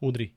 [0.00, 0.34] Удри.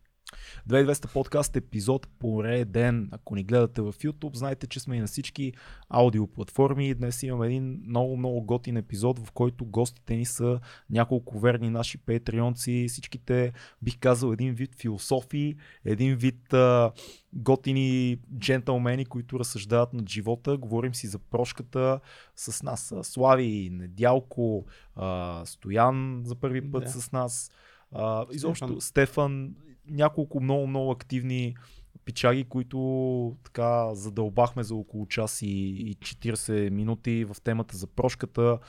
[0.69, 3.09] 2200 подкаст епизод пореден.
[3.11, 5.53] Ако ни гледате в YouTube, знаете, че сме и на всички
[5.89, 6.93] аудиоплатформи.
[6.93, 10.59] Днес имаме един много, много готин епизод, в който гостите ни са
[10.89, 12.85] няколко верни наши патреонци.
[12.89, 16.91] Всичките, бих казал, един вид философии, един вид а,
[17.33, 20.57] готини джентълмени, които разсъждават над живота.
[20.57, 21.99] Говорим си за прошката
[22.35, 22.93] с нас.
[23.01, 24.65] Слави, Недялко,
[24.95, 26.89] а, Стоян за първи път Да.
[26.89, 27.51] с нас.
[27.91, 28.81] А, изобщо Стефан.
[28.81, 29.55] Стефан,
[29.87, 31.55] няколко много, много активни
[32.05, 38.59] пичаги, които така задълбахме за около час и, и 40 минути в темата за прошката.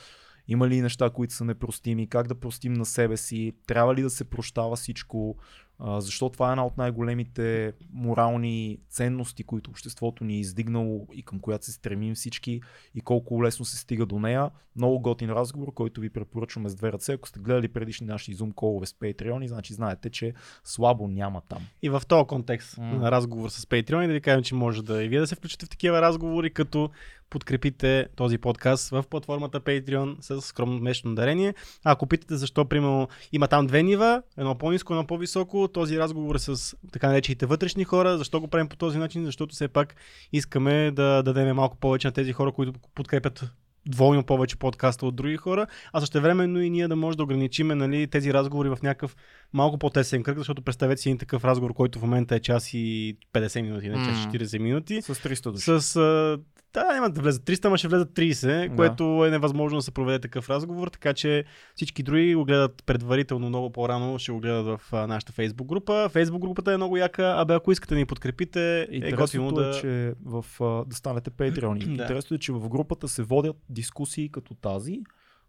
[0.47, 2.07] Има ли неща, които са непростими?
[2.07, 3.53] Как да простим на себе си?
[3.67, 5.37] Трябва ли да се прощава всичко?
[5.83, 11.23] А, защо това е една от най-големите морални ценности, които обществото ни е издигнало и
[11.23, 12.61] към която се стремим всички
[12.95, 14.49] и колко лесно се стига до нея.
[14.75, 17.13] Много готин разговор, който ви препоръчваме с две ръце.
[17.13, 21.61] Ако сте гледали предишни наши Zoom колове с Patreon, значи знаете, че слабо няма там.
[21.81, 22.85] И в този контекст М.
[22.85, 25.65] на разговор с Patreon да ви кажем, че може да и вие да се включите
[25.65, 26.89] в такива разговори, като
[27.31, 31.53] подкрепите този подкаст в платформата Patreon с скромно месечно дарение.
[31.83, 36.35] А ако питате защо, примерно, има там две нива, едно по-низко, едно по-високо, този разговор
[36.35, 38.17] е с така наречените вътрешни хора.
[38.17, 39.25] Защо го правим по този начин?
[39.25, 39.95] Защото все пак
[40.31, 43.51] искаме да дадем малко повече на тези хора, които подкрепят
[43.85, 47.75] двойно повече подкаста от други хора, а също времено и ние да може да ограничиме
[47.75, 49.15] нали, тези разговори в някакъв
[49.53, 53.17] малко по-тесен кръг, защото представете си един такъв разговор, който в момента е час и
[53.33, 54.31] 50 минути, не час М.
[54.31, 55.01] 40 минути.
[55.01, 55.81] С 300 души.
[55.81, 55.95] С.
[55.95, 56.39] А,
[56.73, 58.75] да, няма да влезат 300, ама ще влезат 30, Да.
[58.75, 63.49] което е невъзможно да се проведе такъв разговор, така че всички други го гледат предварително
[63.49, 65.91] много по-рано, ще го гледат в а, нашата Facebook група.
[66.13, 69.69] Facebook групата е много яка, абе ако искате да ни подкрепите, е готино да...
[69.69, 71.85] е, че в, а, да станете Patreon.
[71.85, 71.91] Да.
[71.91, 74.99] Интересното е, че в групата се водят дискусии като тази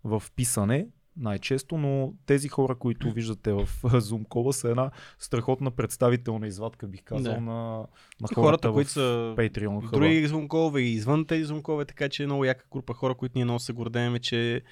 [0.04, 6.46] в писане най-често, но тези хора, които виждате в Zoom кола са една страхотна представителна
[6.46, 7.40] извадка, бих казал, Да.
[7.40, 7.86] на, на
[8.24, 9.80] хората, хората, които са Patreon.
[9.80, 9.96] хъба.
[9.98, 13.44] други звонкове и извън тези звонкове, така че е много яка група хора, които ние
[13.44, 14.62] много се гордеем, че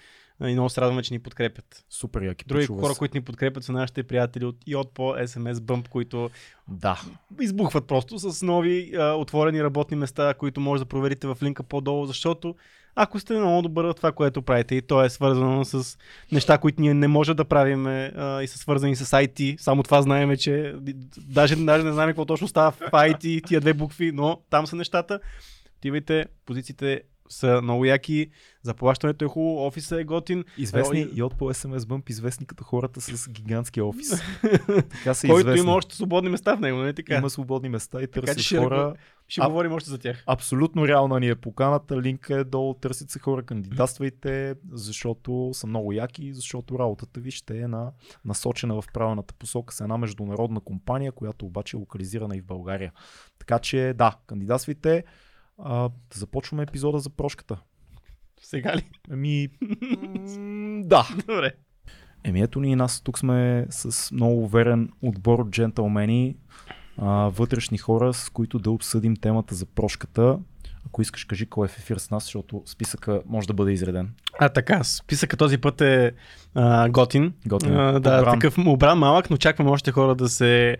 [0.42, 1.84] и много се радваме, че ни подкрепят.
[1.90, 2.98] Супер яки Други хора, се.
[2.98, 6.30] които ни подкрепят са нашите приятели от и от по SMS Bump, които
[6.68, 7.00] Да.
[7.40, 12.06] избухват просто с нови а, отворени работни места, които може да проверите в линка по-долу,
[12.06, 12.54] защото
[12.94, 15.98] ако сте много добър в това, което правите и то е свързано с
[16.32, 20.02] неща, които ние не можем да правим а, и са свързани с IT, само това
[20.02, 20.74] знаеме, че
[21.18, 24.76] даже, даже не знаем какво точно става в IT, тия две букви, но там са
[24.76, 25.20] нещата.
[25.78, 28.30] Отивайте, позициите са много яки,
[28.62, 33.00] заплащането е хубаво, офиса е готин, Известни и от по SMS Bump, известни като хората
[33.00, 34.10] с гигантски офис.
[34.90, 35.60] така са който известни.
[35.60, 37.16] има още свободни места в него, не така?
[37.16, 38.94] Има свободни места и търсят ще хора.
[39.28, 40.24] Ще А- говорим още за тях.
[40.26, 45.92] Абсолютно реална ни е поканата, линка е долу, търсят се хора, кандидатствайте, защото са много
[45.92, 47.92] яки, защото работата ви ще е на,
[48.24, 52.92] насочена в правилната посока с една международна компания, която обаче е локализирана и в България.
[53.38, 55.04] Така че да, кандидатствайте.
[55.64, 57.58] А, започваме епизода за прошката.
[58.42, 58.90] Сега ли?
[59.12, 59.48] Еми,
[60.38, 61.08] м, да.
[61.26, 61.52] Добре.
[62.24, 66.36] Еми ето ни и нас тук сме с много уверен отбор от джентълмени,
[66.98, 70.38] а, вътрешни хора, с които да обсъдим темата за прошката.
[70.86, 74.14] Ако искаш, кажи кой е в ефир с нас, защото списъка може да бъде изреден.
[74.38, 76.12] А така, списъка този път е
[76.54, 77.32] а, готин.
[77.46, 77.76] Готин.
[77.76, 78.34] А, да, Подбран.
[78.34, 80.76] такъв обран малък, но очакваме още хора да се,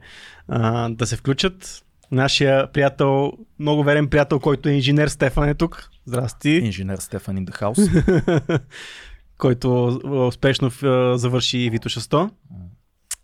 [0.48, 1.84] а, да се включат.
[2.10, 5.90] Нашия приятел, много верен приятел, който е инженер Стефан е тук.
[6.06, 6.50] Здрасти.
[6.50, 8.62] Инженер Стефан in the house.
[9.38, 9.86] който
[10.28, 10.70] успешно
[11.16, 12.30] завърши Витоша 100.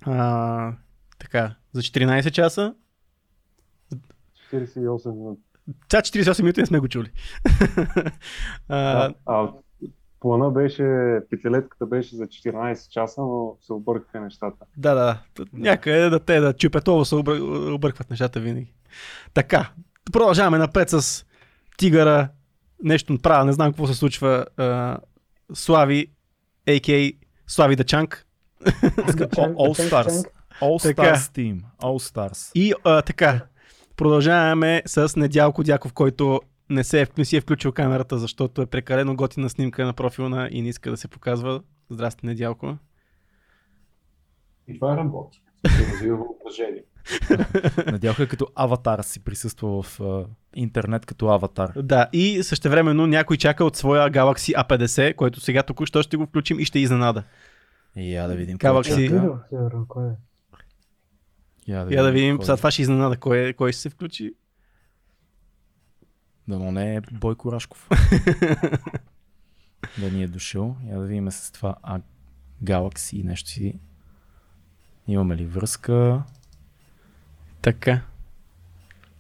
[0.02, 0.72] А,
[1.18, 2.74] така, за 14 часа.
[4.52, 5.40] 48 минути.
[5.88, 7.10] Ця 48 минути не сме го чули.
[8.68, 9.48] а, а
[10.26, 14.64] плана беше, петилетката беше за 14 часа, но се объркаха нещата.
[14.76, 15.18] Да, да.
[15.52, 17.40] Някъде да те да чупетово се обър...
[17.72, 18.74] объркват нещата винаги.
[19.34, 19.70] Така,
[20.12, 21.26] продължаваме напред с
[21.76, 22.28] Тигъра.
[22.84, 24.46] Нещо правя, не знам какво се случва.
[25.54, 26.06] Слави,
[26.68, 27.12] а.к.а.
[27.46, 28.26] Слави Дачанг.
[28.64, 30.24] All, All Stars.
[30.60, 30.94] All.
[30.94, 31.60] Stars Team.
[31.82, 32.52] All Stars.
[32.54, 33.40] И а, така,
[33.96, 36.40] продължаваме с Недялко Дяков, който
[36.70, 40.48] не, се е, не си е включил камерата, защото е прекалено готина снимка на профилна
[40.52, 41.62] и не иска да се показва.
[41.90, 42.76] Здрасти, Недялко.
[44.68, 45.42] И това работи.
[45.68, 46.84] Се развива въображение.
[47.92, 51.72] Надявах е като аватар си присъства в а, интернет като аватар.
[51.82, 56.60] Да, и същевременно някой чака от своя Galaxy A50, който сега току-що ще го включим
[56.60, 57.22] и ще изненада.
[57.96, 58.58] Я да видим.
[58.58, 59.06] Galaxy.
[59.06, 60.16] е?
[61.68, 62.46] Я Я да видим, кой е.
[62.46, 64.34] сега това ще изненада кой, е- кой ще се включи.
[66.48, 67.88] Да, но не е Бойко Рашков.
[69.98, 70.76] да ни е дошъл.
[70.86, 72.00] Я да видим с това а,
[72.64, 73.78] Galaxy нещо си.
[75.08, 76.22] Имаме ли връзка?
[77.62, 78.00] Така.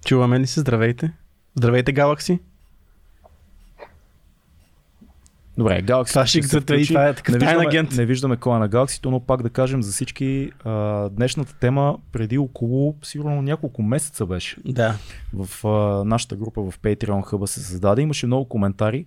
[0.04, 0.60] Чуваме ли се?
[0.60, 1.12] Здравейте.
[1.54, 2.40] Здравейте, Галакси.
[5.58, 6.08] Добре, Galaxy.
[6.08, 7.96] Това ще се и това е такъв не, виждаме, агент.
[7.96, 11.98] не виждаме кой е на Galaxy, но пак да кажем за всички, а, днешната тема
[12.12, 14.56] преди около, сигурно няколко месеца беше.
[14.64, 14.94] Да.
[15.34, 18.02] В а, нашата група в Patreon хъба се създаде.
[18.02, 19.06] Имаше много коментари,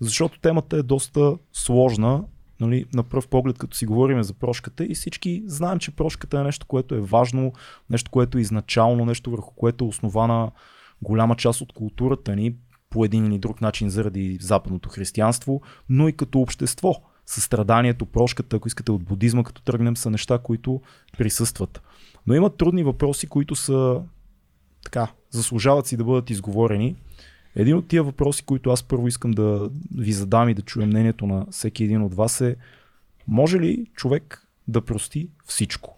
[0.00, 2.24] защото темата е доста сложна.
[2.60, 6.42] Нали, на пръв поглед, като си говорим за прошката и всички знаем, че прошката е
[6.42, 7.52] нещо, което е важно,
[7.90, 10.50] нещо, което е изначално, нещо върху което е основана
[11.02, 12.54] голяма част от културата ни
[12.90, 16.94] по един или друг начин заради западното християнство, но и като общество.
[17.26, 20.80] Състраданието, прошката, ако искате от будизма, като тръгнем, са неща, които
[21.18, 21.82] присъстват.
[22.26, 24.02] Но има трудни въпроси, които са
[24.84, 26.96] така, заслужават си да бъдат изговорени.
[27.56, 31.26] Един от тия въпроси, които аз първо искам да ви задам и да чуя мнението
[31.26, 32.56] на всеки един от вас е
[33.28, 35.96] може ли човек да прости всичко?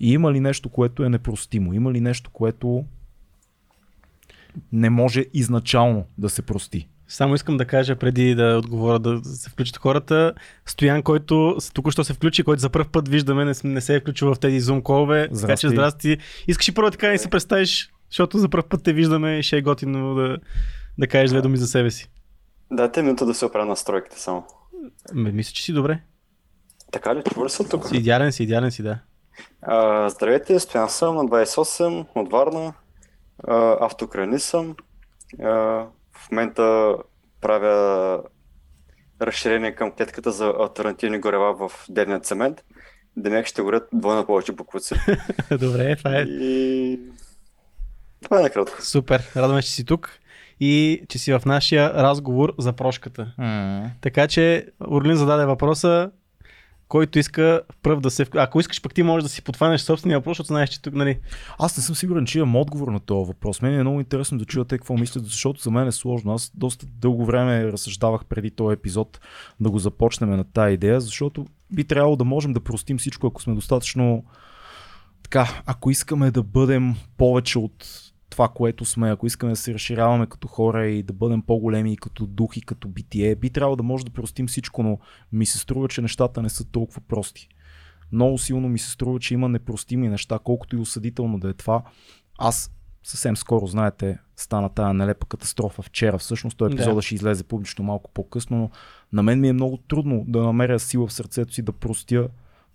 [0.00, 1.72] И има ли нещо, което е непростимо?
[1.72, 2.84] Има ли нещо, което
[4.72, 6.88] не може изначално да се прости?
[7.08, 10.32] Само искам да кажа преди да отговоря да се включат хората.
[10.66, 14.34] Стоян, който току-що се включи, който за първ път виждаме, не, не се е включил
[14.34, 15.22] в тези зум колове.
[15.22, 15.60] Така Здрасти.
[15.60, 16.18] че здрасти.
[16.48, 19.42] Искаш ли първо така да ни се представиш, защото за първ път те виждаме и
[19.42, 20.38] ще е готино да,
[20.98, 22.10] да кажеш две думи за себе си.
[22.70, 24.44] Дайте минута да се оправя настройките само.
[25.14, 26.00] Ме, мисля, че си добре.
[26.92, 27.22] Така ли?
[27.32, 27.88] Чува ли се тук?
[27.88, 28.98] Си идеален си, идеален си, да.
[29.62, 32.72] А, здравейте, Стоян съм на 28 от Варна.
[33.80, 34.76] Автокрани съм.
[36.12, 36.96] В момента
[37.40, 38.22] правя
[39.22, 42.64] разширение към клетката за альтернативни горева в дневния цемент.
[43.16, 44.94] Демек ще горят двойно повече буквици.
[45.50, 47.00] добре, това е И...
[48.22, 48.82] Това е накратко.
[48.82, 49.32] супер.
[49.36, 50.18] Радваме, че си тук
[50.60, 53.32] и че си в нашия разговор за прошката.
[54.00, 56.10] Така че Орлин зададе въпроса,
[56.88, 58.26] който иска пръв да се...
[58.34, 61.18] Ако искаш пък ти можеш да си подхванеш собствения въпрос, защото знаеш, че тук, нали...
[61.58, 63.62] Аз не съм сигурен, че имам отговор на този въпрос.
[63.62, 66.32] Мен е много интересно да чуя те какво мислят, защото за мен е сложно.
[66.32, 69.20] Аз доста дълго време разсъждавах преди този епизод
[69.60, 73.42] да го започнем на тази идея, защото би трябвало да можем да простим всичко, ако
[73.42, 74.24] сме достатъчно
[75.22, 77.86] така, ако искаме да бъдем повече от
[78.30, 81.96] това, което сме, ако искаме да се разширяваме като хора и да бъдем по-големи и
[81.96, 84.98] като дух и като битие, би трябвало да може да простим всичко, но
[85.32, 87.48] ми се струва, че нещата не са толкова прости.
[88.12, 91.82] Много силно ми се струва, че има непростими неща, колкото и осъдително да е това.
[92.38, 92.70] Аз
[93.02, 96.18] съвсем скоро, знаете, стана тая нелепа катастрофа вчера.
[96.18, 97.02] Всъщност този епизода Да.
[97.02, 98.70] ще излезе публично малко по-късно, но
[99.12, 102.28] на мен ми е много трудно да намеря сила в сърцето си да простя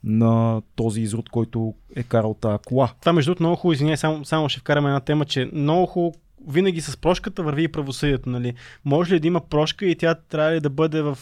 [0.04, 2.92] на този изрод, който е карал тази кола.
[3.00, 6.14] Това между другото много хубаво, извиняй, само, само ще вкараме една тема, че много хубаво
[6.48, 8.54] винаги с прошката върви и правосъдието, нали?
[8.86, 11.18] Може ли да има прошка и тя трябва ли да бъде в,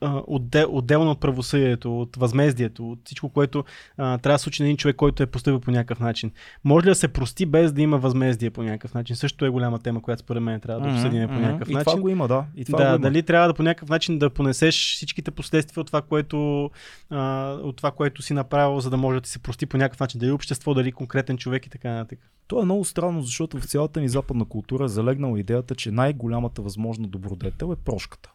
[0.00, 3.64] а, отдел, отделно от правосъдието, от възмездието, от всичко, което
[3.96, 6.30] а, трябва да случи на един човек, който е поступил по някакъв начин.
[6.64, 9.16] Може ли да се прости без да има възмездие по някакъв начин?
[9.16, 11.84] Също е голяма тема, която според мен трябва да обсъдим по Мгм, някакъв и начин.
[11.84, 12.44] това го има, да.
[12.56, 12.98] И това да, го има.
[12.98, 16.70] дали трябва да по някакъв начин да понесеш всичките последствия от това, което,
[17.10, 20.00] а, от това, което си направил, за да може да ти се прости по някакъв
[20.00, 20.18] начин.
[20.20, 22.18] Дали общество, дали конкретен човек и така нататък.
[22.46, 26.62] То е много странно, защото в цялата ни западна култура е залегнала идеята, че най-голямата
[26.62, 28.32] възможна добродетел е прошката.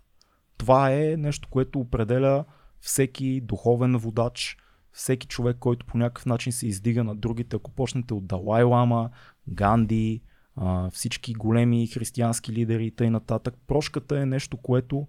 [0.57, 2.45] Това е нещо, което определя
[2.79, 4.57] всеки духовен водач,
[4.91, 7.55] всеки човек, който по някакъв начин се издига на другите.
[7.55, 9.09] Ако почнете от Далай Лама,
[9.47, 10.21] Ганди,
[10.91, 13.21] всички големи християнски лидери и т.н.
[13.67, 15.07] прошката е нещо, което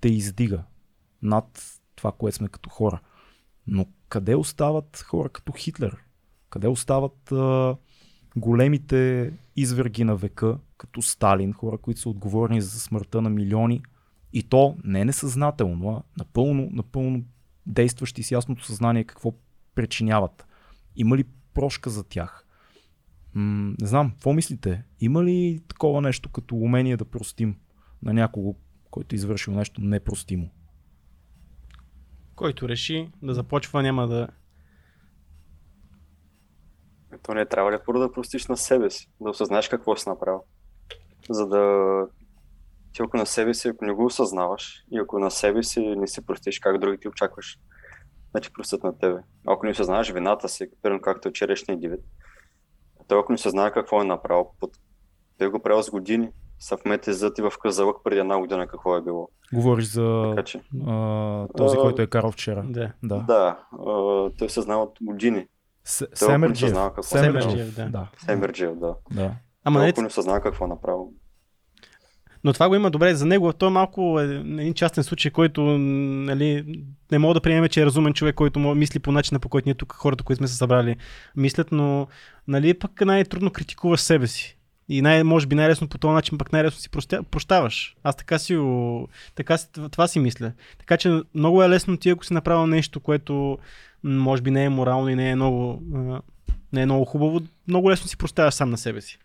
[0.00, 0.64] те издига
[1.22, 3.00] над това, което сме като хора.
[3.66, 5.96] Но къде остават хора като Хитлер?
[6.50, 7.76] Къде остават а,
[8.36, 13.82] големите изверги на века, като Сталин, хора, които са отговорни за смъртта на милиони,
[14.32, 17.24] и то не несъзнателно, а напълно, напълно
[17.66, 19.32] действащи с ясното съзнание какво
[19.74, 20.46] причиняват.
[20.96, 22.46] Има ли прошка за тях?
[23.34, 24.82] М- не знам, какво мислите?
[25.00, 27.56] Има ли такова нещо като умение да простим
[28.02, 28.54] на някого,
[28.90, 30.50] който е извършил нещо непростимо?
[32.34, 34.28] Който реши да започва, няма да.
[37.22, 40.42] То не трябва ли първо да простиш на себе си, да осъзнаеш какво си направил.
[41.30, 42.06] За да
[42.92, 46.06] ти ако на себе си, ако не го осъзнаваш и ако на себе си не
[46.06, 47.58] си простиш, как другите очакваш
[48.34, 49.20] да ти простят на тебе.
[49.46, 52.00] Ако не осъзнаваш вината си, примерно както е вчерашния дивид,
[53.08, 54.70] той ако не осъзнава какво е направил, под...
[55.38, 58.66] той го правил с години, са в мете зад и в казалък преди една година
[58.66, 59.28] какво е било.
[59.52, 62.64] Говориш за Така че, а, този, А, който е карал вчера.
[62.68, 62.92] Да.
[63.02, 63.16] Да.
[63.16, 65.46] да, а, той съзнава от години.
[65.84, 66.70] Семерджиев.
[66.70, 67.88] съзнава какво Семерджиев, да.
[67.88, 68.08] да.
[68.24, 68.94] Семерджиев, да.
[69.10, 69.34] да.
[69.64, 71.12] Ама не, ако не осъзнава какво е направил.
[72.44, 73.52] Но това го има добре за него.
[73.52, 77.86] Той е малко е един частен случай, който нали, не мога да приемем, че е
[77.86, 80.96] разумен човек, който мисли по начина, по който ние тук хората, които сме се събрали,
[81.36, 82.06] мислят, но
[82.48, 84.59] нали, пък най-трудно критикуваш себе си.
[84.92, 87.96] И най- може би най-лесно по този начин пък най-лесно си простя, прощаваш.
[88.02, 88.58] Аз така си,
[89.34, 90.52] така си, това си мисля.
[90.78, 93.58] Така че много е лесно ти, ако си направил нещо, което
[94.02, 95.82] може би не е морално и не е много,
[96.72, 99.18] не е много хубаво, много лесно си прощаваш сам на себе си.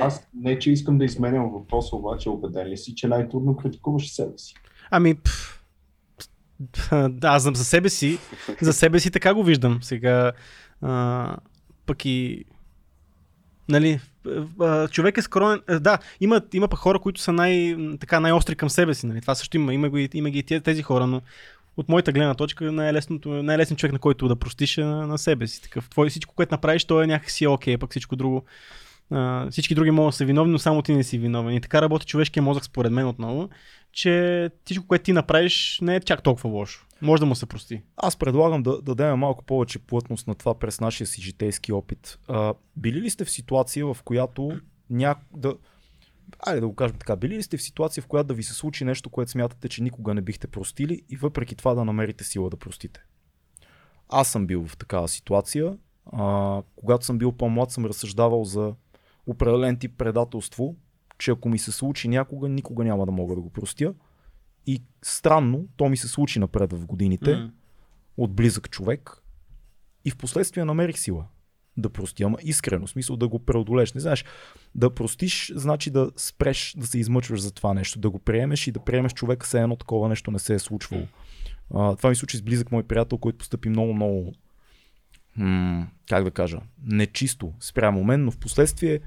[0.00, 4.38] Аз не, че искам да изменям въпроса, обаче убеден ли си, че най-трудно критикуваш себе
[4.38, 4.54] си?
[4.90, 5.64] Ами, пф,
[7.08, 8.18] да, аз за за себе си,
[8.60, 9.78] за себе си така го виждам.
[9.82, 10.32] Сега,
[10.80, 11.36] а,
[11.86, 12.44] пък и,
[13.70, 14.00] нали,
[14.90, 18.70] човек е скромен, а, да, има, има пък хора, които са най, така, най-остри към
[18.70, 21.22] себе си, нали, това също има, има, има ги и тези, хора, но
[21.76, 25.46] от моята гледна точка най-лесното, най-лесният човек, на който да простиш е на, на себе
[25.46, 25.62] си.
[25.62, 28.44] Такъв, твой, всичко, което направиш, то е някакси окей, пък всичко друго,
[29.50, 31.54] всички други могат да са виновни, но само ти не си виновен.
[31.54, 33.48] И така работи човешкия мозък, според мен отново,
[33.92, 36.86] че всичко, което ти направиш, не е чак толкова лошо.
[37.02, 37.82] Може да му се прости.
[37.96, 42.18] Аз предлагам да, да дадем малко повече плътност на това през нашия си житейски опит.
[42.28, 44.52] А, били ли сте в ситуация, в която
[44.90, 45.14] ня...
[45.36, 45.54] да...
[46.46, 47.16] Айде да го кажем така.
[47.16, 49.82] Били ли сте в ситуация, в която да ви се случи нещо, което смятате, че
[49.82, 53.00] никога не бихте простили и въпреки това да намерите сила да простите?
[54.08, 55.76] Аз съм бил в такава ситуация.
[56.12, 58.74] А, когато съм бил по-млад, съм разсъждавал за
[59.30, 60.76] определен тип предателство,
[61.18, 63.94] че ако ми се случи някога, никога няма да мога да го простя.
[64.66, 67.50] И странно, то ми се случи напред в годините М.
[68.16, 69.22] от близък човек
[70.04, 71.26] и в последствие намерих сила
[71.76, 73.92] да простя, ама искрено, в смисъл да го преодолеш.
[73.92, 74.24] Не знаеш,
[74.74, 78.72] да простиш значи да спреш да се измъчваш за това нещо, да го приемеш и
[78.72, 81.06] да приемеш човека се едно такова нещо не се е случвало.
[81.74, 84.32] А, това ми случи с близък мой приятел, който постъпи много, много
[85.36, 89.00] м- как да кажа, нечисто спрямо мен, но в последствие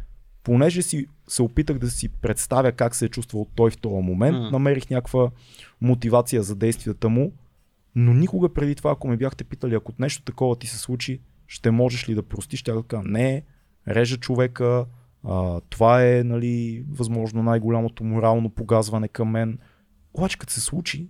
[0.44, 4.38] понеже си се опитах да си представя как се е чувствал той в този момент,
[4.38, 4.52] М.
[4.52, 5.32] намерих някаква
[5.82, 7.34] мотивация за действията му,
[7.96, 11.72] но никога преди това, ако ме бяхте питали, ако нещо такова ти се случи, ще
[11.72, 13.44] можеш ли да простиш, ще да кажа, не,
[13.88, 14.86] режа човека,
[15.24, 19.60] а, това е, нали, възможно най-голямото морално погазване към мен.
[20.14, 21.08] Обаче като се случи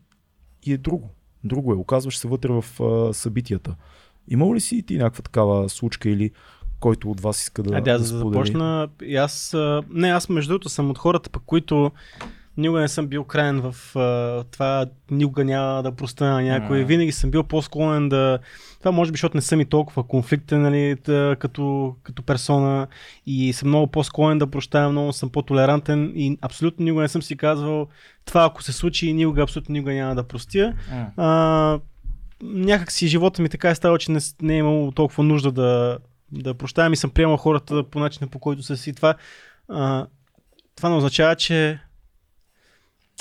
[0.63, 1.09] и е друго.
[1.43, 3.75] Друго е, оказваш се вътре в а, събитията.
[4.27, 6.31] Имал ли си ти някаква такава случка или
[6.83, 8.47] който от вас иска да, Айде, аз да да сподели?
[8.47, 8.87] започна.
[9.03, 9.55] И аз,
[9.89, 11.91] не, аз между другото съм от хората, пък, които
[12.57, 16.79] никога не съм бил крайен в а, това, никога няма да простя на някой.
[16.79, 16.85] М.
[16.85, 18.39] Винаги съм бил по-склонен да...
[18.79, 22.87] Това може би, защото не съм и толкова конфликтен, нали, тъ, като, като персона
[23.25, 27.35] и съм много по-склонен да прощавам, много съм по-толерантен и абсолютно никога не съм си
[27.35, 27.87] казвал
[28.25, 30.73] това, ако се случи, никога, абсолютно никога няма да простя.
[30.91, 31.11] М.
[31.17, 31.79] А,
[32.43, 35.97] някак си живота ми така е ставал, че не, не е имало толкова нужда да,
[36.33, 38.93] да прощавам и съм приемал хората по начина по който са си.
[38.93, 39.15] Това,
[39.69, 40.07] а,
[40.75, 41.79] това не означава, че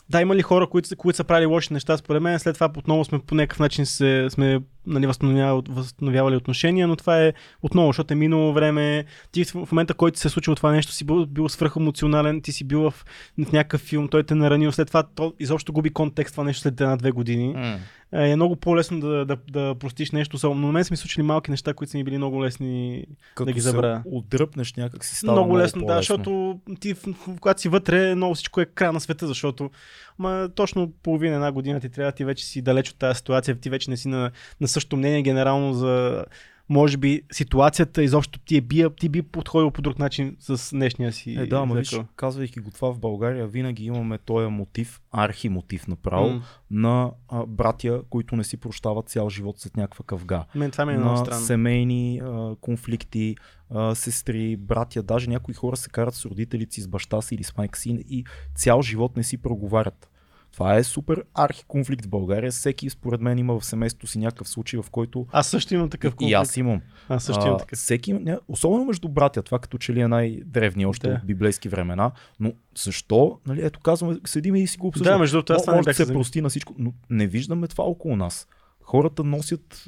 [0.09, 3.05] да, има ли хора, които, които са правили лоши неща, според мен, след това отново
[3.05, 8.15] сме по някакъв начин се, сме нали, възстановявали, възстановявали отношения, но това е отново, защото
[8.15, 9.05] е минало време.
[9.33, 12.65] Ти в момента, който се е случило това нещо, си бил, бил свръхемоционален, ти си
[12.65, 13.05] бил в,
[13.45, 16.63] в някакъв филм, той те е наранил, след това то изобщо губи контекст това нещо
[16.63, 17.79] след една-две години М.
[18.13, 20.37] е много по-лесно да, да, да простиш нещо.
[20.37, 23.05] Особено на мен са ми случили малки неща, които са ми били много лесни.
[23.35, 24.03] Като ги се забравя.
[24.13, 26.01] отдръпнеш някак си става много, много лесно, да, по-лесно.
[26.01, 26.95] защото ти,
[27.41, 29.71] когато си вътре, много всичко е край на света, защото
[30.19, 33.71] ма, точно половина една година ти трябва, ти вече си далеч от тази ситуация, ти
[33.71, 36.25] вече не си на, на същото мнение генерално за
[36.69, 41.13] може би ситуацията изобщо ти е бия, ти би подходил по друг начин с днешния
[41.13, 41.35] си.
[41.39, 46.29] Е, да, ама виж, казвайки го това в България, винаги имаме този мотив, архимотив направо,
[46.29, 46.43] М.
[46.71, 50.45] на а, братя, които не си прощават цял живот след някаква къвга.
[50.55, 51.41] Мен това ми е на странно.
[51.41, 53.37] семейни а, конфликти,
[53.71, 57.45] а, сестри, братя, даже някои хора се карат с родителите си, с баща си или
[57.45, 60.09] с майка си и цял живот не си проговарят.
[60.53, 62.51] Това е супер архи конфликт в България.
[62.51, 66.15] Всеки, според мен, има в семейството си някакъв случай, в който Аз също имам такъв
[66.15, 66.31] конфликт.
[66.31, 66.81] и аз имам.
[67.09, 67.79] аз също имам А, такъв.
[67.79, 71.15] всеки, ня- особено между братя, това като че ли е най-древния още Да.
[71.15, 75.15] от библейски времена, но защо, нали, ето казваме, седиме и си го обсъждаме.
[75.15, 77.69] Да, между другото, аз не може да бях се прости на всичко, но не виждаме
[77.69, 78.49] това около нас.
[78.83, 79.85] Хората носят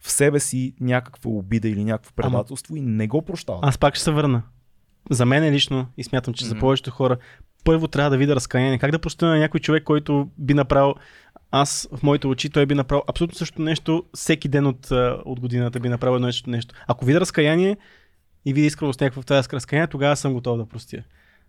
[0.00, 3.60] в себе си някаква обида или някакво Ама- предателство и не го прощават.
[3.64, 4.42] Аз пак ще се върна.
[5.10, 7.16] За мен е лично и смятам, че за повечето хора
[7.64, 8.78] първо трябва да видя разкаяние.
[8.78, 10.94] Как да простя на някой човек, който би направил
[11.50, 14.90] аз в моите очи, той би направил абсолютно същото нещо всеки ден от,
[15.24, 16.74] от годината би направил едно също нещо.
[16.86, 17.76] Ако видя разкаяние
[18.44, 21.02] и видя искреност някакво в тази разкаяние, тогава съм готов да простя.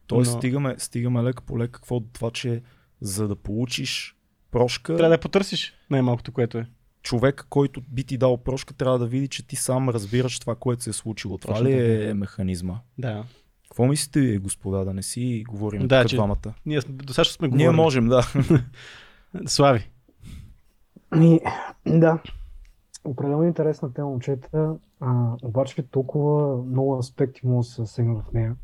[0.08, 2.62] Тоест но- стигаме, стигаме лека по лека какво това, че
[3.02, 4.16] за да получиш
[4.52, 6.66] прошка, Трябва да я потърсиш най-малкото, което е.
[7.04, 10.84] човек, който би ти дал прошка, трябва да види, че ти сам разбираш това, което
[10.84, 11.38] се е случило.
[11.38, 12.80] Това Точно ли е механизма?
[12.98, 13.24] Да.
[13.72, 16.54] Какво мислите, господа, да не си говорим Да, че- двамата?
[16.66, 17.64] Ние сме- достатъчно сме говорили.
[17.64, 18.22] Ние можем, да.
[19.46, 19.92] Слави.
[21.12, 21.40] Ами,
[21.88, 22.22] да.
[23.06, 24.76] Определено интересна тема, момчета.
[25.00, 28.56] А, обаче толкова много аспекти могат да се засегнат в нея.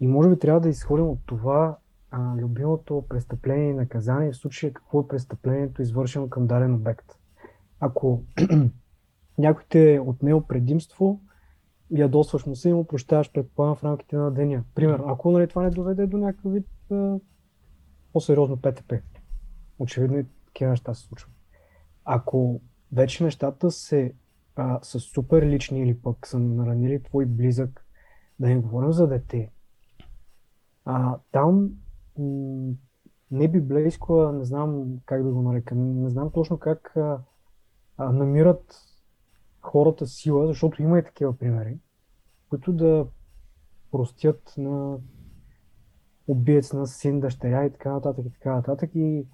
[0.00, 1.76] И може би трябва да изходим от това
[2.10, 7.06] а, любимото престъпление и наказание, в случая какво е престъплението, извършено към даден обект.
[7.80, 8.22] Ако
[9.38, 11.20] някой те е отнел предимство,
[11.90, 14.64] ядосваш му се и му прощаваш предполагам в рамките на деня.
[14.74, 17.18] Пример, ако нали, това не доведе до някакъв вид а,
[18.12, 18.92] по-сериозно ПТП.
[19.78, 21.32] Очевидно и такива неща се случват.
[22.04, 22.60] Ако
[22.92, 24.14] вече нещата се,
[24.56, 27.86] а, са супер лични или пък са наранили твой близък,
[28.40, 29.50] да не говорим за дете,
[30.84, 31.70] а, там
[32.18, 32.74] м-
[33.30, 33.44] не
[34.08, 37.18] а не знам как да го нарека, не знам точно как а,
[37.96, 38.76] а, намират
[39.64, 41.78] хората сила, защото има и такива примери,
[42.50, 43.06] които да
[43.90, 44.98] простят на
[46.26, 48.90] убиец на син, дъщеря и така нататък и така нататък.
[48.94, 49.26] И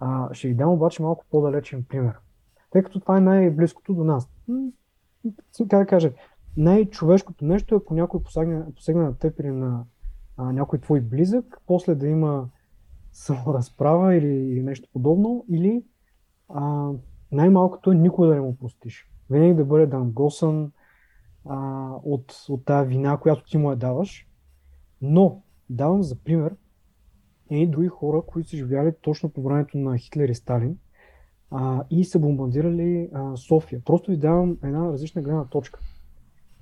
[0.00, 2.14] а, ще ви дам обаче малко по-далечен пример.
[2.70, 4.30] Тъй като това е най-близкото до нас.
[5.68, 6.12] Как да кажа,
[6.56, 9.84] най-човешкото нещо е ако някой посегне, посегне на теб или на
[10.36, 12.48] а, някой твой близък, после да има
[13.12, 15.84] саморазправа или, или нещо подобно, или
[16.48, 16.90] а,
[17.32, 19.10] най-малкото е никога да не му простиш.
[19.30, 20.72] Винаги да бъде дангосан
[21.44, 24.28] а, от, от тази вина, която ти му я даваш.
[25.02, 26.56] Но, давам за пример,
[27.50, 30.78] и други хора, които са живяли точно по времето на Хитлер и Сталин
[31.50, 33.82] а, и са бомбардирали а, София.
[33.84, 35.80] Просто ви давам една различна гледна точка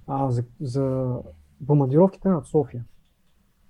[0.06, 1.16] а, за, за
[1.60, 2.84] бомбардировките над София.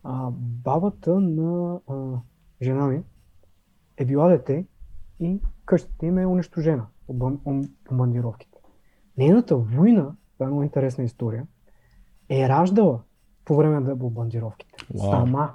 [0.03, 2.21] А, бабата на а,
[2.63, 3.03] жена ми
[3.97, 4.67] е била дете
[5.21, 8.52] и къщата им е унищожена от бом- ом- бомбардировките.
[9.19, 10.03] Нейната война,
[10.33, 11.47] това е много интересна история,
[12.29, 13.01] е раждала
[13.45, 14.73] по време на бомбардировките.
[14.95, 15.11] Уау.
[15.11, 15.55] Сама.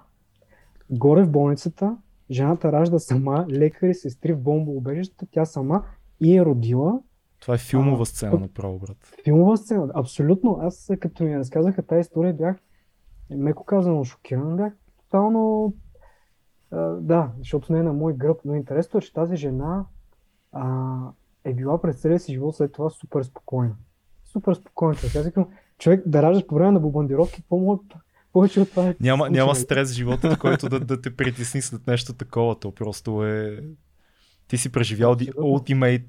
[0.89, 1.97] Горе в болницата,
[2.31, 5.83] жената ражда сама, лекари, сестри в бомбоубежищата, тя сама
[6.19, 6.99] и е родила
[7.39, 8.97] Това е филмова А, сцена, тук- направо, брат.
[9.23, 9.91] филмова сцена.
[9.93, 10.59] Абсолютно.
[10.61, 12.57] Аз като ми разказаха тази история бях
[13.29, 14.55] меко казано шокиран.
[14.55, 15.73] Бях тотално
[16.71, 18.37] а, да, защото не е на мой гръб.
[18.45, 19.85] Но интересно е, че тази жена
[20.51, 20.97] а,
[21.49, 23.75] е била през целия си живот след това супер спокойна.
[24.23, 24.95] Супер спокойна.
[24.95, 25.15] човек.
[25.15, 27.57] Аз викам, човек да раждаш по време на бомбардировки, какво
[28.33, 29.59] повече от това е Няма, няма нали?
[29.61, 32.59] стрес в живота, който да, да те притесни след нещо такова.
[32.59, 33.63] То просто е...
[34.47, 35.15] Ти си преживял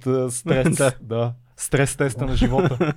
[0.06, 0.76] а, стрес.
[0.78, 0.92] Да.
[1.02, 1.34] да.
[1.56, 2.94] Стрес теста на живота.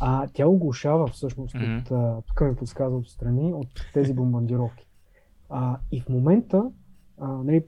[0.00, 1.78] А тя оглушава всъщност Мгм.
[1.78, 4.86] от, а, тук ми подсказва отстрани, от тези бомбардировки.
[5.48, 6.70] А, и в момента,
[7.18, 7.64] а, нали,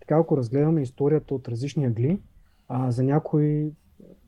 [0.00, 2.20] така ако разгледаме историята от различни ъгли,
[2.74, 3.72] а, за някои,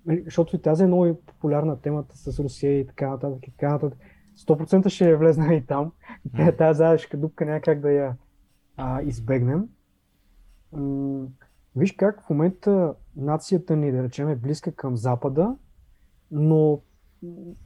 [0.06, 3.72] нали, защото и тази е много популярна темата с Русия и така нататък и така
[3.72, 3.98] нататък,
[4.38, 5.92] 100% ще е влезна и там.
[6.34, 6.56] Мгм.
[6.58, 8.16] Тази заешка дупка няма как да я
[8.76, 9.68] а, избегнем.
[10.72, 11.26] М,
[11.76, 15.56] виж как в момента нацията ни, да речем, е близка към Запада,
[16.30, 16.80] но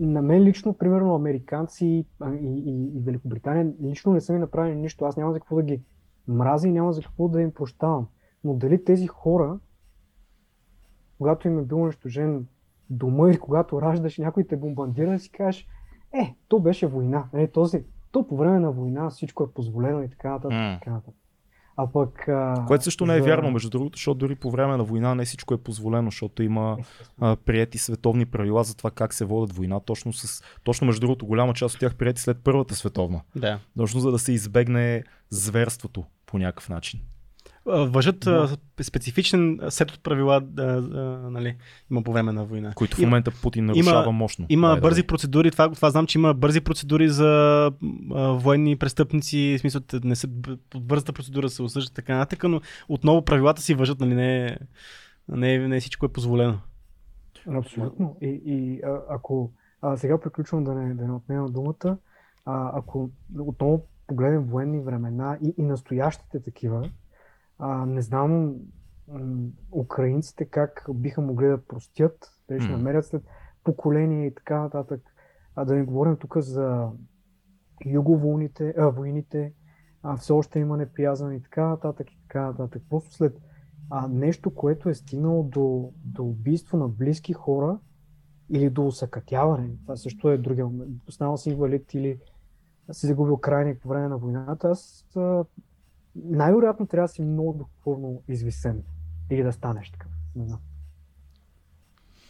[0.01, 2.07] на мен лично, примерно, американци и,
[2.41, 5.05] и, и Великобритания лично не са ми направили нищо.
[5.05, 5.83] Аз няма за какво да ги
[6.29, 8.07] мразя и няма за какво да им прощавам.
[8.45, 9.59] Но дали тези хора,
[11.19, 12.47] когато им е бил унищожен
[12.91, 15.67] дома или когато раждаш, някой те бомбардира да си кажеш,
[16.15, 17.25] е, то беше война.
[17.33, 20.53] Нали, този, то по време на война всичко е позволено и така нататък.
[20.53, 21.15] И така нататък.
[21.81, 22.29] А пък...
[22.29, 25.15] А, Което също не е за- вярно, между другото, защото дори по време на война
[25.15, 26.77] не всичко е позволено, защото има
[27.21, 29.81] а, приети световни правила за това как се водят война.
[29.81, 33.21] Точно, с, точно между другото, голяма част от тях приети след Първата световна.
[33.37, 33.59] Да.
[33.77, 37.01] Точно за да се избегне зверството по някакъв начин.
[37.67, 38.57] Въжат Да.
[38.83, 41.57] специфичен сет от правила, да, а, нали,
[41.91, 42.73] има по време на война.
[42.75, 44.47] Които в Има- момента Путин нарушава мощно.
[44.49, 45.07] Има the бързи way.
[45.07, 47.27] процедури, това, това знам, че има бързи процедури за
[48.15, 50.29] а, военни престъпници, в смисъл, не са
[50.71, 54.59] под бързата процедура се осъждат така нататък, но отново правилата си въжат, нали, не,
[55.29, 56.59] не, не всичко е позволено.
[57.49, 58.17] Абсолютно.
[58.23, 61.97] И, и а, ако а, сега приключвам да не, да не отнемам думата,
[62.45, 66.89] а, ако отново погледнем военни времена и, и настоящите такива,
[67.59, 68.55] а, не знам
[69.73, 73.23] украинците как биха могли да простят, дали ще намерят след
[73.65, 75.01] поколения и така нататък.
[75.55, 76.91] А да не говорим тук за
[77.87, 79.53] юговойните, а, войните,
[80.03, 82.83] а, все още има неприязан и така нататък и така нататък.
[82.91, 83.41] Просто след
[83.91, 87.79] а, нещо, което е стигнало до, до убийство на близки хора
[88.51, 89.71] или до усъкътяване.
[89.83, 90.91] Това също е другия момент.
[91.11, 92.21] Станал си инвалид или
[92.93, 94.69] си загубил крайник по време на войната.
[94.69, 95.45] Аз а,
[96.25, 98.83] най-вероятно трябва да си много духовно извисен
[99.31, 100.11] или да станеш такъв.
[100.37, 100.61] Не знам.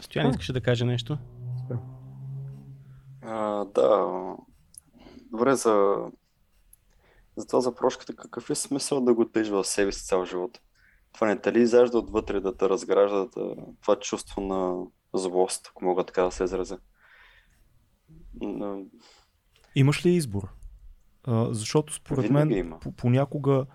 [0.01, 0.31] Стоян А.
[0.31, 1.18] искаше да каже нещо.
[3.22, 4.37] А, да.
[5.31, 5.96] Добре, за
[7.38, 10.61] Затова за прошката какъв е смисъл да го тежи в себе си цял живот?
[11.12, 15.85] Това не те ли изяжда отвътре да те разгражда да, това чувство на злост, ако
[15.85, 16.79] мога така да се изразя?
[18.40, 18.85] Но...
[19.74, 20.48] Имаш ли избор?
[21.24, 22.78] А, защото според мен има.
[22.96, 23.66] понякога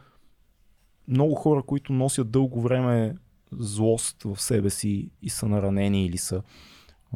[1.08, 3.15] много хора, които носят дълго време
[3.51, 6.43] злост в себе си и са наранени или са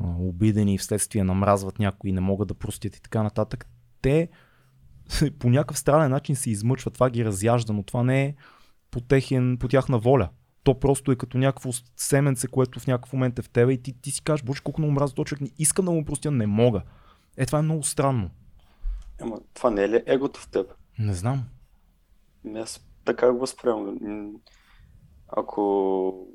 [0.02, 3.68] а, обидени и вследствие намразват някои не могат да простят и така нататък,
[4.02, 4.30] те
[5.40, 6.94] по някакъв странен начин се измъчват.
[6.94, 8.36] Това ги разяжда, но това не е
[8.92, 10.30] по, техен, по тяхна воля.
[10.64, 14.02] То просто е като някакво семенце, което в някакъв момент е в тебе и ти,
[14.02, 16.48] ти си кажеш, боже, колко много мраза този човек, не искам да му простя, не
[16.48, 16.82] мога.
[17.38, 18.30] Е, това е много странно.
[19.22, 20.74] Ама това не е ли егото в теб?
[21.00, 21.44] Не знам.
[22.56, 24.34] Аз така го възприемам.
[25.28, 26.28] Ако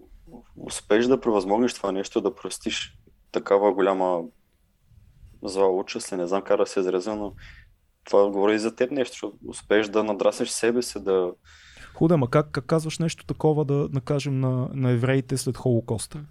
[0.56, 2.98] успееш да превъзмогнеш това нещо, да простиш
[3.32, 4.22] такава голяма
[5.42, 7.34] зла участ, не знам как да се изразя, но
[8.04, 11.32] това говори и за теб нещо, защото успееш да надрасеш себе си, да...
[11.94, 16.24] Хубаво, ма как, как казваш нещо такова да накажем на, на евреите след Холокоста?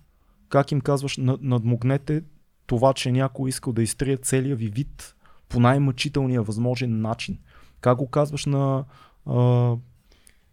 [0.49, 2.23] Как им казваш, надмогнете
[2.65, 5.15] това, че някой искал да изтрие целия ви вид
[5.51, 7.39] по най-мъчителния възможен начин?
[7.81, 8.85] Как го казваш на
[9.25, 9.75] а,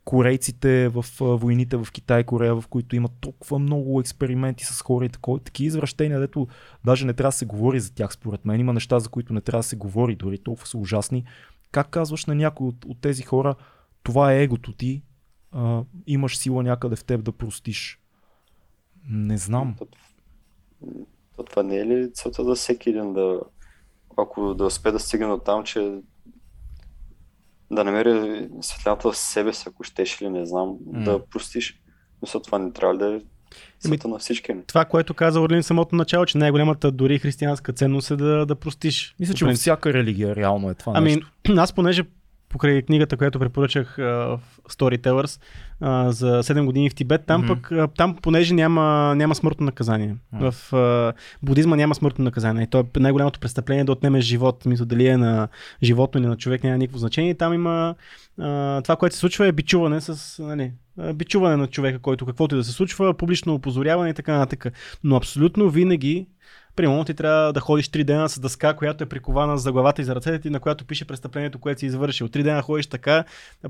[0.04, 5.04] корейците в войните в Китай и Корея, в които има толкова много експерименти с хора
[5.04, 6.48] и такова, такива извращения, дето
[6.84, 8.60] даже не трябва да се говори за тях според мен.
[8.60, 11.24] Има неща, за които не трябва да се говори, дори толкова са ужасни.
[11.72, 13.54] Как казваш на някой от, от тези хора,
[14.02, 15.02] това е егото ти,
[15.52, 18.00] а, имаш сила някъде в теб да простиш?
[19.10, 19.76] Не знам.
[21.36, 23.40] То, това не е ли целта за всеки един да,
[24.22, 26.00] ако да успее да стигне до там, че
[27.70, 31.04] да намери светлината в себе си, ако щеш или не знам, mm.
[31.04, 31.80] да простиш.
[32.22, 33.20] Мисля, това не трябва да е
[33.86, 34.52] Еми, на всички.
[34.66, 39.14] Това, което каза Орлин самото начало, че най-голямата дори християнска ценност е да, да простиш.
[39.20, 41.30] Мисля, че във всяка религия реално е това ами, нещо.
[41.56, 42.04] Аз понеже
[42.48, 45.40] покрай книгата, която препоръчах в Storytellers
[46.10, 47.78] за 7 години в Тибет, там mm-hmm.
[47.88, 50.16] пък, там понеже няма, няма смъртно наказание.
[50.34, 50.50] Mm-hmm.
[50.50, 52.62] В uh, будизма няма смъртно наказание.
[52.62, 54.66] И то е най-голямото престъпление да отнемеш живот.
[54.66, 55.48] Мисля, дали е на
[55.82, 57.34] животно или на човек, няма никакво значение.
[57.34, 57.94] Там има
[58.40, 60.72] uh, това, което се случва е бичуване с, нали,
[61.14, 64.72] бичуване на човека, който каквото и да се случва, публично опозоряване и така нататък.
[65.04, 66.26] Но абсолютно винаги
[66.78, 70.04] Примерно ти трябва да ходиш 3 дена с дъска, която е прикована за главата и
[70.04, 72.28] за ръцете ти, на която пише престъплението, което си извършил.
[72.28, 73.24] Три дена ходиш така,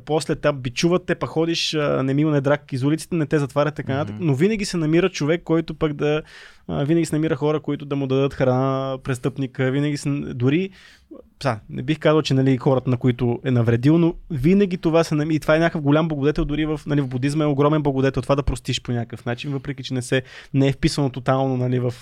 [0.04, 3.74] после там бичуват те, па ходиш не мил, не драк из улиците, не те затварят
[3.74, 4.16] така нататък.
[4.16, 4.24] Mm-hmm.
[4.24, 6.22] Но винаги се намира човек, който пък да
[6.68, 10.70] винаги се намира хора, които да му дадат храна, престъпника, винаги се, дори
[11.38, 15.14] Пса, не бих казал, че нали, хората, на които е навредил, но винаги това се
[15.14, 15.36] намира.
[15.36, 18.22] И това е някакъв голям благодетел, дори в, нали, в будизма е огромен благодетел.
[18.22, 20.22] Това да простиш по някакъв начин, въпреки че не, се,
[20.54, 21.94] не е вписано тотално нали, в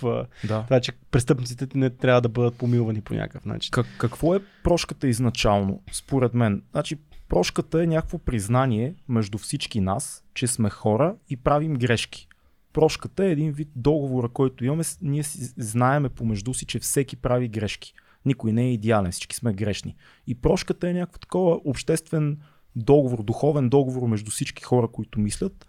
[0.44, 0.62] да.
[0.62, 3.70] това, че престъпниците не трябва да бъдат помилвани по някакъв начин.
[3.70, 6.62] Как, какво е прошката изначално, според мен?
[6.72, 6.96] Значи,
[7.28, 12.28] прошката е някакво признание между всички нас, че сме хора и правим грешки
[12.76, 14.82] прошката е един вид договора, който имаме.
[15.02, 15.22] Ние
[15.56, 17.94] знаеме помежду си, че всеки прави грешки.
[18.26, 19.96] Никой не е идеален, всички сме грешни.
[20.26, 22.38] И прошката е някакво такова обществен
[22.76, 25.66] договор, духовен договор между всички хора, които мислят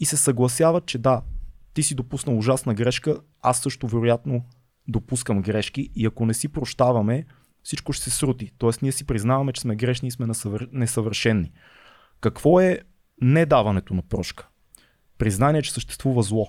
[0.00, 1.22] и се съгласяват, че да,
[1.74, 4.44] ти си допуснал ужасна грешка, аз също вероятно
[4.88, 7.26] допускам грешки и ако не си прощаваме,
[7.62, 8.52] всичко ще се срути.
[8.58, 10.26] Тоест ние си признаваме, че сме грешни и сме
[10.72, 11.52] несъвършенни.
[12.20, 12.80] Какво е
[13.20, 14.48] недаването на прошка?
[15.18, 16.48] признание, че съществува зло.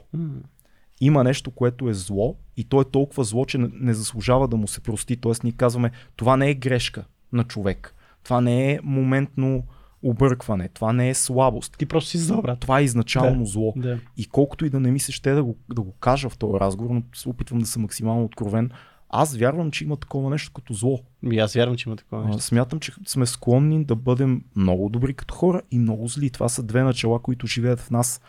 [1.02, 4.68] Има нещо, което е зло и то е толкова зло, че не заслужава да му
[4.68, 5.18] се прости.
[5.18, 7.96] Тоест ние казваме, това не е грешка на човек.
[8.24, 9.64] Това не е моментно
[10.04, 10.70] объркване.
[10.70, 11.76] Това не е слабост.
[11.78, 12.60] Ти просто си зло, брат.
[12.60, 13.74] Това е изначално да, зло.
[13.76, 14.00] Да.
[14.18, 16.60] И колкото и да не ми се ще да го, да го кажа в този
[16.60, 18.72] разговор, но се опитвам да съм максимално откровен,
[19.10, 21.00] аз вярвам, че има такова нещо като зло.
[21.32, 22.42] И аз вярвам, че има такова нещо.
[22.42, 26.30] Смятам, че сме склонни да бъдем много добри като хора и много зли.
[26.30, 28.22] Това са две начала, които живеят в нас.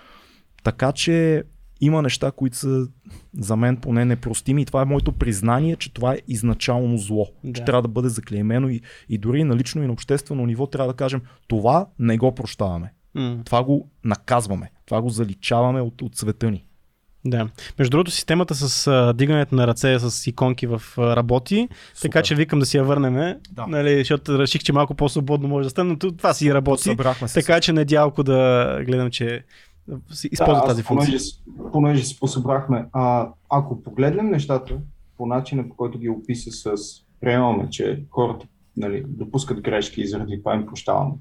[0.63, 1.45] Така че
[1.81, 2.87] има неща, които са
[3.39, 7.53] за мен поне непростими и това е моето признание, че това е изначално зло, да.
[7.53, 10.93] че трябва да бъде заклеймено и, и дори на лично и на обществено ниво трябва
[10.93, 12.93] да кажем това не го прощаваме.
[13.17, 13.45] Mm.
[13.45, 16.65] Това го наказваме, това го заличаваме от, от света ни.
[17.25, 17.49] Да.
[17.79, 22.09] Между другото, системата с а, дигането на ръце с иконки в а, работи, Супер.
[22.09, 23.15] така че викам да си я върнем,
[23.53, 23.67] да.
[23.67, 26.97] нали, защото реших, че малко по-свободно може да стане, но това си работи.
[27.35, 29.45] Така че недялко да гледам, че
[30.33, 31.19] използва да, тази функция.
[31.19, 34.81] Понеже, понеже си посъбрахме, а, ако погледнем нещата
[35.17, 36.83] по начина, по който ги описа с
[37.21, 38.47] приемаме, че хората
[38.77, 41.15] нали, допускат грешки и заради това им прощаваме.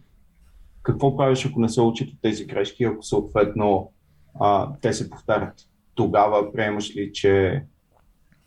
[0.83, 3.91] Какво правиш, ако не се учат от тези грешки, ако съответно
[4.39, 5.53] а, те се повтарят?
[5.95, 7.63] Тогава приемаш ли, че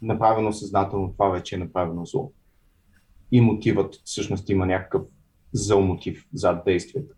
[0.02, 2.32] направено съзнателно това вече е направено зло?
[3.32, 5.02] И мотивът всъщност има някакъв
[5.52, 7.14] зъл мотив зад действията.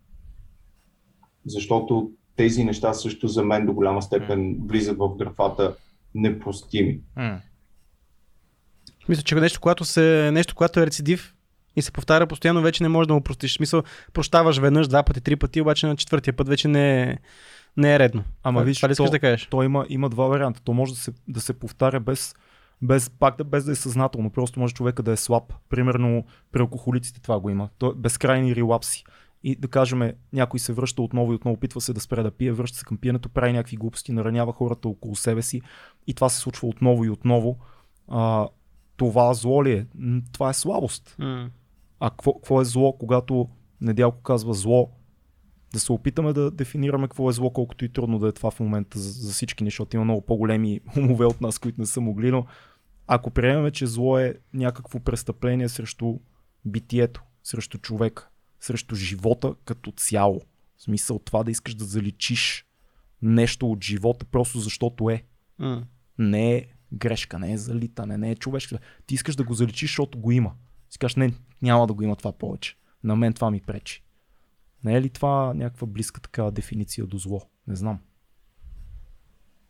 [1.47, 5.75] Защото тези неща също за мен до голяма степен влизат в графата
[6.15, 6.99] непростими.
[9.09, 11.35] Мисля, че нещо, когато, се, нещо, когато е рецидив
[11.77, 13.53] и се повтаря постоянно, вече не можеш да му простиш.
[13.53, 17.19] В смисъл, прощаваш веднъж, два пъти, три пъти, обаче на четвъртия път вече не е,
[17.77, 18.25] не е редно.
[18.43, 19.47] Ама Това- виж, това ли искаш то- да кажеш?
[19.47, 20.61] То има, има два варианта.
[20.65, 22.35] То може да се, да се повтаря без,
[22.83, 24.31] без, пак да, без да е съзнателно.
[24.31, 25.53] Просто може човека да е слаб.
[25.69, 27.69] Примерно при алкохолиците това го има.
[27.79, 29.05] То е безкрайни релапси.
[29.45, 32.53] И да кажем, някой се връща отново и отново, опитва се да спре да пие,
[32.53, 35.63] връща се към пиенето, прави някакви глупости, наранява хората около себе си
[36.07, 37.59] и това се случва отново и отново.
[38.09, 38.49] А,
[38.97, 39.87] това зло ли е?
[40.33, 41.17] Това е слабост.
[41.19, 41.51] М.
[42.01, 43.49] А какво, е зло, когато
[43.81, 44.91] Недялко казва зло?
[45.73, 48.61] Да се опитаме да дефинираме какво е зло, колкото и трудно да е това в
[48.61, 52.31] момента за, за всички, защото има много по-големи умове от нас, които не са могли,
[52.31, 52.47] но
[53.07, 56.19] ако приемем, че зло е някакво престъпление срещу
[56.65, 58.29] битието, срещу човека,
[58.65, 60.41] срещу живота като цяло,
[60.77, 62.67] в смисъл това да искаш да заличиш
[63.23, 65.25] нещо от живота просто защото е
[65.59, 65.83] М.
[66.19, 68.79] не е грешка, не е залитане, не е човешка.
[69.07, 70.53] Ти искаш да го заличиш, защото го има.
[70.91, 72.77] Си кажеш, не, няма да го има това повече.
[73.05, 74.05] На мен това ми пречи.
[74.85, 77.41] Не е ли това някаква близка такава дефиниция до зло?
[77.67, 77.99] Не знам.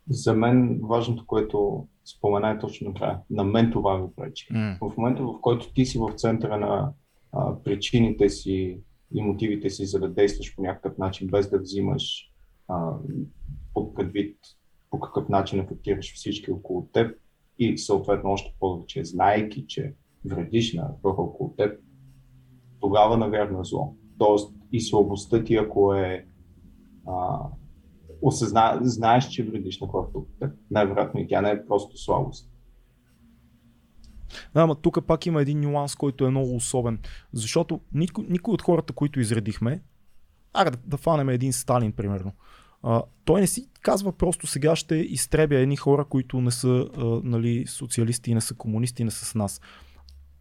[0.09, 3.19] За мен важното, което спомена е точно накрая.
[3.29, 4.47] На мен това ми пречи.
[4.51, 4.77] Mm.
[4.79, 6.93] В момента, в който ти си в центъра на
[7.63, 8.79] причините си
[9.13, 12.31] и мотивите си, за да действаш по някакъв начин, без да взимаш
[12.67, 12.91] а,
[13.73, 14.37] под предвид
[14.89, 17.17] по какъв начин афектираш всички около теб
[17.59, 19.93] и съответно още повече, знаейки, че
[20.25, 21.79] вредиш на хора около теб,
[22.79, 23.95] тогава навярно е зло.
[24.17, 26.25] Тоест и слабостта ти, ако е
[27.07, 27.39] а,
[28.21, 32.52] осъзна, знаеш, че вредиш на хората около теб, най-вероятно и тя не е просто слабост.
[34.53, 36.99] Да, ама тук пак има един нюанс, който е много особен.
[37.33, 39.81] Защото никой, никой от хората, които изредихме,
[40.53, 42.31] ара да, да фанем един Сталин, примерно.
[42.83, 47.03] А, той не си казва просто сега ще изтребя едни хора, които не са а,
[47.23, 49.61] нали, социалисти, не са комунисти, не са с нас.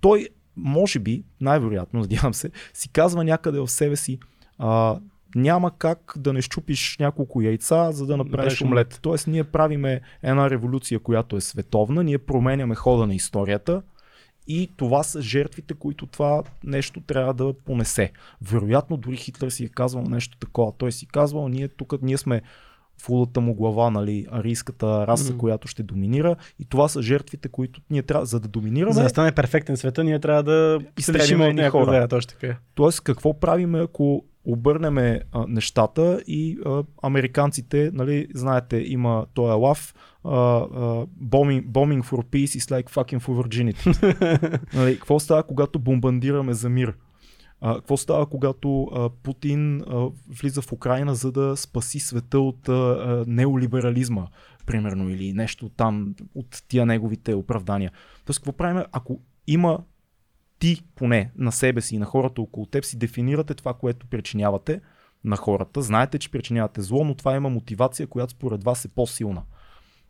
[0.01, 4.19] Той, може би, най-вероятно, надявам се, си казва някъде в себе си,
[4.59, 5.01] а,
[5.35, 8.99] няма как да не щупиш няколко яйца, за да направиш Направиш омлет.
[9.03, 13.83] Тоест, ние правиме една революция, която е световна, ние променяме хода на историята
[14.47, 18.13] и това са жертвите, които това нещо трябва да понесе.
[18.43, 20.73] Вероятно, дори Хитлер си е казвал нещо такова.
[20.79, 22.43] Той си казвал, ние тук ние сме
[23.03, 25.39] в лудата му глава, нали, арийската раса, Мгм.
[25.39, 29.09] която ще доминира и това са жертвите, които ние трябва, за да доминираме, За да
[29.09, 32.01] стане перфектен света, ние трябва да изтребим от някои хора.
[32.01, 32.57] Да, точно така.
[32.75, 39.95] Тоест, какво правиме, ако обърнеме а, нещата и а, американците, нали, знаете, има този лав,
[40.25, 44.75] bombing, bombing for peace is like fucking for virginity.
[44.75, 46.95] нали, какво става, когато бомбандираме за мир?
[47.65, 50.09] А, какво става, когато а, Путин а,
[50.41, 54.27] влиза в Украина, за да спаси света от а, а, неолиберализма,
[54.67, 57.93] примерно, или нещо там от тия неговите оправдания?
[58.25, 59.79] Тоест, какво правим, ако има
[60.63, 64.81] ти поне на себе си и на хората около теб си дефинирате това, което причинявате
[65.25, 65.83] на хората.
[65.83, 69.43] Знаете, че причинявате зло, но това има мотивация, която според вас е по-силна.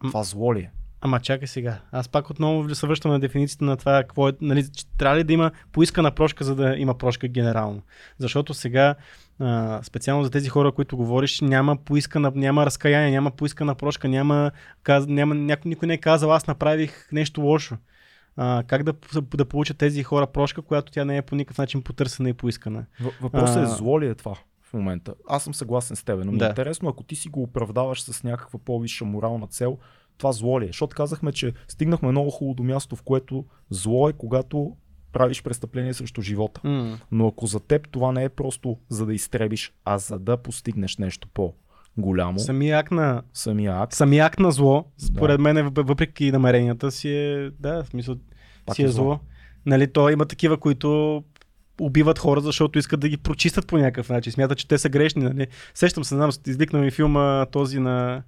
[0.00, 0.70] Това зло ли е?
[1.00, 1.80] Ама чакай сега.
[1.92, 4.64] Аз пак отново се връщам на дефиницията на това, какво е, нали,
[4.98, 7.82] трябва ли да има поискана прошка, за да има прошка генерално.
[8.18, 8.94] Защото сега,
[9.38, 14.50] а, специално за тези хора, които говориш, няма поискана, няма разкаяние, няма поискана прошка, няма,
[14.82, 17.76] каз, няма някой, никой не е казал, аз направих нещо лошо.
[18.36, 18.94] А, как да,
[19.36, 22.84] да получат тези хора прошка, която тя не е по никакъв начин потърсена и поискана.
[23.20, 23.62] Въпросът А.
[23.62, 25.14] е зло ли е това в момента?
[25.28, 26.46] Аз съм съгласен с теб, но ми Да.
[26.46, 29.78] е интересно, ако ти си го оправдаваш с някаква по-висша морална цел,
[30.18, 30.66] това зло ли е?
[30.66, 34.76] Защото казахме, че стигнахме много хубаво до място, в което зло е, когато
[35.12, 36.60] правиш престъпление срещу живота.
[36.64, 36.98] М.
[37.10, 40.96] Но ако за теб това не е просто за да изтребиш, а за да постигнеш
[40.98, 41.28] нещо
[41.96, 46.32] по-голямо, Самия акт на, самия акт, самия акт на зло, според мен, е, въп- въпреки
[46.32, 48.16] намеренията си е, да, в смисъл,
[48.66, 49.18] пак си е зло.
[49.66, 51.22] Нали, то има такива, които
[51.80, 54.32] убиват хора, защото искат да ги прочистят по някакъв начин.
[54.32, 55.22] Смятат, че те са грешни.
[55.24, 55.46] Нали.
[55.74, 58.22] Сещам се, знам, изликна ми филма този на,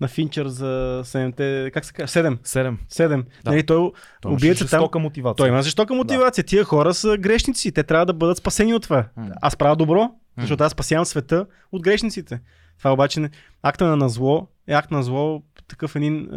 [0.00, 2.20] на Финчер за 7-те, как се казва?
[2.20, 2.38] 7.
[2.44, 2.78] Седем.
[2.90, 3.08] 7.
[3.44, 3.50] Да.
[3.50, 5.36] Нали, той, Той убиеца там, мотивация.
[5.36, 6.44] той има жестока мотивация.
[6.44, 7.72] Тия хора са грешници.
[7.72, 9.08] Те трябва да бъдат спасени от това.
[9.16, 9.28] М.
[9.42, 12.40] Аз правя добро, защото аз спасявам света от грешниците.
[12.78, 13.30] Това обаче не...
[13.62, 16.30] акта на зло е акт на зло такъв един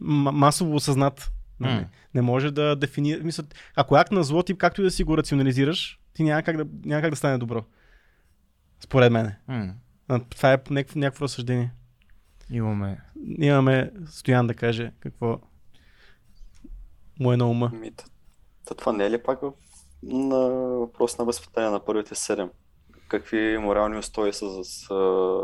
[0.00, 1.32] масово осъзнат.
[1.58, 1.84] М.
[2.14, 3.24] Не може да дефинира.
[3.24, 3.44] Мисля,
[3.76, 6.56] ако е акт на зло, ти както и да си го рационализираш, ти няма как
[6.56, 7.64] да, няма как да стане добро.
[8.80, 9.34] Според мен.
[9.48, 9.74] М.
[10.30, 11.72] Това е някакво, някакво разсъждение.
[12.50, 13.00] Имаме.
[13.38, 15.40] Имаме Стоян да каже какво
[17.20, 17.70] му е на ума.
[17.74, 18.04] Ми, та,
[18.64, 19.52] та това не е ли пак в
[20.02, 20.38] на
[20.78, 22.50] въпрос на възпитание на първите седем.
[23.10, 25.40] Какви морални устои са, са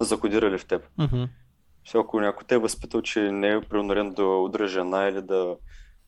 [0.00, 0.82] закодирали в теб.
[0.98, 1.24] Мгм.
[1.84, 5.56] Все, ако някой те е възпитал, че не е принуден да удря жена или да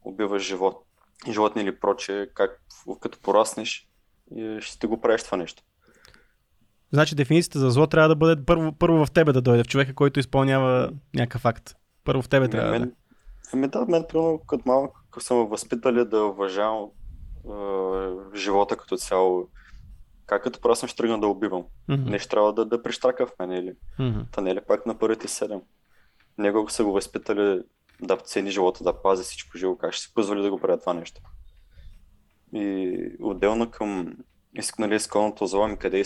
[0.05, 0.85] убива живот,
[1.29, 2.63] животни или прочее, как
[3.01, 3.89] като пораснеш,
[4.61, 5.63] ще ти го правиш това нещо.
[6.93, 9.95] Значи дефиницията за зло трябва да бъде първо, първо в тебе да дойде, в човека,
[9.95, 11.75] който изпълнява някакъв акт.
[12.05, 12.93] Първо в тебе трябва да
[13.53, 14.91] ами да, мен, примерно, като малък
[15.31, 19.49] ме възпитали да уважавам е, живота като цяло.
[20.27, 21.65] Как като просто ще тръгна да убивам?
[21.89, 22.11] Мгм.
[22.11, 24.21] Нещо трябва да, да прищрака в мен или Мгм.
[24.33, 25.61] Та не е ли пак на първите седем?
[26.39, 27.63] Него са го възпитали
[28.01, 30.95] да цени живота, да пази всичко живо, как ще си позволи да го прави това
[30.95, 31.21] нещо.
[32.53, 34.17] И отделно към
[34.79, 36.05] нали, изконното зло, ами къде е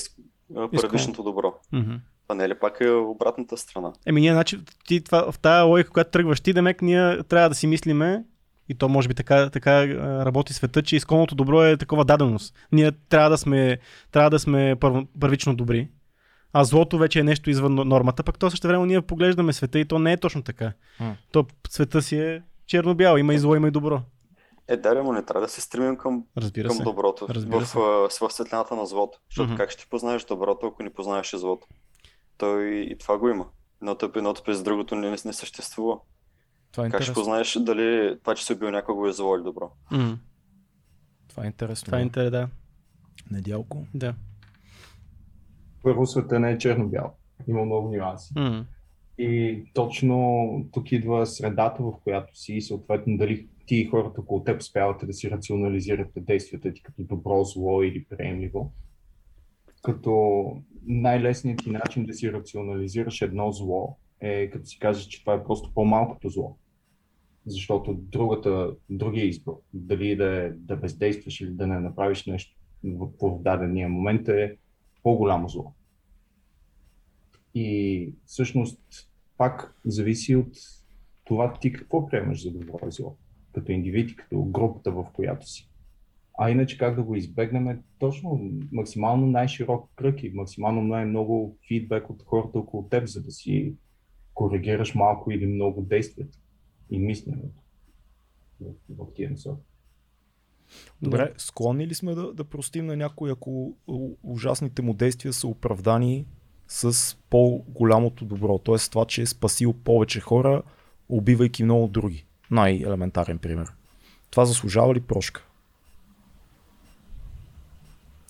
[0.55, 1.55] първичното добро?
[1.73, 1.95] Мгм.
[2.23, 3.93] Това не е ли пак е обратната страна?
[4.07, 7.55] Еми ние, значи, ти, това, в тази логика, когато тръгваш ти, демек ние трябва да
[7.55, 8.25] си мислиме,
[8.71, 9.89] и то може би така, така
[10.25, 12.55] работи света, че изконното добро е такова даденост.
[12.73, 13.79] Ние трябва да сме,
[14.13, 15.89] трябва да сме първо, първично добри,
[16.53, 19.85] а злото вече е нещо извън нормата, пък то също време ние поглеждаме света и
[19.85, 20.73] то не е точно така.
[21.01, 21.17] М.
[21.33, 24.01] То света си е черно-бял, има и зло, има и добро.
[24.69, 26.83] Е, да, но не трябва да се стремим към, Разбира към се.
[26.83, 27.79] доброто, Разбира в, се.
[27.79, 29.19] а, в светлината на злото.
[29.31, 29.57] Защото Мгм.
[29.57, 31.67] как ще познаеш доброто, ако не познаеш и злото?
[32.39, 33.47] Той и това го има.
[33.83, 35.99] Едното, едното без другото не, не съществува.
[36.73, 37.15] Това е Как ще интересно.
[37.21, 39.71] познаеш дали това, че си убил някого е зло или добро?
[39.91, 40.19] М,
[41.29, 41.85] Това е интересно.
[41.87, 42.07] Това е да.
[42.07, 42.49] интерес, да.
[43.31, 43.87] Недялко.
[43.95, 44.15] да.
[45.83, 47.15] Първо света не е черно-бял.
[47.49, 48.33] Има много нюанси.
[48.37, 48.67] М,
[49.19, 50.39] И точно
[50.73, 55.07] тук идва средата, в която си и съответно дали ти и хората около теб успявате
[55.07, 58.73] да си рационализирате действията ти като добро, зло или приемливо.
[59.83, 60.43] Като
[60.87, 65.45] най-лесният ти начин да си рационализираш едно зло е като си кажеш, че това е
[65.45, 66.57] просто по-малкото зло.
[67.47, 73.43] Защото другата, другия избор, дали да, да бездействаш или да не направиш нещо в, в
[73.43, 74.57] дадения момент е
[75.03, 75.73] по-голямо зло.
[77.55, 78.81] И всъщност
[79.37, 80.53] пак зависи от
[81.25, 83.17] това ти какво приемаш за добро и зло,
[83.53, 85.71] като индивид и като групата, в която си.
[86.39, 92.11] А иначе как да го избегнем е точно максимално най-широк кръг и максимално най-много фидбек
[92.11, 93.75] от хората около теб, за да си
[94.41, 96.39] коригираш малко или много действията
[96.91, 97.63] и мисленето
[98.61, 99.63] в, в тия насоки.
[101.03, 103.75] Добре, склонни ли сме да, да простим на някой, ако
[104.23, 106.27] ужасните му действия са оправдани
[106.69, 108.59] с по-голямото добро?
[108.59, 108.77] Т.е.
[108.91, 110.63] това, че е спасил повече хора,
[111.09, 112.27] убивайки много други.
[112.51, 113.73] Най-елементарен пример.
[114.31, 115.47] Това заслужава ли прошка?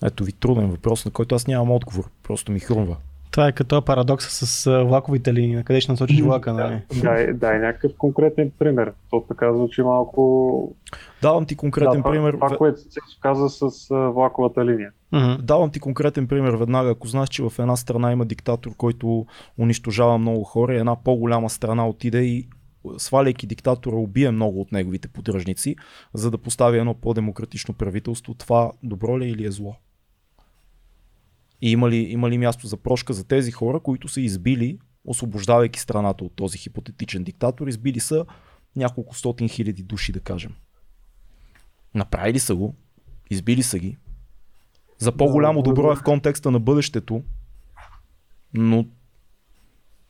[0.03, 2.11] Ето ви труден въпрос, на който аз нямам отговор.
[2.23, 2.97] Просто ми хрумва.
[3.31, 6.83] Това е като парадокса с влаковите линии, на къде ще насочиш влака, нали?
[7.03, 8.93] Дай, дай някакъв конкретен пример.
[9.11, 10.75] То така звучи малко...
[11.23, 12.33] Давам ти конкретен да, пример.
[12.33, 14.91] Това, което се каза с влаковата линия.
[15.13, 15.43] Мгм.
[15.43, 16.91] Давам ти конкретен пример веднага.
[16.91, 19.27] Ако знаеш, че в една страна има диктатор, който
[19.59, 22.49] унищожава много хора, една по-голяма страна отиде и
[22.99, 25.77] сваляйки диктатора, убие много от неговите поддръжници,
[26.15, 29.77] за да постави едно по-демократично правителство, това добро ли е или е зло?
[31.63, 35.81] И има ли, има ли място за прошка за тези хора, които са избили, освобождавайки
[35.81, 38.27] страната от този хипотетичен диктатор, избили са
[38.77, 40.55] няколко стотин хиляди души, да кажем.
[41.95, 42.75] Направили са го,
[43.31, 43.97] избили са ги,
[44.99, 47.23] за по-голямо добро е в контекста на бъдещето,
[48.55, 48.87] но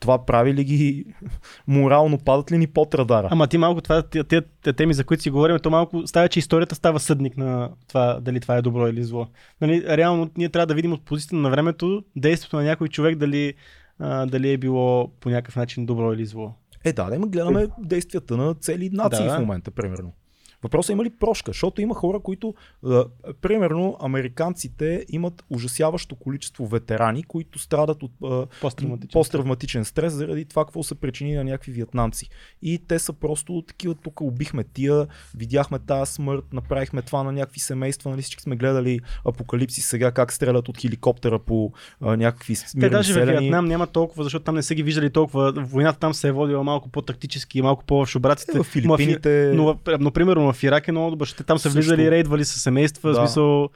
[0.01, 1.05] това прави ли ги
[1.67, 3.29] морално, падат ли ни под радара?
[3.31, 4.43] Ама ти малко това, тия
[4.77, 8.41] теми, за които си говорим, то малко става, че историята става съдник на това, дали
[8.41, 9.27] това е добро или зло.
[9.61, 13.55] Нали, реално ние трябва да видим от позицията на времето действието на някой човек дали,
[13.99, 16.55] а, дали е било по някакъв начин добро или зло.
[16.85, 19.37] Е, да, да, гледаме действията на цели нации Да, да.
[19.37, 20.13] в момента, примерно.
[20.63, 22.55] Въпросът е има ли прошка, защото има хора, които,
[22.87, 23.05] а,
[23.41, 29.11] примерно, американците имат ужасяващо количество ветерани, които страдат от а, Посттравматичен.
[29.13, 32.29] посттравматичен стрес заради това какво са причини на някакви вьетнамци.
[32.63, 37.61] И те са просто такива, тук убихме тия, видяхме тази смърт, направихме това на някакви
[37.61, 42.89] семейства, нали всички сме гледали апокалипси сега как стрелят от хеликоптера по а, някакви Те
[42.89, 43.39] даже в селяни.
[43.39, 45.53] Виетнам няма толкова, защото там не са ги виждали толкова.
[45.57, 48.53] Войната там се е водила малко по-тактически малко по-в шубраците.
[48.57, 49.53] Е, в Филипините...
[49.55, 51.75] Но, в- но, примерно в Ирак е много добър, те там са Също.
[51.77, 53.17] влизали и рейдвали с семейства, Да.
[53.17, 53.69] смисъл,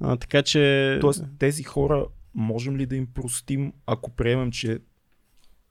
[0.00, 0.98] а, така че...
[1.00, 4.78] Тоест, тези хора можем ли да им простим, ако приемем, че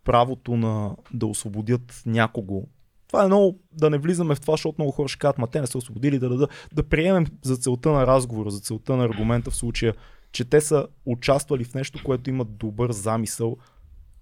[0.04, 2.68] правото на да освободят някого
[3.10, 5.62] това е много да не влизаме в това, защото много хора ще кажат, ма те
[5.62, 6.68] не са освободили да дадат.
[6.74, 9.94] Да приемем за целта на разговора, за целта на аргумента в случая,
[10.32, 13.58] че те са участвали в нещо, което имат добър замисъл,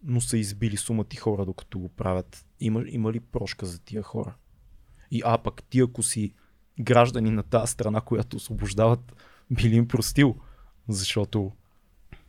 [0.04, 2.46] но са избили сумати хора, докато го правят.
[2.60, 4.34] Има, има ли прошка за тия хора?
[5.12, 6.34] И а пък ти ако си
[6.80, 9.16] граждани на тази страна, която освобождават,
[9.52, 10.36] били им простил.
[10.88, 11.52] Защото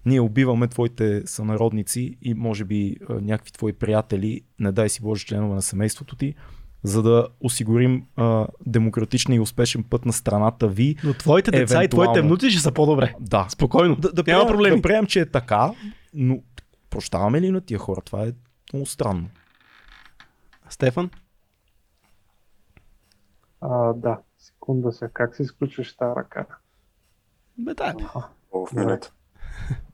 [0.07, 5.55] ние убиваме твоите сънародници и може би някакви твои приятели, не дай си Боже членове
[5.55, 6.35] на семейството ти,
[6.83, 10.97] за да осигурим а, демократичен и успешен път на страната ви.
[11.05, 11.85] Но твоите деца евентуално...
[11.85, 13.14] и твоите внуци ще са по-добре.
[13.20, 13.47] Да.
[13.51, 13.97] Спокойно.
[13.97, 14.76] Да, да Няма проблеми.
[14.76, 15.70] Да приемем, че е така,
[16.14, 16.39] но
[16.91, 18.01] прощаваме ли на тия хора?
[18.01, 18.33] Това е
[18.72, 19.29] много странно.
[20.68, 21.11] Стефан?
[23.61, 25.11] А, да, секунда сега.
[25.15, 26.47] Как се изключваш тази ръка?
[27.59, 27.95] Бе, да.
[28.53, 28.73] в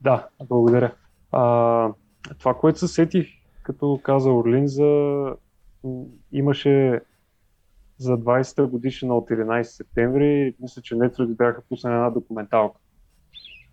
[0.01, 0.95] Да, благодаря.
[1.31, 1.93] А,
[2.39, 3.27] това, което се сетих,
[3.63, 5.33] като каза Орлин, за...
[6.31, 7.01] имаше
[7.97, 12.79] за 20-та годишна от 11 септември, мисля, че Netflix бяха пуснали една документалка.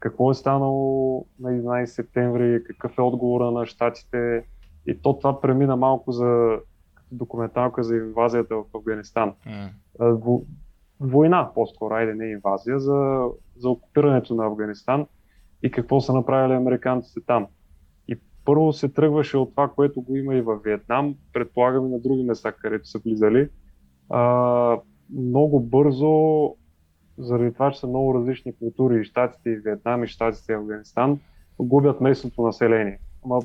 [0.00, 4.44] Какво е станало на 11 септември, какъв е отговора на щатите
[4.86, 6.58] и то това премина малко за
[7.12, 9.32] документалка за инвазията в Афганистан.
[9.46, 10.42] Mm.
[11.00, 15.06] Война, по-скоро, айде не инвазия, за, за окупирането на Афганистан
[15.62, 17.46] и какво са направили американците там.
[18.08, 22.00] И първо се тръгваше от това, което го има и във Виетнам, предполагам и на
[22.00, 23.48] други места, където са влизали.
[24.10, 24.78] А,
[25.16, 26.54] много бързо,
[27.18, 31.20] заради това, че са много различни култури, и Штатите, и Виетнам, и Штатите, и Афганистан,
[31.58, 32.98] губят местното население.
[33.24, 33.40] Ама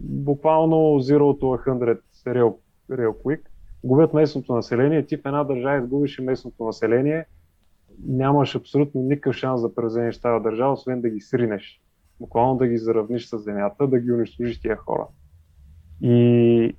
[0.00, 2.56] буквално zero to 100 real
[2.90, 3.40] Real Quick,
[3.84, 5.06] губят местното население.
[5.06, 7.26] Ти в една държава изгубиш местното население,
[8.06, 11.82] нямаш абсолютно никакъв шанс да превземеш тази държава, освен да ги сринеш.
[12.20, 15.06] Буквално да ги заравниш с земята, да ги унищожиш тия хора.
[16.00, 16.76] И,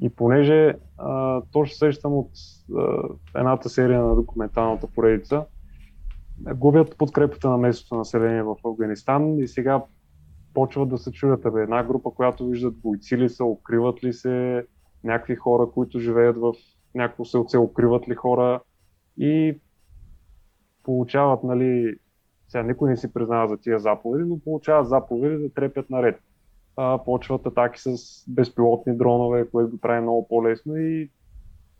[0.00, 2.30] и понеже а, то ще сещам от
[2.76, 3.02] а,
[3.36, 5.44] едната серия на документалната поредица,
[6.54, 9.82] губят подкрепата на местното население в Афганистан и сега
[10.54, 11.44] почват да се чудят.
[11.44, 14.66] Една група, която виждат бойци ли са, укриват ли се,
[15.04, 16.54] някакви хора, които живеят в
[16.94, 18.60] някакво селце, укриват ли хора
[19.18, 19.60] и
[20.82, 21.96] получават, нали,
[22.48, 26.20] сега никой не си признава за тия заповеди, но получават заповеди да трепят наред.
[26.76, 27.96] А, почват атаки с
[28.28, 31.10] безпилотни дронове, което го прави много по-лесно и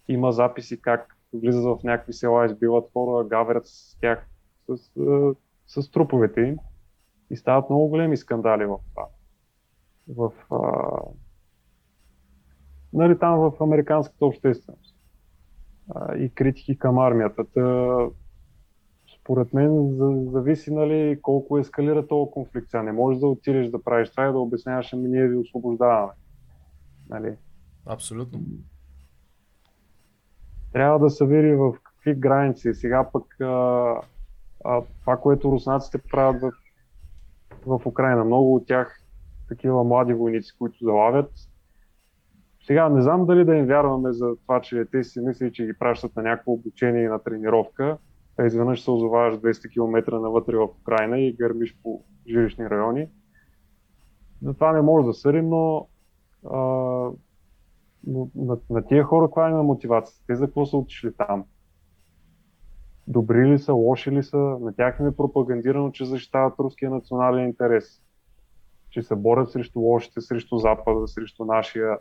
[0.08, 4.26] има записи как влизат в някакви села, избиват хора, гаврят с тях,
[4.68, 4.76] с,
[5.66, 6.58] с, с труповете им
[7.30, 9.06] и стават много големи скандали в това.
[10.08, 11.00] В, а,
[12.94, 14.96] нали, там в американската общественост
[15.94, 17.44] а, и критики към армията.
[17.54, 17.96] Та,
[19.20, 19.96] според мен
[20.32, 22.70] зависи нали, колко ескалира този конфликт.
[22.70, 26.12] Сега не можеш да отидеш да правиш това и да обясняваш, ами ние ви освобождаваме.
[27.08, 27.36] Нали?
[27.86, 28.40] Абсолютно.
[30.72, 32.74] Трябва да се види в какви граници.
[32.74, 33.94] Сега пък а,
[34.64, 39.00] а, това, което руснаците правят в, в Украина, много от тях
[39.48, 41.30] такива млади войници, които залавят,
[42.66, 45.78] сега не знам дали да им вярваме за това, че те си мислят, че ги
[45.78, 47.98] пращат на някакво обучение и на тренировка,
[48.38, 53.08] а изведнъж се озоваваш 200 км навътре в Украина и гърмиш по жилищни райони.
[54.42, 55.88] За това не може да съдим, но,
[56.50, 56.58] а,
[58.06, 60.16] но на, на тия хора каква има мотивация?
[60.26, 61.44] Те за какво са отишли там?
[63.06, 64.36] Добри ли са, лоши ли са?
[64.38, 68.02] На тях им е пропагандирано, че защитават руския национален интерес.
[68.90, 71.98] Че се борят срещу лошите, срещу Запада, срещу нашия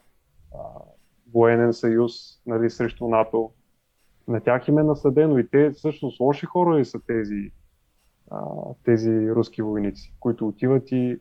[1.34, 2.12] военен съюз
[2.46, 3.52] нали, срещу НАТО.
[4.28, 7.52] На тях им е насъдено и те всъщност лоши хора ли са тези,
[8.32, 8.40] а,
[8.84, 11.20] тези руски войници, които отиват и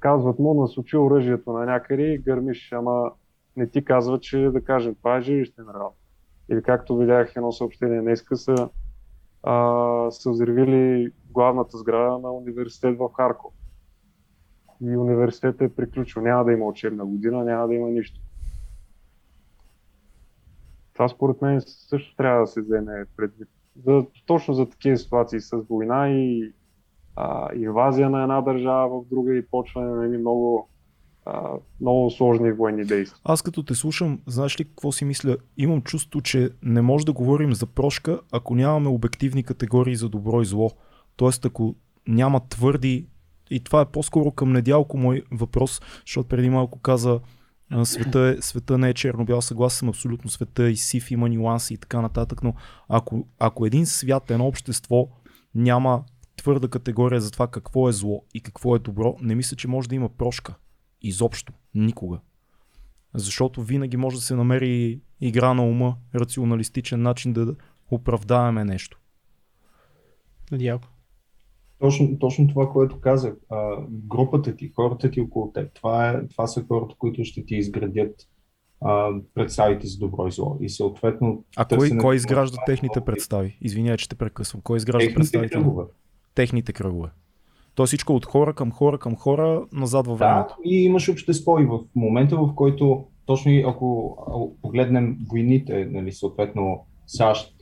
[0.00, 3.12] казват му, насочи оръжието на някъде и гърмиш, ама
[3.56, 5.92] не ти казва, че да кажем, това е жилищен район.
[6.50, 8.68] Или както видях едно съобщение днеска, са,
[9.42, 13.54] а, са взривили главната сграда на университет в Харков
[14.82, 16.22] и университетът е приключил.
[16.22, 18.20] Няма да има учебна година, няма да има нищо.
[20.92, 23.48] Това според мен също трябва да се вземе предвид.
[23.86, 26.52] За, точно за такива ситуации с война и
[27.16, 30.68] а, инвазия на една държава в друга и почване на едни много,
[31.24, 33.20] а, много сложни военни действия.
[33.24, 35.36] Аз като те слушам, знаеш ли какво си мисля?
[35.56, 40.42] Имам чувство, че не може да говорим за прошка, ако нямаме обективни категории за добро
[40.42, 40.70] и зло.
[41.16, 41.74] Тоест, ако
[42.08, 43.08] няма твърди
[43.50, 47.20] и това е по-скоро към Недялко мой въпрос, защото преди малко каза
[47.84, 51.74] света, е, света не е черно-бял, съгласен съм абсолютно, света е и сив, има нюанси
[51.74, 52.54] и така нататък, но
[52.88, 55.08] ако, ако един свят, едно общество
[55.54, 56.04] няма
[56.36, 59.88] твърда категория за това какво е зло и какво е добро, не мисля, че може
[59.88, 60.54] да има прошка.
[61.02, 61.52] Изобщо.
[61.74, 62.18] Никога.
[63.14, 67.54] Защото винаги може да се намери игра на ума, рационалистичен начин да
[67.90, 69.00] оправдаеме нещо.
[70.52, 70.80] Надявам.
[71.80, 73.34] Точно, точно това, което казах.
[73.50, 77.54] А, групата ти, хората ти около теб, това, е, това са хората, които ще ти
[77.54, 78.14] изградят
[78.80, 80.56] а, представите за добро и зло.
[80.60, 81.44] И съответно.
[81.56, 83.58] А кой, кой изгражда това техните е представи?
[83.60, 84.60] Извинявай, че те прекъсвам.
[84.62, 85.52] Кой изгражда Техните представите?
[85.52, 85.84] кръгове.
[86.34, 87.08] Техните кръгове.
[87.74, 90.56] То всичко от хора към хора към хора назад във Да, времето.
[90.64, 94.16] и имаш общество и в момента, в който точно ако
[94.62, 97.54] погледнем войните, нали, съответно САЩ,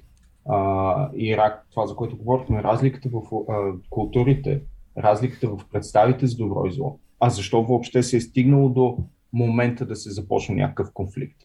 [0.49, 4.63] а, Ирак, това за което говорихме, разликата в а, културите,
[4.99, 6.99] разликата в представите за добро и зло.
[7.21, 8.99] А защо въобще се е стигнало до
[9.33, 11.37] момента да се започне някакъв конфликт?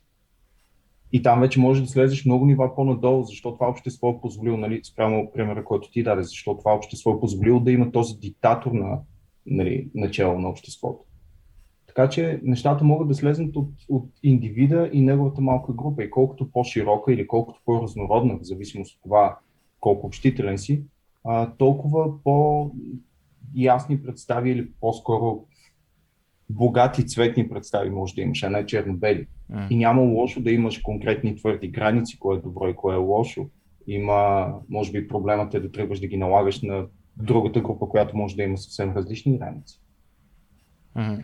[1.12, 4.82] И там вече може да слезеш много нива по-надолу, защо това общество е позволило, нали,
[4.84, 9.00] спрямо примера, който ти даде, защо това общество е позволило да има този диктатор на
[9.46, 11.04] нали, начало на обществото.
[11.96, 16.04] Така че нещата могат да слезнат от, от индивида и неговата малка група.
[16.04, 19.38] И колкото по-широка или колкото по-разнородна, в зависимост от това
[19.80, 20.84] колко общителен си,
[21.24, 25.46] а, толкова по-ясни представи или по-скоро
[26.50, 29.28] богати цветни представи може да имаш, а не черно-бели.
[29.50, 29.68] М.
[29.70, 33.50] И няма лошо да имаш конкретни твърди граници, кое е добро и кое е лошо.
[33.88, 36.86] Има, може би, проблемът е да тръгваш да ги налагаш на
[37.18, 39.80] другата група, която може да има съвсем различни граници.
[40.96, 41.22] Мгм.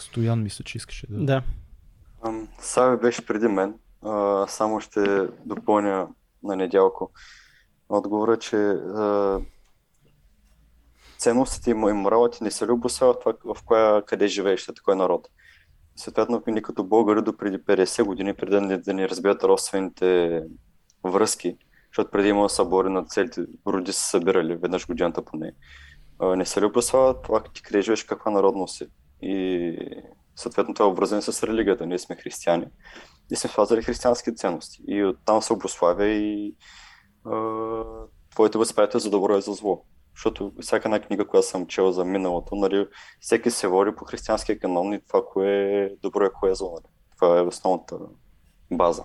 [0.00, 1.24] Стоян мисля, че искаше да...
[1.24, 1.42] Да.
[2.58, 3.74] Сави беше преди мен.
[4.02, 6.08] А, само ще допълня
[6.42, 7.10] на недялко.
[7.88, 9.40] Отговора, че а,
[11.18, 14.62] ценностите и мо- и моралът не се ли обосяват в това, в коя, къде живееш,
[14.62, 15.28] след кой народ.
[15.96, 20.42] Съответно, ние като българи до преди 50 години, преди да ни, да ни разбият родствените
[21.04, 21.56] връзки,
[21.90, 25.52] защото преди имало събори на целите роди се събирали веднъж годината поне.
[26.18, 28.86] А, Не се ли обосяват това ти къде живееш, каква народност си.
[29.22, 29.76] И
[30.36, 31.86] съответно това е обвързано с религията.
[31.86, 32.66] Ние сме християни
[33.30, 34.82] и сме спазвали християнски ценности.
[34.86, 36.56] И оттам се обославя и
[37.24, 37.82] а,
[38.30, 39.84] твоите възприятия за добро и за зло.
[40.16, 42.86] Защото всяка една книга, която съм чел за миналото, нали,
[43.20, 46.70] всеки се води по християнския канон и това, кое е добро и кое е зло.
[46.70, 46.94] Нали.
[47.18, 47.98] Това е основната
[48.70, 49.04] база.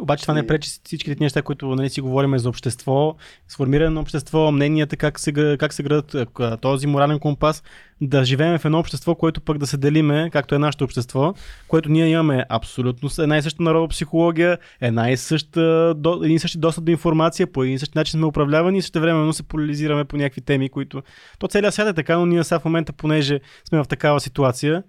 [0.00, 3.16] Обаче това не пречи всичките неща, които нали, си говорим за общество,
[3.48, 7.62] сформиране на общество, мненията, как се, как се градат а, този морален компас,
[8.00, 11.34] да живеем в едно общество, което пък да се делиме, както е нашето общество,
[11.68, 16.38] което ние имаме абсолютно една и съща народна психология, една и съща, до, един и
[16.38, 19.42] същи достъп до информация, по един и същи начин сме управлявани и също времено се
[19.42, 21.02] поляризираме по някакви теми, които...
[21.38, 24.82] То целият свят е така, но ние сега в момента, понеже сме в такава ситуация,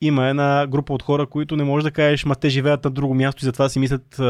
[0.00, 3.14] има една група от хора, които не можеш да кажеш, ма те живеят на друго
[3.14, 4.20] място и затова си мислят,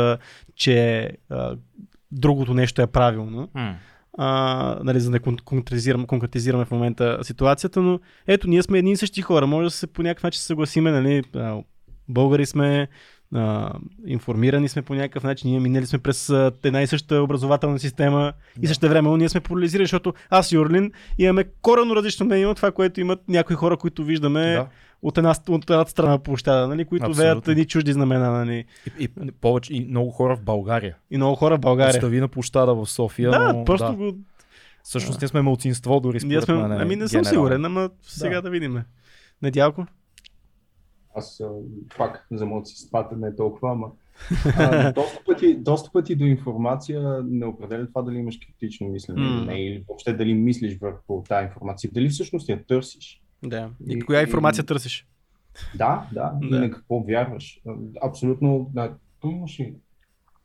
[0.54, 1.10] че
[2.12, 3.48] другото нещо е правилно.
[4.18, 8.96] А, нали, за да конкретизираме, конкретизираме в момента ситуацията, но ето, ние сме едни и
[8.96, 11.22] същи хора, може да се по някакъв начин съгласиме, нали,
[12.08, 12.88] българи сме,
[13.34, 13.72] а,
[14.06, 16.28] информирани сме по някакъв начин, ние минали сме през
[16.64, 20.92] една и съща образователна система и също време ние сме поляризирани, защото аз и Орлин
[21.18, 24.66] имаме коренно различно мнение от това, което имат някои хора, които виждаме Да.
[25.02, 27.22] От, една, от едната страна на площада, нали, които Абсолютно.
[27.22, 28.64] веят едни чужди знамена нали,
[28.98, 30.96] И, и, повече, и много хора в България.
[31.10, 31.92] и много хора в България.
[31.92, 33.30] Представи на площада в София.
[33.30, 33.92] Да, но, просто да.
[33.96, 34.12] го...
[34.82, 36.54] Всъщност ние сме малцинство дори според Ние сме...
[36.54, 36.72] мен.
[36.72, 38.50] Ами не съм сигурен, ама сега да, Да.
[38.50, 38.82] видим.
[39.42, 39.86] Недялко?
[41.14, 41.42] Аз
[41.98, 43.86] пак за младсинствата не е толкова, ама
[44.58, 49.34] а, доста, пъти, доста пъти до информация не определя това дали имаш критично мислене или
[49.40, 49.44] М.
[49.44, 53.22] не, или въобще дали мислиш върху тази информация, дали всъщност я търсиш.
[53.44, 53.70] Да.
[53.88, 55.06] И, И- коя и- информация търсиш?
[55.76, 56.60] Да, да, и Да.
[56.60, 57.60] на какво вярваш.
[57.66, 59.74] А, Абсолютно, да, имаше,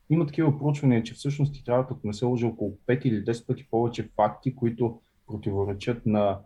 [0.09, 3.47] има такива проучвания, че всъщност ти трябва, ако не се лъжа, около 5 или 10
[3.47, 6.39] пъти повече факти, които противоречат на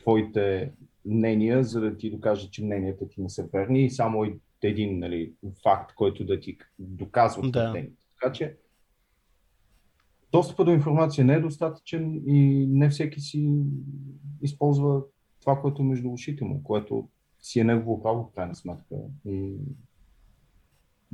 [0.00, 0.72] твоите
[1.04, 4.24] мнения, за да ти докажат, че мненията ти не са верни и само
[4.62, 5.32] един нали,
[5.62, 7.50] факт, който да ти доказва Да.
[7.52, 8.02] твърдението.
[8.20, 8.56] Така че
[10.32, 13.54] достъпът до информация не е достатъчен и не всеки си
[14.42, 15.02] използва
[15.44, 17.08] това, което е между ушите му, което
[17.40, 18.94] си е негово право в крайна сметка.
[19.24, 19.56] И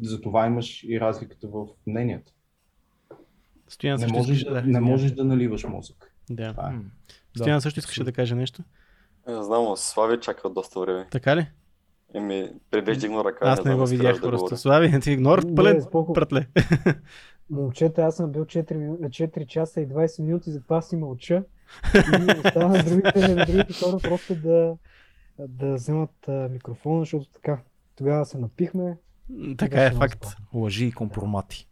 [0.03, 2.33] затова имаш и разликата в мненията.
[3.69, 6.15] Стоян Не можеш, искаше да, да, не можеш да наливаш мозък.
[6.31, 6.51] Да.
[6.51, 6.75] Това е.
[7.37, 8.63] Стоян също искаше да каже нещо.
[9.29, 11.07] Не знам, Слави чака от доста време.
[11.11, 11.47] Така ли?
[12.15, 13.39] Еми, прибеж дигна ръка.
[13.49, 14.45] Аз не знам го видях искаш да просто.
[14.45, 14.57] говоря.
[14.57, 16.47] Слави, ти игнор Не, пълен пратле.
[17.51, 21.45] Момчета, аз съм бил 4, мину- 4 часа и 20 минути, затова си мълча.
[21.95, 24.77] И остава на другите, другите хора просто да,
[25.49, 27.61] да вземат а, микрофона, защото така.
[27.97, 28.97] Тогава се напихме.
[29.59, 30.25] Така е факт.
[30.25, 31.69] много Лъжи и компромати.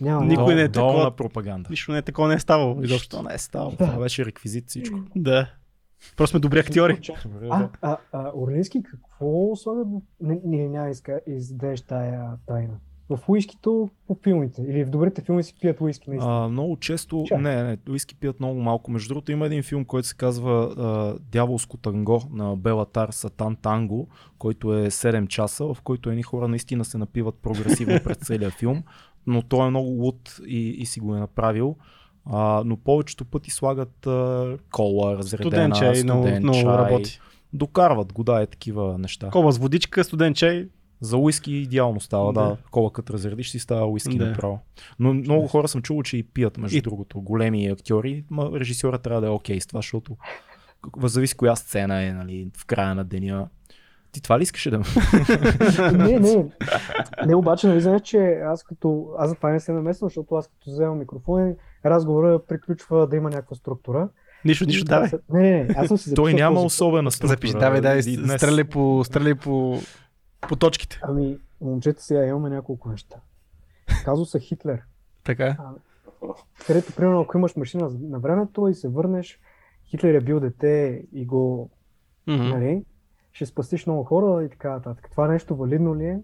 [0.00, 1.16] Няма, Никой не е такова.
[1.16, 1.70] пропаганда.
[1.70, 2.72] Нищо не е такова, не е ставало.
[2.72, 2.98] Изобщо.
[2.98, 3.70] Защо не е стало?
[3.70, 4.98] Това беше реквизит всичко.
[5.16, 5.50] Да.
[6.16, 7.00] Просто сме добри актьори.
[7.50, 7.70] А, да.
[7.82, 9.86] а, а, Орлински, какво слагат?
[10.20, 12.74] Не, не, няма иска, издадеш тая тайна.
[13.10, 14.62] В уискито по филмите.
[14.62, 16.44] Или в добрите филми си пият уиски, наистина.
[16.44, 17.38] А, много често, Чай.
[17.38, 18.90] не, не, уиски пият много малко.
[18.90, 24.08] Между другото има един филм, който се казва а, Дяволско танго на Белатар Сатан Танго,
[24.38, 28.82] който е 7 часа, в който едни хора наистина се напиват прогресивно през целия филм,
[29.26, 31.76] но той е много луд и, и си го е направил.
[32.26, 36.76] А, но повечето пъти слагат а, кола, разредена, Студен чай, много, студен много чай.
[36.76, 37.20] работи.
[37.52, 39.30] Докарват го, да, е такива неща.
[39.30, 40.68] Кола с водичка, студен чай.
[41.00, 42.42] За уиски идеално става, да.
[42.42, 42.56] Да.
[42.70, 44.26] Кола като разредиш си става уиски Да.
[44.26, 44.60] направо.
[44.98, 47.20] Но много хора съм чувал, че и пият, между И- другото.
[47.20, 50.16] Големи актьори, ма режисьора трябва да е окей с това, защото
[51.02, 53.48] зависи коя сцена е нали, в края на деня.
[54.12, 54.78] Ти това ли искаш да
[55.92, 56.46] не, не.
[57.26, 59.08] Не, обаче, нали знаеш, че аз като...
[59.18, 61.54] Аз за това не се намесвам, защото аз като вземам микрофон,
[61.86, 64.08] разговора приключва да има някаква структура.
[64.44, 65.10] Нищо, нищо, давай.
[65.30, 67.28] Не, не, не, аз съм си Той няма особена структура.
[67.28, 69.78] Запиши, давай, давай, стреляй по, стреляй по,
[70.40, 71.00] по точките.
[71.02, 73.16] Ами, момчета сега имаме няколко неща.
[74.04, 74.82] Казуса Хитлер.
[75.24, 75.56] Така.
[76.66, 79.40] където, примерно, ако имаш машина на времето и се върнеш,
[79.84, 81.70] Хитлер е бил дете и го,
[82.26, 82.42] Мгм.
[82.48, 82.84] нали,
[83.32, 85.08] ще спастиш много хора и така нататък.
[85.10, 86.20] Това нещо валидно ли е?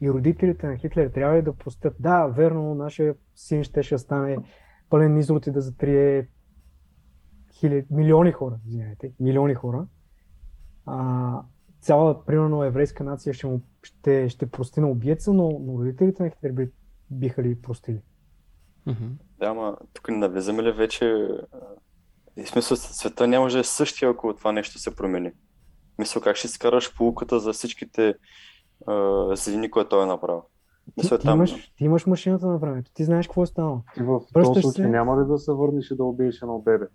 [0.00, 1.94] И родителите на Хитлер трябва ли да простят?
[2.00, 4.38] Да, верно, нашия син ще, ще стане
[4.90, 6.28] пълен изрод и да затрие
[7.52, 9.86] хиляди, милиони хора, извинете, милиони хора.
[10.86, 11.42] А,
[11.82, 16.30] цяла, примерно, еврейска нация ще, му, ще, ще прости на убиеца, но, но родителите на
[16.30, 16.70] Хитлер би,
[17.10, 18.00] биха ли простили?
[18.86, 19.04] Мгм.
[19.38, 21.04] Да, ама тук не навлизаме ли вече...
[21.52, 21.58] а,
[22.36, 25.32] И смисъл, света няма да е същия, ако това нещо се промени.
[25.98, 28.14] Мисля, как ще скараш полуката за всичките
[28.86, 30.42] а, злини, които той е направил.
[31.00, 31.36] Ти, ти, там...
[31.36, 33.80] имаш, ти имаш машината на времето, ти знаеш какво е станало.
[33.94, 34.90] Ти в Връщаш този случай се.
[34.90, 36.86] няма ли да се върнеш и да убиеш едно бебе,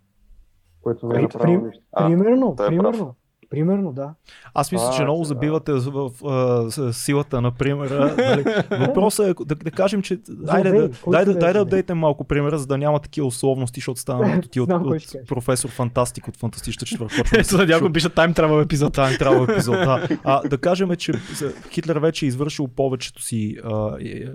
[0.81, 1.83] което не е При- направило при- нищо?
[1.91, 3.15] А, примерно, е примерно,
[3.49, 4.13] примерно, да.
[4.53, 5.27] Аз мисля, А, че много сега.
[5.27, 8.15] забивате в, в, в, с силата на примера.
[8.17, 8.43] Нали.
[8.87, 12.57] Въпросът е да, да кажем, че айде да, дай, да, дай да апдейтем малко примера,
[12.59, 15.11] за да няма такива условности, защото стана като ти от, от кажеш.
[15.27, 17.15] професор Фантастик от Фантастичната четвърта.
[17.37, 18.97] Ето, някой пише Time Travel епизод.
[18.97, 19.75] Time Travel епизод.
[19.75, 20.07] Да.
[20.23, 24.25] А, да кажем, че за- Хитлер вече е извършил повечето си а, е, е,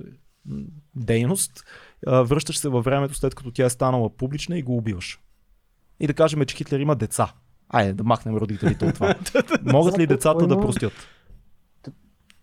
[0.97, 1.65] дейност.
[2.07, 5.21] А, връщаш се във времето след като тя е станала публична и го убиваш.
[6.01, 7.33] И да кажем, че Хитлер има деца.
[7.73, 9.15] Айде да махнем родителите от това.
[9.63, 10.93] Могат ли децата да простят?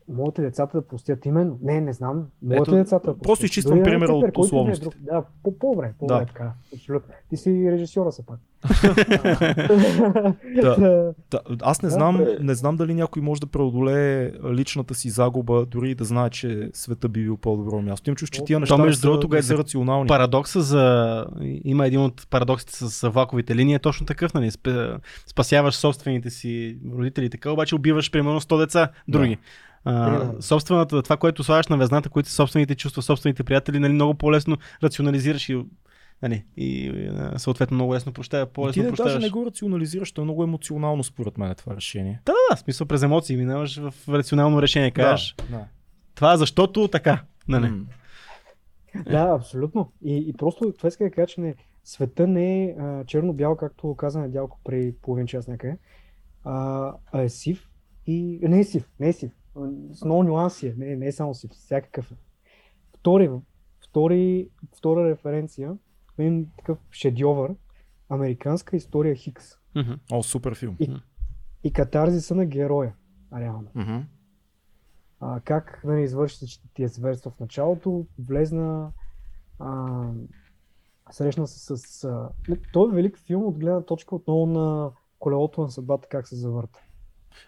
[0.09, 1.57] Могат ли децата да простят именно?
[1.61, 2.25] Не, не знам.
[2.41, 3.43] Могат Ето, ли децата да просто простят?
[3.43, 4.93] изчиствам Дори примера от който и да е друг.
[4.99, 6.25] Да, по- по-добре, по-добре Да.
[6.25, 6.51] така.
[6.73, 7.13] Абсолютно.
[7.29, 8.39] Ти си режисьора са пак.
[10.55, 11.13] Да.
[11.31, 15.65] Да, аз не Да, знам, не знам дали някой може да преодолее личната си загуба,
[15.65, 18.09] дори и да знае, че света би бил по-добро място.
[18.09, 20.07] Им чуш, че тия То, неща между не са, другото, не са рационални.
[20.07, 21.25] Парадокса за...
[21.63, 24.51] Има един от парадоксите с влаковите линии е точно такъв, нали?
[25.27, 29.37] Спасяваш собствените си родители така, обаче убиваш примерно 100 деца други.
[29.85, 34.13] А, собствената, това, което слагаш на везната, които са собствените чувства, собствените приятели, нали, много
[34.13, 35.65] по-лесно рационализираш и,
[36.21, 36.91] нали, и
[37.37, 39.23] съответно много лесно прощава, Ти по-лесно даже прощаваш.
[39.23, 42.21] не го рационализираш, то е много емоционално според мен това решение.
[42.25, 44.91] Да, да, в смисъл през емоции минаваш в рационално решение.
[44.91, 45.65] Кажеш, Да, да.
[46.15, 47.23] това защото така.
[47.47, 47.71] Нали.
[49.11, 49.91] Да, абсолютно.
[50.05, 53.95] И, и просто това иска да кажа, че не, света не е а, черно-бял, както
[53.95, 55.77] каза Недялко преди половин час някъде,
[56.43, 57.69] а, а е сив
[58.07, 59.31] и не е сив, не е сив.
[59.93, 62.15] С много нюанси е, не, не е само сив, всякакъв е.
[62.97, 63.31] Втори,
[63.79, 65.77] втори, втора референция,
[66.17, 67.55] един такъв шедьовър,
[68.09, 69.45] американска история Хикс.
[70.11, 70.75] О, супер филм.
[70.79, 70.95] И-
[71.63, 72.93] и катарзиса на героя,
[73.35, 73.69] реално.
[73.75, 73.97] Мгм.
[75.19, 78.91] а, как нали, извърши всички тия зверства в началото, влезна,
[79.59, 80.03] а,
[81.11, 82.03] срещна се с...
[82.03, 82.29] А...
[82.73, 86.79] Той е велик филм от гледна точка отново на колелото на съдбата, как се завърта.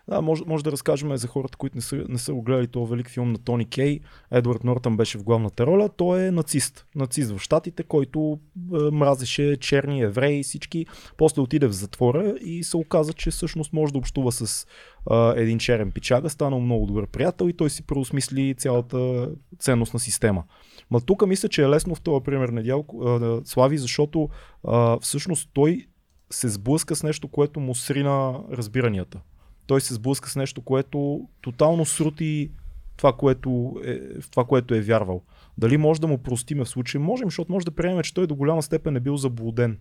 [0.07, 2.91] Да, може, може да разкажем за хората, които не са, не са го гледали този
[2.91, 3.99] велик филм на Тони Кей.
[4.32, 5.89] Едвард Нортън беше в главната роля.
[5.97, 6.86] Той е нацист.
[6.95, 10.86] Нацист в Штатите, който е, мразеше черни евреи и всички.
[11.17, 14.67] После отиде в затвора и се оказа, че всъщност може да общува с
[15.11, 16.29] е, един черен пичага.
[16.29, 19.29] Станал много добър приятел и той си преосмисли цялата
[19.59, 20.43] ценностна система.
[20.91, 25.49] Ма тук мисля, че е лесно в този пример Недялко, е, Слави, защото е, всъщност
[25.53, 25.88] той
[26.29, 29.21] се сблъска с нещо, което му срина разбиранията
[29.66, 32.51] той се сблъска с нещо, което тотално срути
[32.97, 35.22] това, което е, в това, което е вярвал.
[35.57, 37.01] Дали може да му простиме в случай?
[37.01, 39.78] Можем, защото може да приемем, че той до голяма степен е бил заблуден.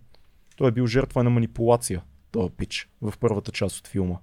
[0.55, 2.01] Той е бил жертва на манипулация,
[2.31, 4.15] този пич, в първата част от филма.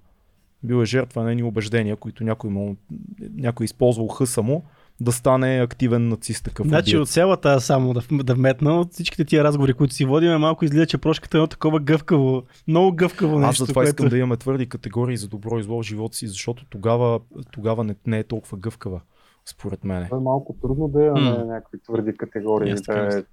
[0.63, 2.77] Бил е жертва на едни убеждения, които някой, му,
[3.19, 4.63] някой е използвал хъса му
[5.01, 6.67] да стане активен нацист такъв.
[6.67, 7.07] Значи убиец.
[7.07, 10.65] от цялата аз само да, да вметна, от всичките тия разговори, които си водим, малко
[10.65, 13.65] излиза, че прошката е едно такова гъвкаво, много гъвкаво Аз нещо.
[13.65, 13.89] затова което...
[13.89, 17.19] искам да имаме твърди категории за добро и зло в живота си, защото тогава,
[17.51, 19.01] тогава не, не е толкова гъвкава.
[19.45, 20.05] според мен.
[20.05, 21.19] Това е малко трудно да е М.
[21.19, 22.71] на някакви твърди категории.
[22.71, 23.23] Аз така Да е, мисля.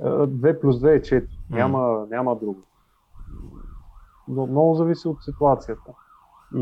[0.00, 1.26] 2 плюс 2 е 4.
[1.50, 1.56] М.
[1.56, 2.62] Няма, няма друго.
[4.28, 5.90] Но много зависи от ситуацията.
[6.56, 6.60] И,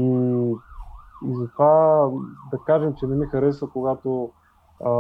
[1.29, 2.09] и затова
[2.51, 4.31] да кажем, че не ми харесва, когато
[4.85, 4.91] а,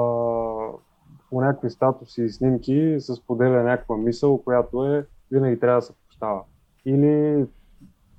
[1.30, 5.92] по някакви статуси и снимки се споделя някаква мисъл, която е винаги трябва да се
[5.92, 6.42] прощава.
[6.86, 7.46] Или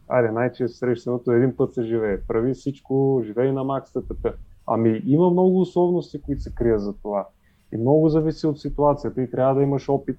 [0.07, 2.21] айде, най-често срещаното един път се живее.
[2.21, 4.33] Прави всичко, живее на макс, т.т.
[4.67, 7.27] Ами има много условности, които се крият за това.
[7.73, 10.17] И много зависи от ситуацията и трябва да имаш опит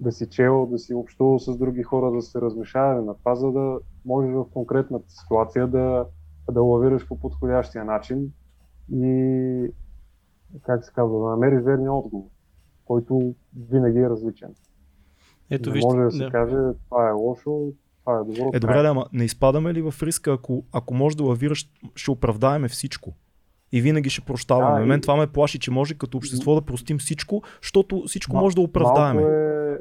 [0.00, 3.52] да си чел, да си общувал с други хора, да се размешаваме на това, за
[3.52, 6.06] да можеш в конкретната ситуация да,
[6.50, 8.32] да лавираш по подходящия начин
[8.92, 9.72] и
[10.62, 12.26] как се казва, да намериш верния отговор,
[12.84, 13.34] който
[13.70, 14.54] винаги е различен.
[15.50, 15.86] Ето не вижте.
[15.86, 16.30] може да се да.
[16.30, 18.32] каже това е лошо, това е добро.
[18.32, 21.70] Е, това добре, да, ама не изпадаме ли в риска, ако, ако може да лавираш,
[21.94, 23.12] ще оправдаеме всичко.
[23.72, 24.78] И винаги ще прощаваме.
[24.78, 28.32] Да, и- Мен това ме плаши, че може като общество да простим всичко, защото всичко
[28.32, 29.20] Мал- може да оправдаеме.
[29.20, 29.78] Малко е,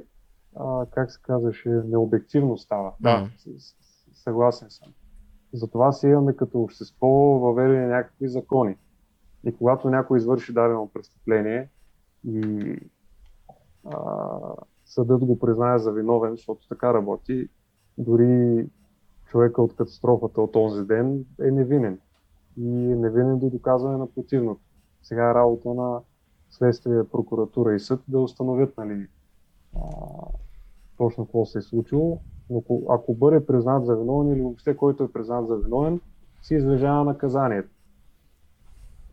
[0.56, 2.92] а, как се казваше, необективно става.
[3.00, 3.22] Да.
[3.22, 3.76] Да, с- с-
[4.14, 4.88] съгласен съм.
[5.54, 8.78] Затова си имаме като общество въведени някакви закони.
[9.44, 11.70] И когато някой извърши дадено престъпление
[12.28, 12.76] и
[13.86, 14.20] а,
[14.86, 17.50] съдът го признае за виновен, защото така работи,
[17.98, 18.68] дори
[19.26, 22.00] човека от катастрофата от този ден е невинен.
[22.58, 24.62] И е невинен до доказване на противното.
[25.04, 26.00] Сега е работа на
[26.50, 29.08] следствие, прокуратура и съд да установят нали,
[29.76, 29.80] а,
[30.98, 32.22] точно какво се е случило.
[32.50, 36.00] Но ако, ако бъде признат за виновен или въобще който е признат за виновен,
[36.42, 37.70] си излежава наказанието.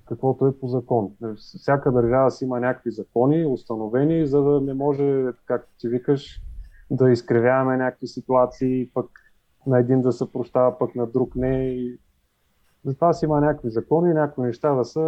[0.09, 1.11] Каквото е по закон.
[1.37, 6.43] Всяка държава си има някакви закони, установени, за да не може, както ти викаш,
[6.91, 9.07] да изкривяваме някакви ситуации, пък
[9.67, 11.69] на един да се прощава, пък на друг не.
[11.69, 11.99] И...
[12.85, 15.01] Затова си има някакви закони, някакви неща да са...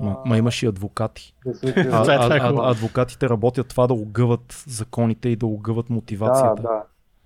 [0.00, 1.34] Ма, а, ма имаш и адвокати.
[1.46, 2.02] да се А.
[2.02, 6.62] Това е а, а, адвокатите работят това да огъват законите и да огъват Да, мотивацията.
[6.62, 6.82] да.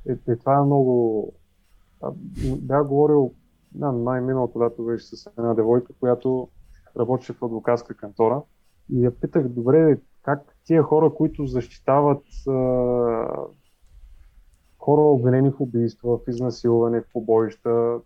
[0.08, 1.32] Е, е, това е много...
[2.02, 2.10] А,
[2.56, 3.32] Бях говорил,
[3.72, 6.48] да, май миналото лято беше с една девойка, която
[6.98, 8.42] работеше в адвокатска кантора
[8.92, 12.52] и я питах, добре, как тия хора, които защитават а,
[14.78, 17.98] хора обвинени в убийства, в изнасилване, в побоища,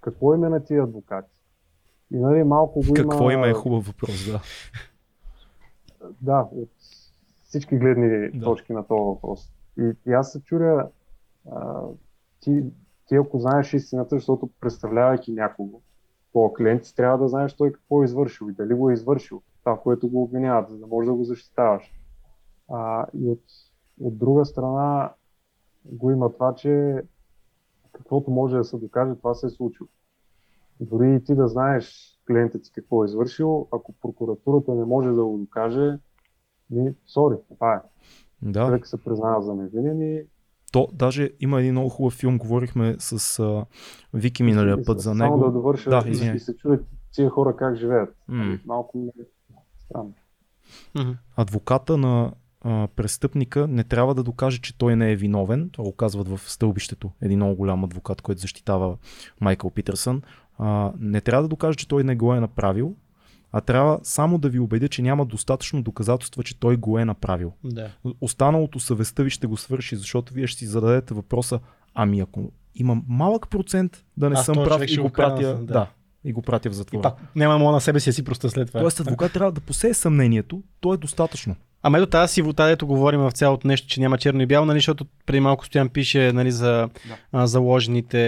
[0.00, 1.30] какво им е на тия адвокати?
[2.10, 3.08] И нали малко го има...
[3.08, 4.40] Какво има е хубав въпрос, да.
[6.20, 6.70] Да, от
[7.44, 8.44] всички гледни Да.
[8.44, 9.52] точки на този въпрос.
[9.78, 10.88] И, и аз се чуря,
[11.52, 11.82] а,
[12.40, 12.64] ти,
[13.06, 15.80] ти ако знаеш истината, защото представлявайки някого,
[16.32, 19.42] по клиент ти трябва да знаеш той какво е извършил и дали го е извършил,
[19.64, 21.94] това, което го обвиняват, за да можеш да го защитаваш.
[22.68, 23.42] А, и от,
[24.00, 25.12] от друга страна
[25.84, 27.02] го има това, че
[27.92, 29.88] каквото може да се докаже, това се е случило.
[30.80, 35.24] Дори и ти да знаеш клиентът ти какво е извършил, ако прокуратурата не може да
[35.24, 35.98] го докаже,
[36.70, 37.80] ми, сори, това е.
[38.42, 38.66] Да.
[38.66, 40.24] Човек се признава за невинен и
[40.72, 43.64] То, даже има един много хубав филм, говорихме с а,
[44.14, 45.38] Вики миналия път за само него.
[45.38, 46.36] да довърша Да, и- извиняй.
[46.36, 48.16] и се чуят тия хора как живеят.
[48.28, 48.58] М.
[48.66, 49.22] Малко е
[49.78, 50.14] странно.
[50.94, 51.10] Мгм.
[51.36, 55.70] адвоката на а, престъпника не трябва да докаже, че той не е виновен.
[55.70, 57.10] Това го казват в стълбището.
[57.22, 58.96] Един много голям адвокат, който защитава
[59.40, 60.22] Майкъл Питърсън.
[60.58, 62.94] А, не трябва да докаже, че той не го е направил,
[63.52, 67.52] а трябва само да ви убедя, че няма достатъчно доказателства, че той го е направил.
[67.64, 67.90] Да.
[68.20, 71.60] Останалото съвестта ви ще го свърши, защото вие ще си зададете въпроса,
[71.94, 75.72] ами ако има малък процент да не Аз съм прав и го пратя, да.
[75.72, 75.90] да,
[76.24, 77.02] и го пратя в И затвора.
[77.02, 78.80] пак няма мога на себе си си проста след това.
[78.80, 81.56] Тоест адвокат трябва да посее съмнението, то е достатъчно.
[81.82, 84.76] Ама ето тази сивота, дето говорим в цялото нещо, че няма черно и бяло, нали,
[84.76, 86.88] защото преди малко Стоян пише нали, за
[87.32, 88.18] а, заложените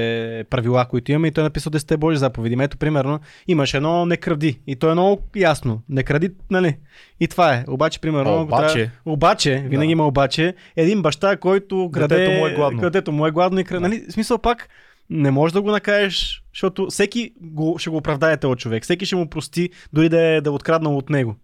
[0.51, 2.57] правила, които имаме и той е написал 10 Божи заповеди.
[2.61, 4.61] Ето, примерно, имаш едно не кради.
[4.67, 5.83] И то е много ясно.
[5.89, 6.77] Не кради, нали?
[7.21, 7.65] И това е.
[7.69, 8.75] Обаче, примерно, ако Обаче.
[8.75, 9.93] трябва- обаче, винаги Да.
[9.93, 12.81] има обаче, един баща, който краде, Детето му е гладно.
[12.81, 13.83] Детето му е гладно и краде.
[13.83, 13.89] Да.
[13.89, 14.05] Нали?
[14.09, 14.69] В смисъл пак,
[15.11, 18.83] не можеш да го накажеш, защото всеки го, ще го оправдае този човек.
[18.83, 21.37] Всеки ще му прости, дори да е да е откраднал от него.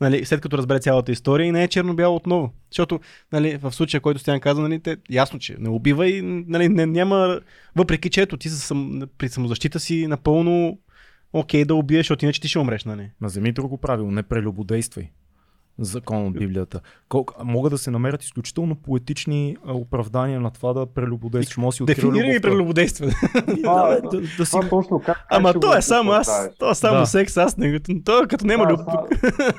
[0.00, 2.52] Нали, след като разбере цялата история и не е черно-бяло отново.
[2.70, 3.00] Защото
[3.32, 6.86] нали, в случая, който Стян каза, нали, те, ясно, че не убива и нали, не,
[6.86, 7.40] няма,
[7.76, 10.78] въпреки че ето ти сам, при самозащита си напълно
[11.32, 12.84] окей да убиеш, защото иначе ти ще умреш.
[12.84, 13.10] Нали.
[13.20, 15.10] Ма вземи друго правило, не прелюбодействай.
[15.80, 16.80] Закон от Библията.
[17.08, 21.56] Колко, могат да се намерят изключително поетични оправдания на това да прелюбодействаш.
[21.56, 22.48] Може да си Дефинирай ми любовта.
[22.48, 23.06] прелюбодейство.
[23.62, 24.56] Да, да, да, да си...
[24.70, 26.48] Точно как, Ама то е само аз.
[26.58, 27.06] То е само Да.
[27.06, 27.80] секс, аз не.
[28.04, 28.94] То е като няма Да, любов.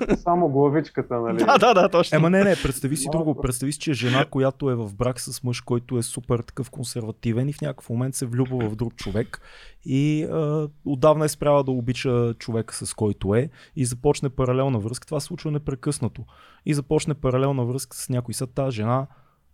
[0.08, 1.38] са- Само главичката, нали?
[1.38, 2.16] Да, да, да, точно.
[2.16, 3.36] Ема не, не, представи си друго.
[3.36, 6.70] Представи си, че е жена, която е в брак с мъж, който е супер такъв
[6.70, 9.42] консервативен и в някакъв момент се влюбва в друг човек
[9.86, 15.08] и а, отдавна е спряла да обича човека с който е и започне паралелна връзка.
[15.08, 16.24] Това се случва непрекъснато.
[16.66, 18.34] И започне паралелна връзка с някой.
[18.34, 19.08] Са тази жена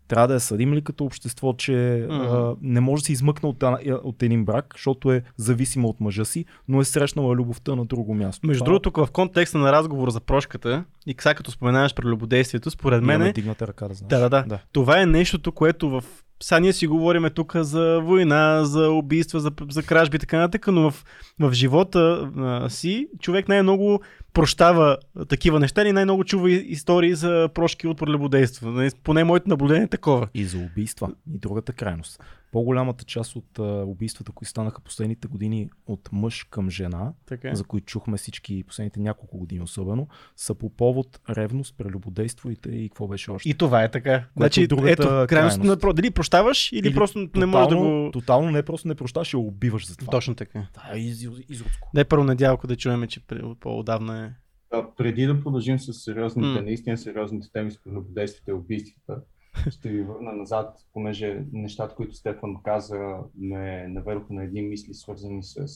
[0.07, 2.21] трябва да я съдим ли като общество, че Мгм.
[2.21, 5.99] а, не може да се измъкне от, една- от един брак, защото е зависима от
[5.99, 8.47] мъжа си, но е срещнала любовта на друго място.
[8.47, 12.71] Между Това- другото, тук в контекста на разговор за прошката и сега като споменаваш прелюбодействието,
[12.71, 14.09] според мен е, ръка, да знаеш.
[14.09, 14.43] Да, да.
[14.47, 14.59] да.
[14.71, 16.03] това е нещото, което в...
[16.43, 20.67] Сега ние си говорим тук за война, за убийства, за, за кражби и така нататък,
[20.67, 21.05] но в,
[21.39, 24.01] в живота а, си човек най-много
[24.33, 24.97] прощава
[25.29, 28.71] такива неща и най-много чува истории за прошки от прелюбодейство.
[28.71, 30.27] Нали, Поне моето наблюдение е такова.
[30.33, 31.09] И за убийства.
[31.35, 32.23] И другата крайност.
[32.51, 37.49] По-голямата част от а, убийствата, които станаха последните години от мъж към жена, Така.
[37.49, 37.55] е.
[37.55, 42.55] за които чухме всички последните няколко години особено, са по повод ревност, прелюбодейство и,
[42.89, 43.49] какво беше още.
[43.49, 44.25] И това е така.
[44.37, 45.95] Значи, е другата ето, крайност, крайност.
[45.95, 48.11] дали прощаваш или, Или просто не можеш да тотално, го...
[48.11, 50.11] Тотално не просто не прощаш, а убиваш за това.
[50.11, 50.67] Точно така.
[50.73, 51.89] Да, е из, из, изродско.
[51.95, 53.21] Дай първо надялко да чуем, че
[53.59, 54.31] по-отдавна е.
[54.71, 56.61] А, преди да продължим с сериозните, М.
[56.61, 59.21] наистина сериозните теми с прелюбодействията и убийствата,
[59.69, 65.43] ще ви върна назад, понеже нещата, които Стефан каза, ме наведоха на един мисли, свързани
[65.43, 65.67] с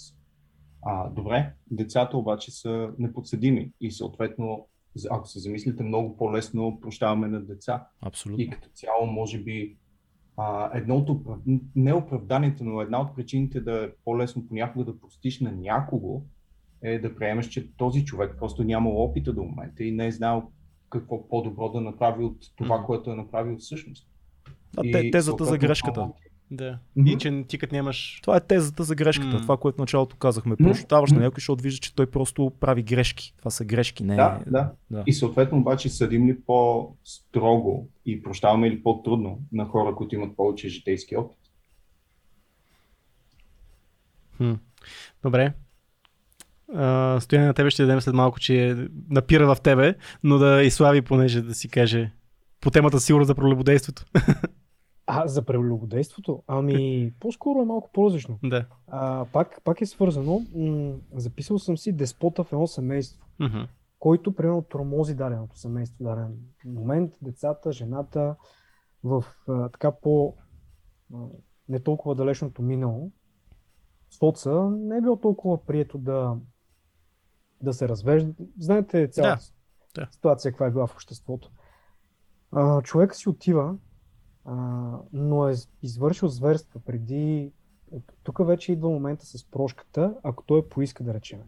[0.82, 4.68] а, добре, децата обаче са неподсъдими и съответно,
[5.10, 7.88] ако се замислите, много по-лесно прощаваме на деца.
[8.02, 8.44] Абсолютно.
[8.44, 9.78] И като цяло, може би,
[10.38, 11.38] а, едно от оправ...
[11.76, 16.22] не оправданията, но една от причините да е по-лесно понякога да простиш на някого,
[16.82, 20.52] е да приемеш, че този човек просто нямал опита до момента и не е знал
[20.92, 24.08] какво по-добро да направи от това, което е направил всъщност.
[24.74, 26.10] Да, И те, тезата за грешката.
[26.52, 26.80] Да.
[27.06, 28.20] И че ти като нямаш...
[28.22, 29.42] Това е тезата за грешката.
[29.42, 30.56] Това, което в началото казахме.
[30.56, 33.34] Прощаваш на някой, защото вижда, че той просто прави грешки.
[33.38, 34.72] Това са грешки, не Да, да.
[34.92, 35.04] да.
[35.08, 40.70] И съответно обаче съдим ли по-строго и прощаваме ли по-трудно на хора, които имат повече
[40.70, 41.38] житейски опит?
[44.38, 44.54] Хм.
[45.24, 45.54] Добре.
[46.76, 50.72] А, стояне на тебе ще дадем след малко, че напира в тебе, но да и
[50.72, 52.12] Слави, понеже да си каже
[52.62, 54.06] по темата сигурно за прелюбодейството.
[55.08, 56.44] А, за прелюбодейството?
[56.48, 58.40] Ами, по-скоро е малко по-различно.
[58.44, 58.66] да.
[58.88, 60.42] А, пак, пак е свързано.
[60.56, 63.60] М- записал съм си деспота в едно семейство, Мгм.
[64.00, 68.36] който примерно тормози даденото семейство даден момент, децата, жената,
[69.04, 70.36] в а, така по
[71.14, 71.18] а,
[71.70, 73.12] не толкова далечното минало.
[74.10, 76.36] Соца не е било толкова прието да,
[77.64, 78.34] да се развежда.
[78.60, 79.44] Знаете цялата
[79.96, 80.08] да.
[80.12, 81.52] ситуация, каква е била в обществото.
[82.52, 83.76] А, човек си отива,
[84.46, 84.56] а,
[85.14, 85.54] но е
[85.84, 87.52] извършил зверства преди.
[88.24, 91.40] Тук вече идва момента с прошката, ако той поиска да речем.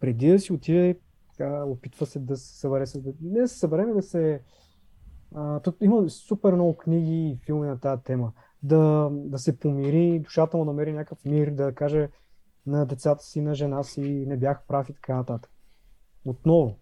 [0.00, 0.98] Преди да си отиде,
[1.30, 3.00] така, опитва се да се събере с.
[3.20, 4.42] Не да се събере, да се.
[5.34, 8.32] А, тут има супер много книги и филми на тази тема.
[8.62, 12.08] Да, да се помири, душата му намери някакъв мир, да каже
[12.66, 15.52] на децата си, на жена си, не бях прав и така нататък.
[16.24, 16.78] Отново,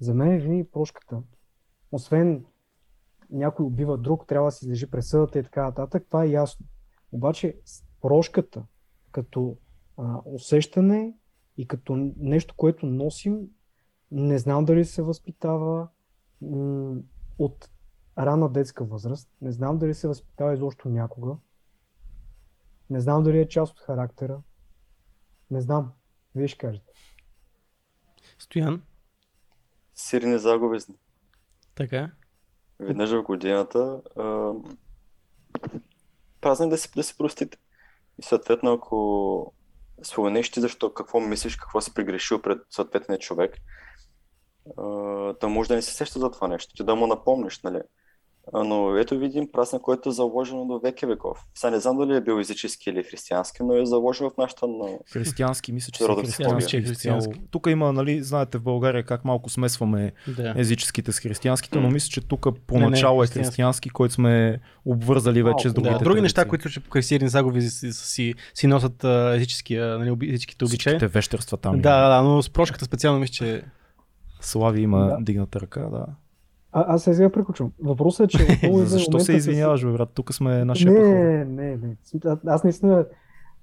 [0.00, 1.22] за мен е винаги прошката.
[1.92, 2.44] Освен
[3.30, 6.66] някой убива друг, трябва да си излежи пресъдата и така нататък, това е ясно.
[7.12, 7.60] Обаче
[8.00, 8.66] прошката,
[9.10, 9.56] като
[9.96, 11.14] а, усещане
[11.56, 13.48] и като нещо, което носим,
[14.10, 15.88] не знам дали се възпитава
[16.42, 16.96] м-
[17.38, 17.70] от
[18.18, 21.36] рана детска възраст, не знам дали се възпитава изобщо някога,
[22.90, 24.40] не знам дали е част от характера,
[25.50, 25.92] не знам.
[26.34, 26.92] Вие ще кажете.
[28.38, 28.82] Стоян.
[29.94, 30.94] Сирени заговезни.
[31.74, 32.10] Така.
[32.80, 34.52] Веднъж в годината а,
[36.40, 37.58] празник да си, да си простите.
[38.18, 39.52] И съответно, ако
[40.02, 43.56] споменеш ти защо, какво мислиш, какво си прегрешил пред съответния човек,
[44.78, 44.82] а,
[45.40, 47.80] да може да не се сеща за това нещо, ти да му напомниш, нали?
[48.52, 51.38] Но ето видим празник, който е заложено до веки веков.
[51.54, 54.98] Сега не знам дали е бил езически или християнски, но е заложено в нашата на...
[55.12, 56.76] Християнски, мисля, че са Родов християнски.
[56.76, 57.40] Е християнски.
[57.50, 60.54] Тук има, нали, знаете в България как малко смесваме Да.
[60.56, 63.90] езическите с християнските, но мисля, че тук поначало е християнски.
[63.90, 67.62] който сме обвързали вече с Малко, другите Да, други неща, които ще покрай сирени загови
[67.62, 70.90] си, си, си носят езическия, нали, езическите обичаи.
[70.90, 71.80] Всичките вещерства там.
[71.80, 73.62] Да, да, да, но с прошката специално мисля, че
[74.40, 75.16] Слави има Да.
[75.20, 76.06] дигната ръка, да.
[76.78, 77.72] А, аз сега приключвам.
[77.84, 80.08] Въпросът е, че отново идва Защо момента се извиняваш, бе, брат?
[80.14, 80.92] Тук сме на шепа.
[80.92, 81.96] Не, не, не.
[82.24, 83.06] А- Аз наистина.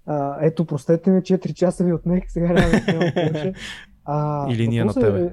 [0.06, 2.74] А, ето, простете ме, 4 часа ви отнех, сега няма.
[4.06, 5.32] А, Или ние на въпросът тебе.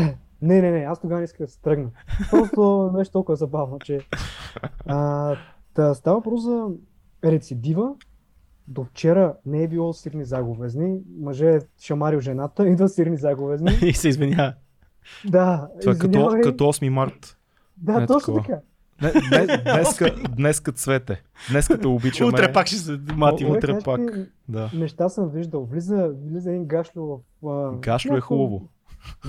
[0.00, 1.88] Е, Не, не, не, аз тогава не исках да се тръгна.
[2.30, 4.00] Просто нещо толкова забавно, че...
[4.86, 5.34] А,
[5.74, 6.66] да, става въпрос за
[7.24, 7.94] рецидива.
[8.68, 10.98] До вчера не е било сирни заговезни.
[11.20, 13.70] Мъже е шамарил жената, идва сирни заговезни.
[13.82, 14.52] и се извинява.
[15.24, 17.38] Да, Това е като, като 8 март.
[17.76, 18.42] Да, е точно такова.
[18.42, 18.60] така.
[19.02, 19.12] Не,
[19.46, 21.22] не, днеска, днеска цвете.
[21.50, 22.28] Днеска те обичаме.
[22.28, 23.44] Утре пак ще се мати.
[23.44, 24.00] О, Човек, утре знаеш пак.
[24.48, 24.70] Да.
[24.74, 25.64] Неща съм виждал.
[25.64, 27.48] Влиза, влиза един гашло в...
[27.48, 28.68] а, Гашло е хубаво.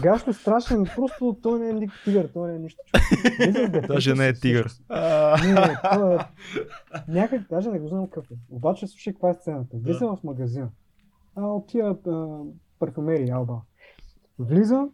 [0.02, 2.80] Гашло е страшен, просто той не е никакъв тигър, той не е нищо.
[3.40, 4.72] Влиза детето Даже не е тигър.
[5.44, 6.20] Не, не, той е...
[7.08, 8.36] Някак, даже не го знам какъв е.
[8.50, 9.78] Обаче слушай каква е сцената.
[9.78, 10.70] Влиза в магазина.
[11.36, 12.28] А, от тия а,
[12.80, 13.62] парфюмери, алба.
[14.40, 14.88] Влиза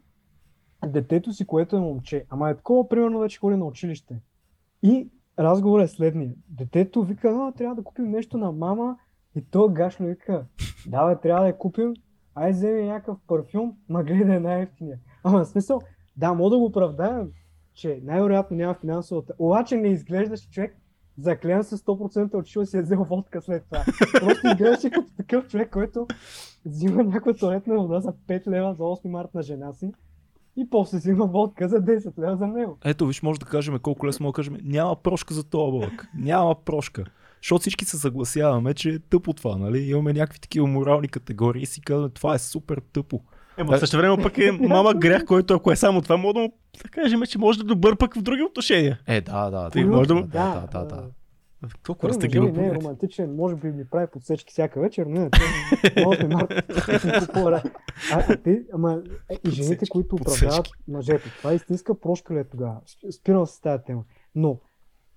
[0.88, 2.25] детето си, което е момче.
[2.29, 4.21] Ама е такова, примерно, вече ходи на училище.
[4.84, 5.09] И
[5.39, 6.31] разговорът е следния.
[6.49, 8.97] Детето вика, а, трябва да купим нещо на мама.
[9.36, 10.45] И то гашло вика,
[10.88, 11.93] да бе, трябва да я купим.
[12.36, 14.97] Ай, вземи някакъв парфюм, ма гледай най-ефтиния.
[15.23, 15.81] Ама смисъл,
[16.17, 17.27] да, мога да го оправдая,
[17.73, 19.34] че най-вероятно няма финансовата.
[19.39, 20.77] Обаче не изглеждаш човек,
[21.17, 23.84] заклеен с 100% от че си е взел водка след това.
[24.19, 26.07] Просто изглеждаш като такъв човек, който
[26.65, 29.91] взима някаква туалетна вода за 5 лева за 8 март на жена си
[30.58, 32.78] и после взима водка за 10 лева за него.
[32.86, 34.58] Ето, виж, може да кажем колко лесно да кажем.
[34.64, 36.08] Няма прошка за този облак.
[36.18, 37.04] Няма прошка.
[37.41, 39.80] Защото всички се съгласяваме, че е тъпо това, нали?
[39.80, 43.22] Имаме някакви такива морални категории и си казваме, това е супер тъпо.
[43.58, 46.39] Ема в същото време пък е малък грях, който ако е само това, може да
[46.39, 48.99] му да кажем, че може да добър пък в други отношения.
[49.08, 49.70] Е, да, да.
[49.70, 51.04] Ти да, може да му- да, да, да, да.
[51.84, 55.30] Толкова може би не е романтичен, може би ми прави подсечки всяка вечер, но не,
[55.30, 55.45] той
[55.84, 56.66] е 8 март.
[58.14, 62.43] а, те, ама, е, и жените, които управляват мъжете, това е истинска прошка ли е
[62.43, 62.78] тогава?
[62.88, 64.03] Сп- Спирам се с тази тема.
[64.36, 64.59] Но,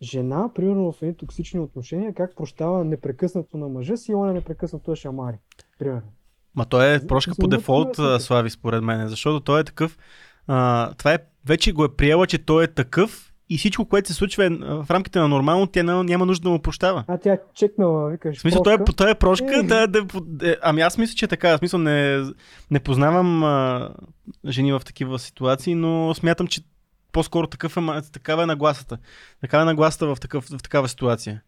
[0.03, 4.32] жена, примерно в едни токсични отношения, как прощава непрекъснато на мъжа си и он е
[4.32, 5.36] непрекъснато да шамари.
[5.78, 6.12] Примерно.
[6.55, 9.99] Ма той е прошка по дефолт, Слави, според мен, защото той е такъв.
[10.47, 14.14] А, това е, вече го е приела, че той е такъв и всичко, което се
[14.14, 17.05] случва е, в рамките на нормално, тя няма, нужда да му прощава.
[17.09, 19.62] А тя е чекнала, викаш, В смисъл, той е, той е прошка, Е.
[19.62, 21.57] да, да, да, ами аз мисля, че е така.
[21.57, 22.24] В смисъл, не,
[22.70, 23.90] не познавам а,
[24.49, 26.61] жени в такива ситуации, но смятам, че
[27.12, 27.80] по-скоро такъв е,
[28.12, 28.99] такава е нагласата.
[29.40, 31.42] Такава е нагласата в, такъв, в такава ситуация.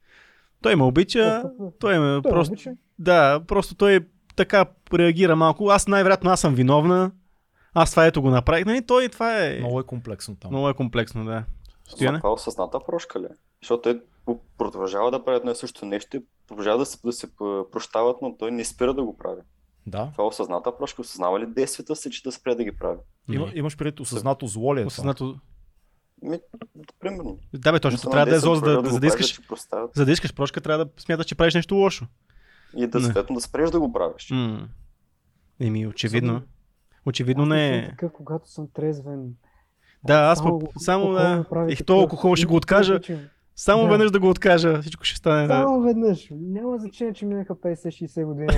[0.62, 1.42] Той ме обича,
[1.80, 2.52] той ме Той просто...
[2.52, 2.70] обича.
[2.98, 4.00] Да, просто той
[4.36, 5.68] така реагира малко.
[5.68, 7.10] Аз най-вероятно аз съм виновна.
[7.74, 8.64] Аз това ето го направих.
[8.64, 8.86] Нали?
[8.86, 9.56] Той това е...
[9.58, 10.50] Много е комплексно там.
[10.50, 11.44] Много е комплексно, да.
[11.88, 12.18] Това, Стояне?
[12.18, 13.26] това е осъзната прошка ли?
[13.62, 14.00] Защото те
[14.58, 17.36] продължават да правят едно и също нещо и продължават да се, да се
[17.72, 19.40] прощават, но той не спира да го прави.
[19.86, 20.08] Да.
[20.12, 21.00] Това е осъзната прошка.
[21.00, 22.98] Осъзнава ли действията си, че да спре да ги прави?
[23.30, 24.86] Има, имаш предвид осъзнато зло ли е?
[24.86, 25.36] Осъзнато...
[26.22, 26.38] Ми,
[27.00, 27.38] примерно.
[27.54, 28.10] Да, бе, точно.
[28.10, 29.40] Трябва да е зло, за да, проявява за да искаш,
[29.94, 32.06] за да искаш прошка, трябва да смяташ, че правиш нещо лошо.
[32.76, 34.32] И да съответно да спреш да го правиш.
[35.60, 36.42] Еми, очевидно.
[37.06, 37.88] Очевидно не е.
[37.88, 39.34] такъв, когато съм трезвен.
[40.04, 41.44] Да, аз Само само да.
[41.68, 43.00] И то алкохол ще го откажа.
[43.56, 43.88] Само Да.
[43.88, 44.80] веднъж да го откажа.
[44.80, 45.46] Всичко ще стане.
[45.46, 45.54] Да.
[45.54, 46.28] Само веднъж.
[46.30, 48.48] Няма значение, че минаха 50-60 години.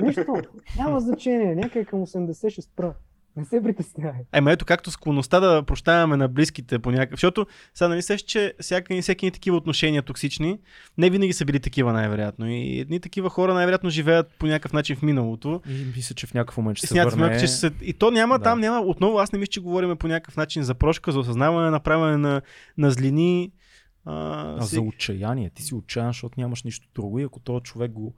[0.06, 0.36] Нищо.
[0.78, 1.54] Няма значение.
[1.54, 2.94] Някъде към 80 ще спра.
[3.36, 4.20] Не се притеснявай.
[4.32, 7.16] Ема ето както склонността да прощаваме на близките по някакъв.
[7.16, 10.58] Защото сега нали сеш, че всяка, всеки такива отношения токсични
[10.98, 12.48] не винаги са били такива най-вероятно.
[12.48, 15.60] И едни такива хора най-вероятно живеят по някакъв начин в миналото.
[15.68, 17.10] И мисля, че в някакъв момент ще се върне.
[17.10, 17.70] смятат, че се...
[17.82, 18.42] И то няма Да.
[18.44, 18.80] там, няма.
[18.80, 22.42] Отново аз не мисля, че говорим по някакъв начин за прошка, за осъзнаване, направяне на,
[22.78, 23.52] на злини.
[24.04, 25.50] А, А си- за отчаяние.
[25.50, 28.14] Ти си отчаян, защото нямаш нищо друго и ако този човек го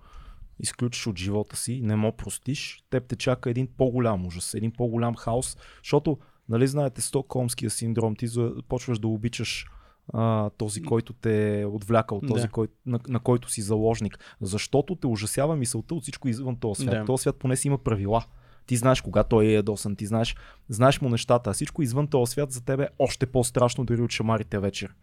[0.61, 5.16] изключиш от живота си не му простиш, теб те чака един по-голям ужас, един по-голям
[5.16, 8.26] хаос, защото, нали знаете, Стокхолмския синдром, ти
[8.68, 9.66] почваш да обичаш
[10.12, 12.48] а, този, който те е отвлякал, този, Да.
[12.48, 14.18] кой, на, на който си заложник.
[14.40, 16.94] Защото те ужасява мисълта от всичко извън този свят.
[16.94, 17.04] Да.
[17.04, 18.24] Този свят поне си има правила.
[18.66, 20.36] Ти знаеш кога той е ядосан, ти знаеш,
[20.68, 24.11] знаеш му нещата, а всичко извън този свят за тебе е още по-страшно дори от
[24.11, 24.94] шамарите вечер.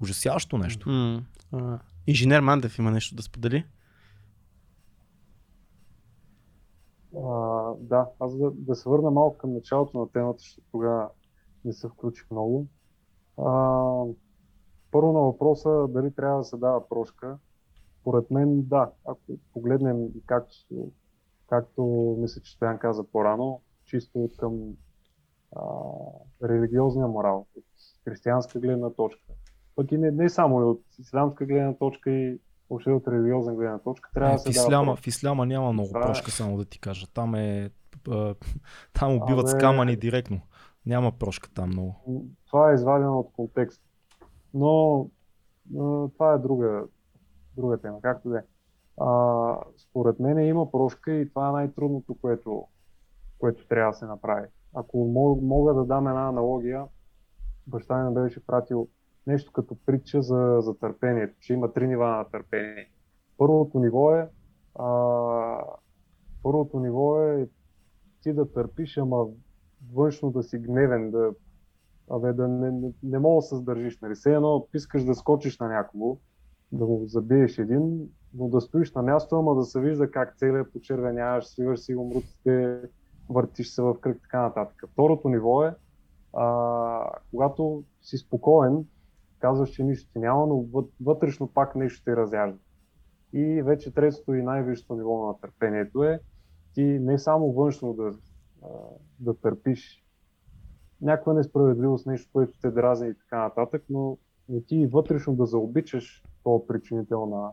[0.00, 0.88] Ужасяващо нещо.
[0.88, 3.64] М, а, Инженер Мандев има нещо да сподели.
[7.16, 11.08] А, да, аз да, да се върна малко към началото на темата, защото тогава
[11.64, 12.66] не се включих много.
[13.38, 14.04] А,
[14.90, 17.38] първо на въпроса дали трябва да се дава прошка.
[18.04, 19.20] Поред мен да, ако
[19.52, 20.56] погледнем както,
[21.46, 21.82] както
[22.18, 24.74] мисля, че Стоян каза по-рано, чисто към
[25.56, 25.62] а,
[26.42, 27.64] религиозния морал, от
[28.04, 29.32] християнска гледна точка.
[29.76, 32.40] Пък и не, не само и от исламска гледна точка и
[32.70, 35.72] въобще от религиозна гледна точка, трябва Е, да в, се дава исляма, в исляма няма
[35.72, 36.02] много Това е.
[36.02, 37.06] прошка, само да ти кажа.
[37.06, 37.70] Там е.
[38.92, 39.60] Там убиват с Абе.
[39.60, 40.40] камъни директно.
[40.86, 41.94] Няма прошка там много.
[42.46, 43.82] Това е извадено от контекст.
[44.54, 45.06] Но,
[45.70, 46.84] но това е друга,
[47.56, 48.42] друга тема, както да е.
[49.78, 52.64] Според мен има прошка и това е най-трудното, което,
[53.38, 54.46] което трябва да се направи.
[54.74, 56.84] ако мога, мога да дам една аналогия,
[57.66, 58.88] баща ми беше пратил
[59.26, 62.90] нещо като притча за, за търпението, че има три нива на търпение.
[63.38, 64.28] Първото ниво е
[64.74, 65.64] а,
[66.42, 67.48] първото ниво е
[68.22, 69.26] ти да търпиш, ама
[69.92, 71.30] външно да си гневен, да,
[72.10, 74.00] абе, да не, не, не мога да се сдържиш.
[74.00, 74.14] Нали?
[74.14, 76.18] Все едно искаш да скочиш на някого,
[76.72, 80.72] да го забиеш един, но да стоиш на място, ама да се вижда как целият
[80.72, 82.80] почервеняваш, свиваш си умруците,
[83.28, 84.84] въртиш се в кръг, така нататък.
[84.92, 85.74] Второто ниво е,
[86.32, 88.84] а, когато си спокоен,
[89.40, 92.58] казваш, че нищо ти няма, но вътрешно пак нещо те разяжда.
[93.32, 96.20] И вече третото и най-висшето ниво на търпението е
[96.74, 98.12] ти не само външно да,
[99.20, 100.04] да търпиш
[101.02, 104.18] някаква несправедливост, нещо, което те дразни и така нататък, но,
[104.48, 107.50] но ти вътрешно да заобичаш този причинител на,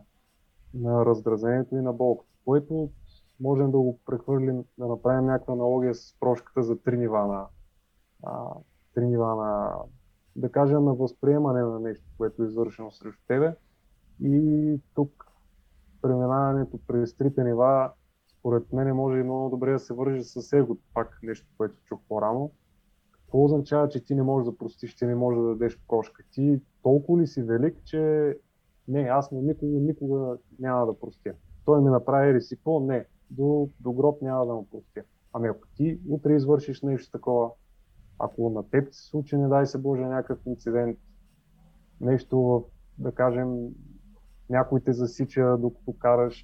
[0.74, 2.90] на раздразнението и на болката, което
[3.40, 7.46] можем да го прехвърлим, да направим някаква аналогия с прошката за три нива на,
[8.24, 8.50] а,
[8.94, 9.74] три нива на
[10.38, 13.54] да кажем, на възприемане на нещо, което е извършено срещу тебе.
[14.20, 15.24] И тук
[16.02, 17.90] преминаването през трите нива,
[18.38, 22.00] според мен може и много добре да се вържи с егото, пак нещо, което чух
[22.08, 22.50] по-рано.
[23.12, 26.22] Какво означава, че ти не можеш да простиш, ти не можеш да дадеш прошка?
[26.32, 28.34] Ти толкова ли си велик, че
[28.88, 31.32] не, аз никога, никога няма да простя.
[31.64, 35.02] Той ми направи ресипо, не, до, до гроб няма да му простя.
[35.32, 37.50] Ами ако ти утре извършиш нещо такова,
[38.18, 40.98] ако на теб се случи, не дай се Боже, някакъв инцидент,
[42.00, 42.64] нещо,
[42.98, 43.68] да кажем,
[44.50, 46.42] някой те засича, докато караш,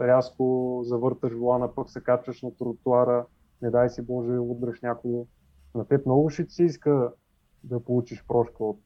[0.00, 3.26] рязко завърташ волана, пък се качваш на тротуара,
[3.62, 5.26] не дай си Боже, удръш някого.
[5.74, 7.12] На теб много ще ти се иска
[7.64, 8.80] да получиш прошка от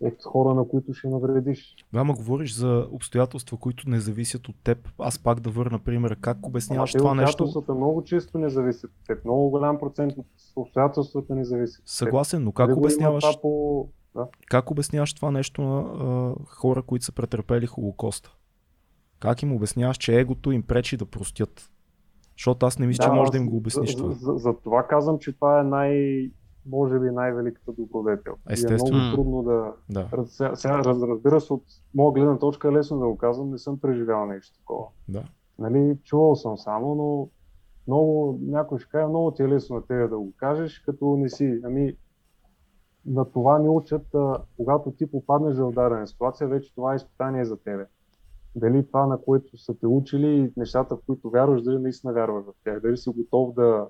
[0.00, 1.74] от хора, на които ще навредиш.
[1.92, 4.88] Да, ма говориш за обстоятелства, които не зависят от теб.
[4.98, 6.16] Аз пак да върна примера.
[6.16, 7.30] Как обясняваш а, това нещо?
[7.44, 9.24] Обстоятелствата много често не зависят от теб.
[9.24, 10.26] Много голям процент от
[10.56, 11.82] обстоятелствата не зависят.
[11.86, 13.40] Съгласен, но как Дали обясняваш?
[13.42, 13.88] По...
[14.14, 14.26] Да?
[14.46, 18.36] Как обясняваш това нещо на а, хора, които са претърпели Холокоста?
[19.18, 21.70] Как им обясняваш, че егото им пречи да простят?
[22.38, 24.12] Защото аз не мисля, да, че може да им го обясниш за, това.
[24.12, 26.30] За, за, за това казвам, че това е най-
[26.70, 28.34] може би най-великата добродетел.
[28.50, 28.98] Естествено.
[28.98, 29.72] И е много трудно да...
[29.90, 30.08] да.
[30.12, 31.64] Раз, сега, разбира се, от
[31.94, 34.86] моя гледна точка е лесно да го казвам, не съм преживял нещо такова.
[35.08, 35.24] Да.
[35.58, 37.28] Нали, чувал съм само, но
[37.86, 41.28] много, някой ще каже, много ти е лесно на тебе да го кажеш, като не
[41.28, 41.60] си.
[41.64, 41.96] Ами,
[43.06, 47.44] на това ни учат, а, когато ти попаднеш в дадена ситуация, вече това е изпитание
[47.44, 47.86] за тебе.
[48.54, 52.52] Дали това, на което са те учили, нещата, в които вярваш, дали наистина вярваш в
[52.64, 53.86] тях, дали си готов да,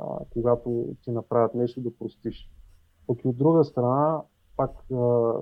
[0.00, 2.50] а, когато ти направят нещо да простиш.
[3.06, 4.22] Пък и от друга страна,
[4.56, 5.32] пак, а,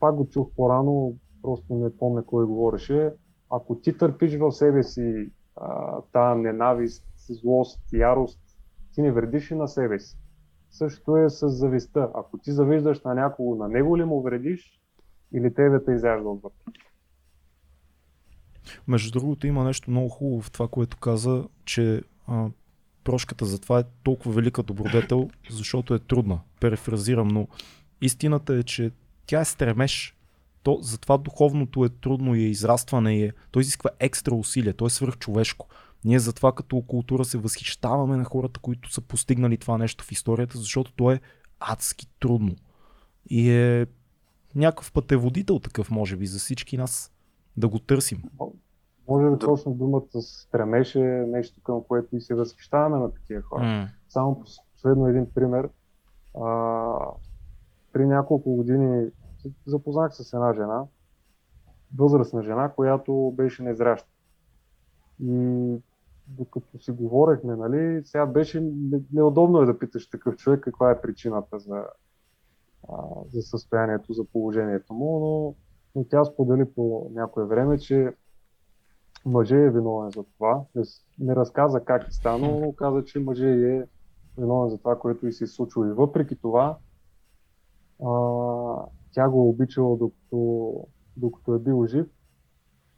[0.00, 3.12] пак го чух по-рано, просто не помня кой говореше,
[3.50, 5.30] ако ти търпиш в себе си
[6.12, 8.40] тази ненавист, злост, ярост,
[8.92, 10.18] ти не вредиш и на себе си.
[10.70, 12.10] Също е с зависта.
[12.14, 14.80] Ако ти завиждаш на някого, на него ли му вредиш
[15.32, 16.72] или тебе те изяжда отвътре?
[18.88, 22.48] Между другото има нещо много хубаво в това, което каза, че а,
[23.06, 26.40] прошката затова е толкова велика добродетел, защото е трудна.
[26.60, 27.48] Перефразирам, но
[28.00, 28.90] истината е, че
[29.26, 30.14] тя е стремеж.
[30.62, 34.86] То, затова духовното е трудно и е израстване и е, то изисква екстра усилие, то
[34.86, 35.68] е свръхчовешко.
[36.04, 40.58] Ние затова като култура се възхищаваме на хората, които са постигнали това нещо в историята,
[40.58, 41.20] защото то е
[41.60, 42.56] адски трудно.
[43.30, 43.86] И е
[44.54, 47.12] някакъв пътеводител такъв, може би, за всички нас
[47.56, 48.22] да го търсим.
[49.08, 53.62] Може би точно думата стремеше нещо към което и се възхищаваме на такива хора.
[53.62, 53.88] Mm.
[54.08, 54.42] Само
[54.74, 55.68] последно един пример.
[56.40, 56.98] А,
[57.92, 59.10] при няколко години
[59.66, 60.84] запознах се с една жена,
[61.98, 64.08] възрастна жена, която беше незряща.
[65.22, 65.76] И
[66.26, 68.72] докато си говорехме, нали, сега беше
[69.12, 71.84] неудобно е да питаш такъв човек каква е причината за,
[72.88, 72.96] а,
[73.32, 75.54] за състоянието, за положението му, но,
[75.94, 78.12] но тя сподели по някое време, че
[79.24, 80.64] мъже е виновен за това.
[81.18, 83.82] Не, разказа как е станало, но каза, че мъже е
[84.38, 85.84] виновен за това, което и се е случило.
[85.84, 86.78] И въпреки това,
[88.04, 88.10] а,
[89.12, 90.74] тя го е обичала докато,
[91.16, 92.06] докато е бил жив.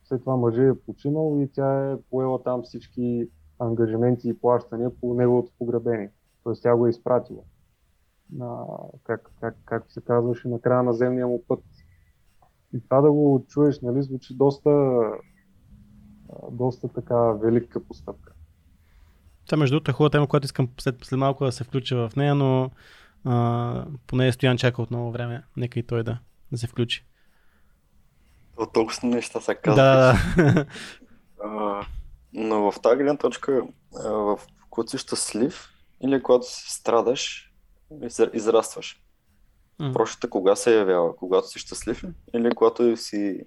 [0.05, 3.29] След това мъже е починал и тя е поела там всички
[3.59, 6.13] ангажименти и плащания по неговото погребение.
[6.45, 7.43] Тоест тя го е изпратила.
[8.33, 8.67] На,
[9.05, 11.61] как, как, как се казваше, на края на земния му път.
[12.75, 14.71] И това да го чуеш, нали, звучи доста
[16.51, 18.33] доста така велика постъпка.
[19.47, 22.17] Това между другото е хубава тема, която искам след, след малко да се включа в
[22.17, 22.71] нея, но
[23.25, 25.43] а, поне Стоян чака от много време.
[25.57, 26.19] Нека и той да,
[26.53, 27.07] да се включи.
[28.57, 29.77] То толкова неща са казали.
[29.77, 30.67] Да, да.
[32.33, 33.63] Но в тази гледна точка,
[34.05, 34.39] а, в
[34.71, 35.69] когато си щастлив
[36.01, 37.53] или когато си страдаш,
[37.93, 39.03] изра- израстваш.
[39.79, 39.93] М.
[39.93, 41.17] Прошата кога се явява?
[41.17, 42.09] Когато си щастлив ли?
[42.35, 43.41] или когато си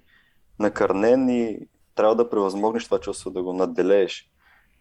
[0.58, 1.58] накърнен и
[1.94, 4.28] трябва да превъзмогнеш това чувство, да го надделееш?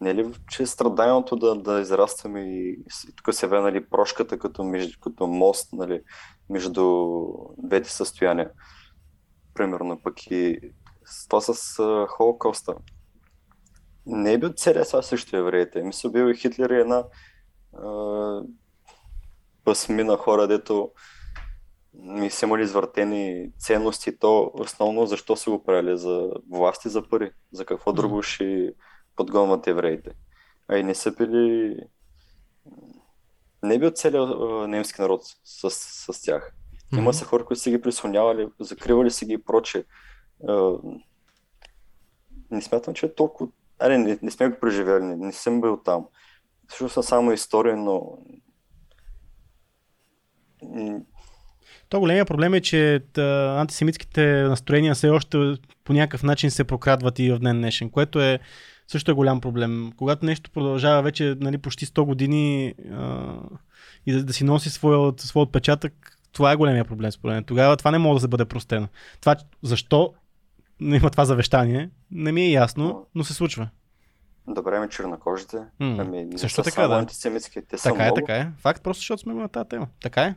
[0.02, 2.70] Не е ли, че страданието да, да израстваме и,
[3.10, 6.02] и тук се явява нали, прошката като, между, като мост нали,
[6.50, 7.08] между
[7.58, 8.52] двете състояния?
[9.54, 10.60] Примерно пък и
[11.30, 12.76] това с а, Холокоста.
[14.06, 15.84] Не е бил целият свят срещу евреите.
[15.84, 17.04] Мисля, бил и Хитлер и една
[17.78, 18.42] а,
[19.64, 20.92] пъсмина хора, дето
[21.94, 25.98] ми са имали извъртени ценности, то основно защо са го правили?
[25.98, 27.32] За власти, за пари.
[27.52, 28.74] За какво друго ще
[29.16, 30.12] подгонват евреите?
[30.68, 31.78] А и не са били...
[33.64, 34.40] Не е бил целият
[34.70, 36.56] немски народ с, с, с тях.
[36.98, 39.86] Има са хора, които са ги прислонявали, закривали са ги и проче.
[42.52, 43.52] Не смятам, че е толкова...
[43.80, 46.08] Аре, не, не сме го преживели, не, не съм бил там.
[46.70, 48.18] Също са само история, но...
[51.92, 57.20] То големия проблем е, че та, антисемитските настроения все още по някакъв начин се прокрадват
[57.20, 58.40] и в ден днешен, което е
[58.88, 59.92] също е голям проблем.
[59.98, 63.34] Когато нещо продължава вече нали, почти 100 години а,
[64.06, 67.44] и да, да си носи своя, своя отпечатък, това е големия проблем според мен.
[67.44, 68.88] Тогава това не може да се бъде простено.
[69.22, 70.14] Това, защо
[70.82, 73.70] има това завещание, не ми е ясно, но се случва.
[74.48, 75.58] Добре, ами чернокожите.
[75.80, 76.96] М, Ами, не също са така, само да.
[76.96, 78.16] антисемитски, те са Така е, много.
[78.16, 78.48] така е.
[78.58, 79.88] Факт, просто защото сме на тази тема.
[80.02, 80.36] Така е.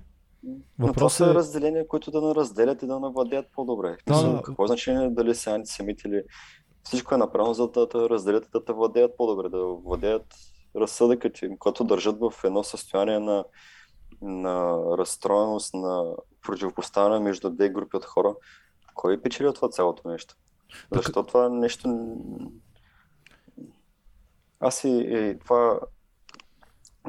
[0.79, 1.35] Въпросът е...
[1.35, 3.97] разделения, които да наразделят и да навладеят по-добре.
[4.07, 4.43] Да, да.
[4.43, 6.23] Какво значение дали са антисемити или
[6.83, 10.27] всичко е направено за да разделят и да те владеят по-добре, да владеят
[10.77, 13.45] разсъдъка ти, когато държат в едно състояние на,
[14.23, 18.35] на разстроеност, на противопоставяне между две групи от хора.
[18.95, 20.35] Кой печели от това цялото нещо?
[20.93, 21.89] Защо това нещо...
[21.89, 22.51] н-
[24.61, 25.81] Аз и, и това...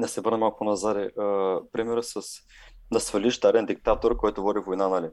[0.00, 0.96] Да се върна малко назад.
[0.96, 1.08] е,
[1.72, 2.22] примера с
[2.92, 5.10] да свалиш даден диктатор, който води война, нали?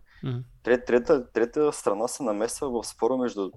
[0.63, 3.51] Трет, трета, трета страна се намесва в спора между,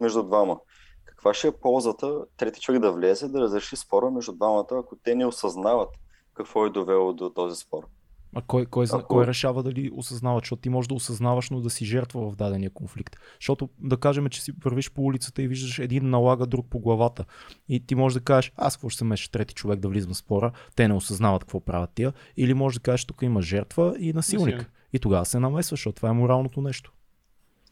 [0.00, 0.60] между двама.
[1.04, 5.14] Каква ще е ползата трети човек да влезе, да разреши спора между двамата, ако те
[5.14, 5.88] не осъзнават
[6.34, 7.86] какво е довело до този спор?
[8.34, 10.38] А кой, кой, зна- Ако- кой решава дали осъзнава?
[10.38, 13.16] Защото ти можеш да осъзнаваш, но да си жертва в дадения конфликт.
[13.40, 17.24] Защото да кажем, че си вървиш по улицата и виждаш един налага друг по главата.
[17.68, 20.16] И ти можеш да кажеш, аз какво ще се меша трети човек да влизам в
[20.16, 22.12] спора, те не осъзнават какво правят тия.
[22.36, 24.70] Или можеш да кажеш, тук има жертва и насилник.
[24.92, 26.92] И тогава се намесваш, защото това е моралното нещо.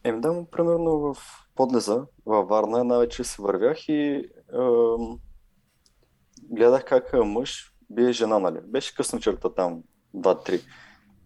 [0.03, 1.15] Ем да, примерно в
[1.55, 5.19] подлеза, във Варна, една вечер си вървях и ем,
[6.43, 8.57] гледах как мъж бие жена, нали?
[8.67, 9.83] Беше късно черта там,
[10.13, 10.61] 2-3.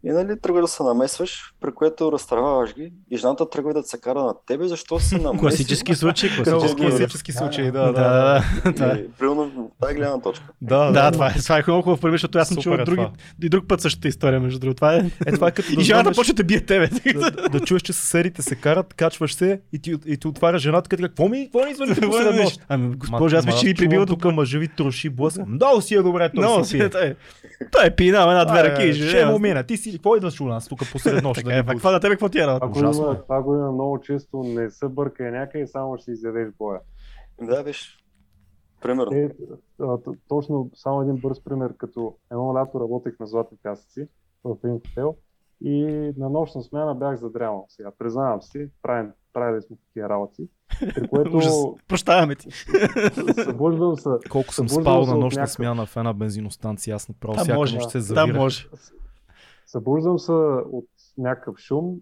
[0.05, 4.01] И нали, тръгва да се намесваш, при което разтърваваш ги и жената тръгва да се
[4.01, 5.39] кара на тебе, защо се намеси.
[5.39, 6.29] Класически случай.
[6.43, 6.89] Класически случай.
[6.89, 8.43] класически случаи, да, да, да.
[8.75, 8.95] Това е.
[8.97, 10.45] И, примерно тази гледна точка.
[10.61, 13.05] Да, Да, това е, това е много хубаво пример, защото аз съм чувал е други,
[13.43, 14.75] и друг път същата история, между другото.
[14.75, 15.11] Това е...
[15.25, 16.89] Е, това е като и да жената почва да бие тебе.
[17.13, 20.57] да, да, да чуеш, че съседите се карат, качваш се и ти, и ти отваря
[20.57, 22.61] жената, като какво ми, какво ми нощ?
[22.69, 25.45] Ами, госпожа, аз вече ви прибил до тук мъжа ви троши блъска.
[25.47, 26.85] Много си е добре, той си пие.
[26.85, 27.15] е, той.
[27.71, 29.63] Той е пинал една две ръки и Ще му мине.
[29.63, 31.43] Ти си, какво идваш у нас тук посред нощ?
[31.45, 32.67] Да е, това на тебе какво ти е работа?
[32.67, 33.21] Го, Ужасно има, е.
[33.21, 36.79] това го има много често, не се бъркай някъде, само ще си изядеш боя.
[37.41, 38.03] Да, виж.
[38.81, 39.11] Примерно.
[39.13, 39.29] Е,
[39.81, 39.97] а,
[40.27, 44.07] точно само един бърз пример, като едно лято работех на Златни пясъци
[44.43, 45.15] в един хотел
[45.61, 45.83] и
[46.17, 47.65] на нощна смяна бях задрямал.
[47.69, 50.47] Сега признавам си, правим, правили сме такива работи,
[50.95, 51.75] при което.
[51.87, 52.49] Прощаваме ти.
[53.43, 57.75] събуждам се, Колко съм спал на нощна смяна в една бензиностанция, аз направо всяка може,
[57.75, 58.37] нощ се Там завирах.
[58.37, 58.67] може.
[59.73, 60.87] Събуждам се от
[61.17, 61.95] някакъв шум,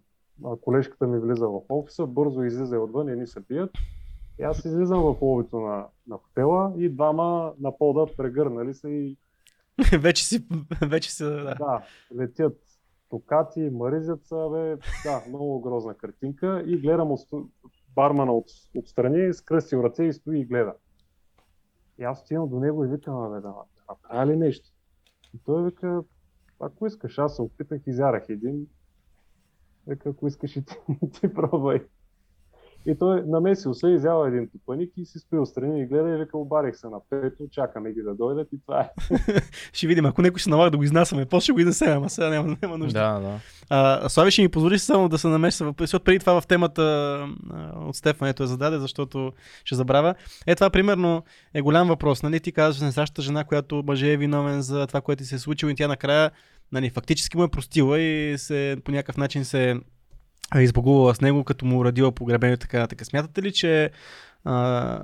[0.62, 3.72] колежката ми влиза в офиса, бързо излиза отвън и ни се бият.
[4.40, 9.18] И аз излизам в лобито на, на хотела и двама на пода прегърнали се и
[9.98, 10.48] вече си,
[10.82, 11.56] вече си, да.
[11.60, 11.86] Да,
[12.16, 12.58] летят
[13.10, 17.28] токати, мъризят се, бе, да, много грозна картинка и гледам от,
[17.96, 18.46] бармана от,
[18.76, 20.74] отстрани, скръстил ръце и стои и гледа.
[22.00, 23.54] И аз отивам до него и викам, бе, да,
[24.04, 24.70] правя ли нещо?
[25.34, 26.04] И той вика,
[26.62, 28.68] ако искаш, аз се опитах, изярах един.
[30.06, 30.76] Ако искаш и ти,
[31.22, 31.86] ти пробвай.
[32.86, 36.38] И той намесил се, изява един тупаник и си стои отстрани и гледа и вика,
[36.38, 38.90] обарих се на пето, чакаме ги да дойдат и това е.
[39.74, 42.30] Ще видим, ако някой се налага да го изнасяме, после ще го изнесем, ама сега
[42.30, 43.00] няма, няма нужда.
[43.00, 43.40] Да, да.
[43.70, 46.82] А, Слави ще ми позволи само да се намеся, защото преди това в темата
[47.76, 49.34] от Стефан ето е зададе, защото
[49.66, 50.16] ще забравя.
[50.48, 52.24] Е, това примерно е голям въпрос.
[52.24, 52.40] Нали?
[52.40, 55.40] Ти казваш на същата жена, която мъже е виновен за това, което ти се е
[55.40, 56.32] случило и тя накрая
[56.72, 59.80] нали, фактически му е простила и се, по някакъв начин се
[60.56, 63.06] избогувала с него, като му родила погребение и така нататък.
[63.06, 63.92] Смятате ли, че
[64.46, 65.02] а,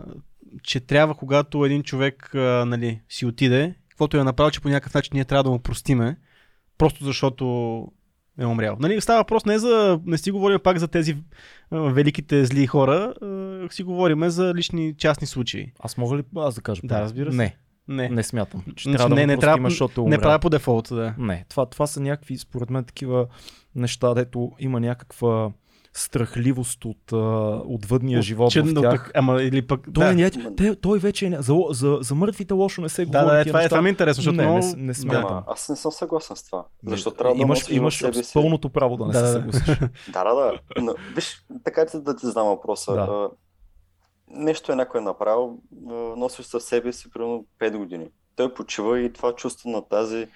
[0.63, 4.93] че трябва, когато един човек а, нали, си отиде, каквото е направил, че по някакъв
[4.93, 6.17] начин ние трябва да му простиме,
[6.77, 7.45] просто защото
[8.39, 8.77] е умрял.
[8.79, 11.17] Нали, става въпрос не за, не си говорим пак за тези
[11.71, 15.71] а, великите зли хора, а, си говорим за лични частни случаи.
[15.79, 16.81] Аз мога ли аз да кажа?
[16.83, 17.37] Да, разбира се.
[17.37, 17.55] Не,
[17.87, 18.63] Не, не смятам.
[18.75, 20.21] Че Значи трябва да не, не, не не трябва- защото е не умрял.
[20.21, 21.13] правя по дефолт, да.
[21.17, 23.27] Не, това, това са някакви, според мен, такива
[23.77, 25.51] неща, дето има някаква
[25.93, 27.11] страхливост от,
[27.65, 28.91] от въдния живот Че, в тях.
[28.91, 30.13] пък, ама или пък, Той, да.
[30.13, 33.39] не, те, той вече е, за, за, за мъртвите лошо не се Да, говори да,
[33.39, 34.65] е, тия това, е, това ми е интересно, защото не, много...
[34.65, 35.25] не, не смятам.
[35.25, 36.65] Ама, аз не съм съгласен с това.
[36.85, 38.33] Защото трябва да имаш, в имаш себе си.
[38.33, 39.53] пълното право да не Да, се да, да.
[39.53, 39.89] съгласиш.
[40.13, 40.59] Да, да, да.
[40.81, 42.93] Но, виж, така ти да ти знам въпроса.
[42.93, 43.29] Да.
[44.29, 45.59] Нещо е някой направил,
[46.17, 48.07] носиш със себе си примерно 5 години.
[48.35, 50.27] Той почива и това чувство на тази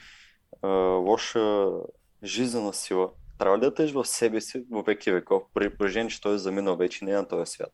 [0.61, 0.67] а,
[1.07, 1.67] лоша
[2.23, 3.09] жизнена сила.
[3.41, 6.37] Трябва ли да тежи в себе си в веки веков, при положение, че той е
[6.37, 7.69] заминал вече не е на този свят?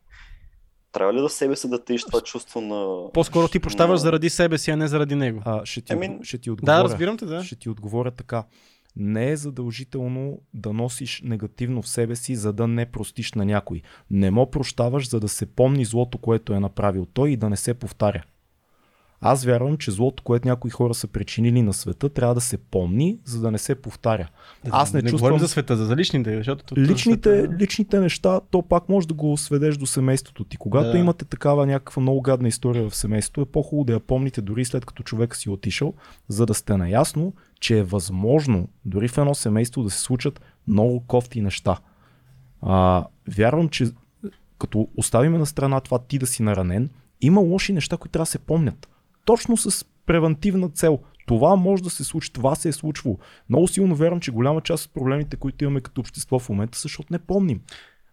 [0.91, 3.11] Трябва ли да в себе си да теиш това чувство на...
[3.13, 5.41] По-скоро ти прощаваш Но- заради себе си, а не заради него.
[5.45, 6.77] А, ще, ти, Еми, отго- ще ти отговоря.
[6.77, 7.43] Да, разбирам те, да.
[7.43, 8.43] Ще ти отговоря така.
[8.95, 13.81] Не е задължително да носиш негативно в себе си, за да не простиш на някой.
[14.11, 17.57] Не му прощаваш, за да се помни злото, което е направил той и да не
[17.57, 18.23] се повтаря.
[19.21, 23.19] Аз вярвам, че злото, което някои хора са причинили на света, трябва да се помни,
[23.25, 24.27] за да не се повтаря.
[24.69, 25.19] Аз не, не чувствам...
[25.19, 26.75] говорим за света, за, личните, защото...
[26.77, 30.57] Личните, света- личните неща, то пак може да го сведеш до семейството ти.
[30.57, 30.97] Когато Да.
[30.97, 34.85] имате такава някаква много гадна история в семейството, е по-хубаво да я помните дори след
[34.85, 35.93] като човек си е отишъл,
[36.27, 40.99] за да сте наясно, че е възможно дори в едно семейство да се случат много
[41.07, 41.77] кофти неща.
[42.61, 43.87] А, вярвам, че
[44.59, 46.89] като оставиме на страна това ти да си наранен,
[47.21, 48.87] има лоши неща, които трябва да се помнят.
[49.27, 50.99] Точно с превентивна цел.
[51.25, 53.17] Това може да се случи, това се е случвало.
[53.49, 56.81] Много силно вярвам, че голяма част от проблемите, които имаме като общество в момента, са
[56.81, 57.61] защото не помним.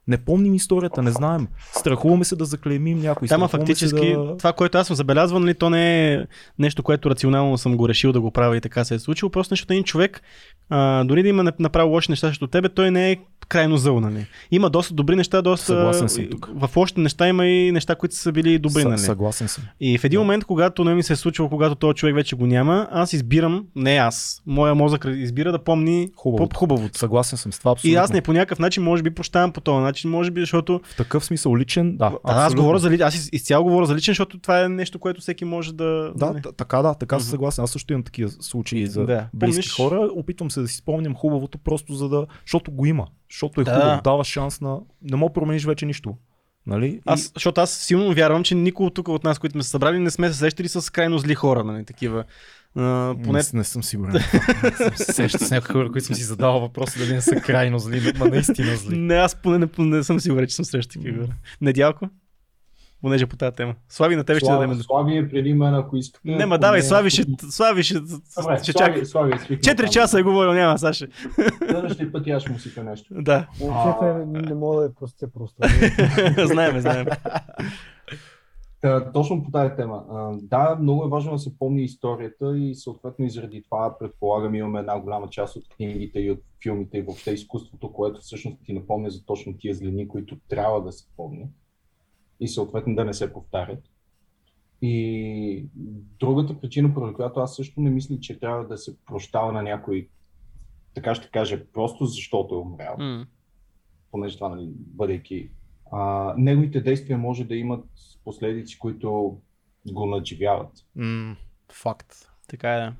[0.08, 1.48] Не помним историята, не знаем.
[1.72, 3.28] Страхуваме се да заклеймим някой.
[3.28, 4.36] Да, ма страхуваме фактически да...
[4.36, 6.26] това, което аз съм забелязвал, нали, то не е
[6.58, 9.30] нещо, което рационално съм го решил да го правя и така се е случило.
[9.30, 10.22] Просто нещо, един човек,
[10.70, 13.16] а, дори да има направил лоши неща срещу тебе, той не е
[13.48, 14.26] крайно зъл, нали.
[14.50, 15.66] Има доста добри неща, доста...
[15.66, 16.50] Съгласен съм тук.
[16.54, 18.98] В лошите неща има и неща, които са били добри, Съ- нали.
[18.98, 19.64] Съгласен съм.
[19.80, 22.46] И в един момент, когато не ми се е случило, когато този човек вече го
[22.46, 26.56] няма, аз избирам, не аз, моя мозък избира да помни Хубавото.
[26.56, 26.98] хубавото.
[26.98, 27.92] Съгласен съм с това абсолютно.
[27.92, 30.80] И аз не по някакъв начин, може би, прощавам по този начин, може би, защото
[30.84, 32.04] В такъв смисъл личен, да.
[32.04, 32.62] а, аз абсолютно.
[32.62, 35.44] говоря за ли- аз из- изцяло говоря за личен, защото това е нещо, което всеки
[35.44, 36.12] може да.
[36.16, 36.40] Да, не.
[36.40, 37.22] т- така да, така Мгм.
[37.22, 37.64] съм съгласен.
[37.64, 39.26] Аз също имам такива случаи за Да.
[39.34, 40.08] близки Помниш- хора.
[40.12, 42.26] Опитвам се да си спомням хубавото, просто за да.
[42.40, 43.06] Защото го има.
[43.30, 43.74] Защото е Да.
[43.74, 44.00] хубаво.
[44.04, 44.78] Дава шанс на.
[45.02, 46.14] Не мога промениш вече нищо.
[46.66, 47.00] Нали?
[47.06, 50.10] Аз, защото аз силно вярвам, че никой тук от нас, които сме се събрали, не
[50.10, 52.24] сме се срещали с крайно зли хора, нали, такива.
[52.76, 53.38] А, поне...
[53.38, 54.12] Не, не съм сигурен.
[54.62, 57.36] Не съм се срещал с някои хора, които съм си задавал въпроса дали не са
[57.36, 58.96] крайно зли, но наистина зли.
[58.96, 61.36] Не, аз поне не, не съм сигурен, че съм срещал такива хора.
[61.60, 62.08] Недялко?
[63.04, 63.74] Понеже по тази тема.
[63.88, 64.74] Слави на тебе ще дадем.
[64.74, 66.30] Слави, е преди мен, ако искате.
[66.30, 68.72] Не, ма давай, не, Слави ще, Слави ще, Добре, ще.
[68.72, 71.08] Слави, Слави, е Четири часа е говорил, няма, Саше.
[71.58, 73.06] Следващия път аз ще му сипя нещо.
[73.10, 75.56] Да, Момчета не, мога да я простя просто.
[76.46, 77.10] знаеме, знаеме.
[78.84, 80.04] Та, точно по тази тема.
[80.42, 84.78] Да, много е важно да се помни историята и съответно и заради това предполагам имаме
[84.78, 89.10] една голяма част от книгите и от филмите и въобще изкуството, което всъщност ти напомня
[89.10, 91.48] за точно тия злини, които трябва да се помни
[92.40, 93.82] и съответно да не се повтарят.
[94.82, 95.66] И
[96.20, 100.08] другата причина, поради която аз също не мисля, че трябва да се прощава на някой,
[100.94, 103.26] така ще кажа, просто защото е умрял М.
[104.10, 105.50] понеже това, нали, бъдейки,
[105.96, 107.84] а, неговите действия може да имат
[108.24, 109.38] последици, които
[109.92, 110.72] го надживяват.
[110.96, 111.36] М,
[111.72, 112.30] факт.
[112.48, 112.80] Така е.
[112.80, 112.94] да.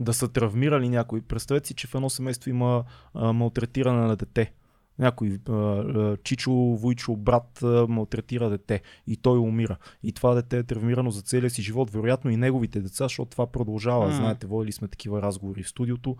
[0.00, 1.22] да са травмирали някой.
[1.22, 2.84] Представете си, че в едно семейство има
[3.14, 4.52] а, малтретиране на дете.
[4.98, 9.76] Някой а, чичо, войчо, брат а, малтретира дете и той умира.
[10.02, 13.46] И това дете е травмирано за целия си живот, вероятно и неговите деца, защото това
[13.46, 14.06] продължава.
[14.06, 14.12] М.
[14.12, 16.16] Знаете, водили сме такива разговори в студиото.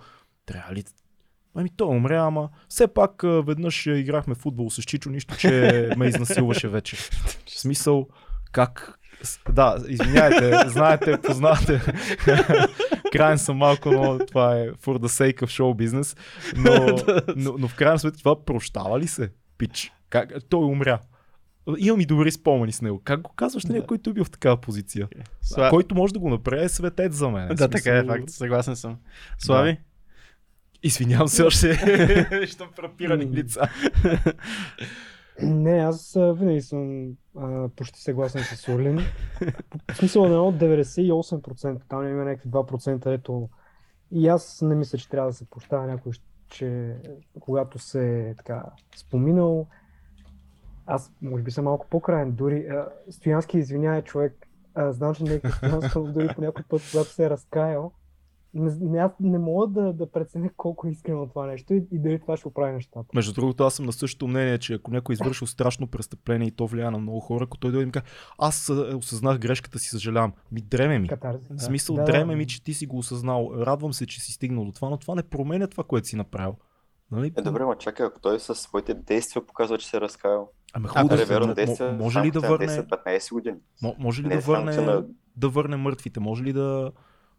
[0.46, 0.84] Трябва ли
[1.58, 6.68] Ами той умря, ама все пак веднъж играхме футбол с Чичо, нищо, че ме изнасилваше
[6.68, 6.96] вече.
[6.96, 7.10] В
[7.46, 8.08] смисъл,
[8.52, 8.98] как...
[9.52, 11.80] Да, извиняйте, знаете, познавате.
[13.12, 16.18] Крайен съм малко, но това е for the sake of show business.
[16.56, 16.96] Но,
[17.36, 19.92] но, но в крайна сметка това прощава ли се, пич?
[20.10, 20.32] Как?
[20.48, 20.98] Той умря.
[21.78, 23.00] Имам и добри спомени с него.
[23.04, 25.08] Как го казваш на някой, който е бил в такава позиция?
[25.42, 25.70] Сла...
[25.70, 27.48] Който може да го направи е светец за мен.
[27.54, 28.30] Да, В така е смисъл- факт.
[28.30, 28.96] Съгласен съм.
[29.38, 29.78] Слави?
[30.82, 31.68] Извинявам се още.
[32.40, 33.60] Виждам фрапирани лица.
[35.42, 39.00] Не, аз винаги съм а, почти съгласен с Орлин.
[39.92, 43.48] В смисъл на едно 98%, там има някакви 2%, ето
[44.12, 46.12] и аз не мисля, че трябва да се прощава някой,
[46.48, 46.96] че
[47.40, 48.62] когато се е така
[48.96, 49.66] споминал,
[50.86, 52.32] Аз може би съм малко по-крайен.
[52.32, 54.46] Дори а, Стоянски извинява човек.
[54.74, 57.92] А, знам, че не е християнство, но дори по някой път, когато се е разкаял,
[58.54, 61.98] не, не, аз не мога да, да преценя колко е искрено това нещо и, и
[61.98, 63.06] дали това ще оправи нещата.
[63.14, 66.50] Между другото, аз съм на същото мнение, че ако някой е извършил страшно престъпление и
[66.50, 68.04] то влияе на много хора, ако той дойде и ми каже,
[68.38, 70.32] аз осъзнах грешката си, съжалявам.
[70.52, 71.08] Ми дреме ми.
[71.08, 71.44] Катарзи.
[71.50, 72.36] В смисъл, Да, дреме да.
[72.36, 73.50] ми, че ти си го осъзнал.
[73.56, 76.54] Радвам се, че си стигнал до това, но това не променя това, което си направил.
[77.10, 77.32] Нали?
[77.36, 80.50] Е, добре, ма чакай, ако той със своите действия показва, че се е разкаял.
[80.72, 83.56] Ами А, хубаво, да, да, м- действия може ли да върне, на 10-15 години.
[83.82, 85.04] м- може ли Не да върне, на-
[85.36, 86.20] да върне мъртвите?
[86.20, 86.90] Може ли да,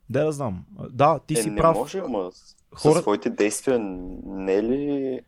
[0.09, 0.65] да, да знам.
[0.89, 1.77] Да, ти Е, си не прав.
[1.77, 2.31] може, ама
[2.73, 3.79] Хора- със своите действия
[4.25, 5.19] не е ли...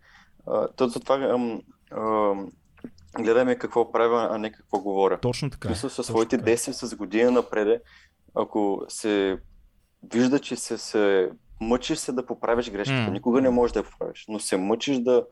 [0.48, 2.49] А, то затова ам, ам,
[3.16, 5.20] гледаме какво правя, а не какво говоря.
[5.20, 5.68] Точно така.
[5.68, 6.45] смисъл, със точно своите така.
[6.45, 7.82] действия с година напред,
[8.36, 9.38] ако се
[10.06, 11.30] вижда, че се, се
[11.62, 13.12] мъчиш се да поправиш грешката, М.
[13.12, 15.26] никога не можеш да я поправиш, но се мъчиш да,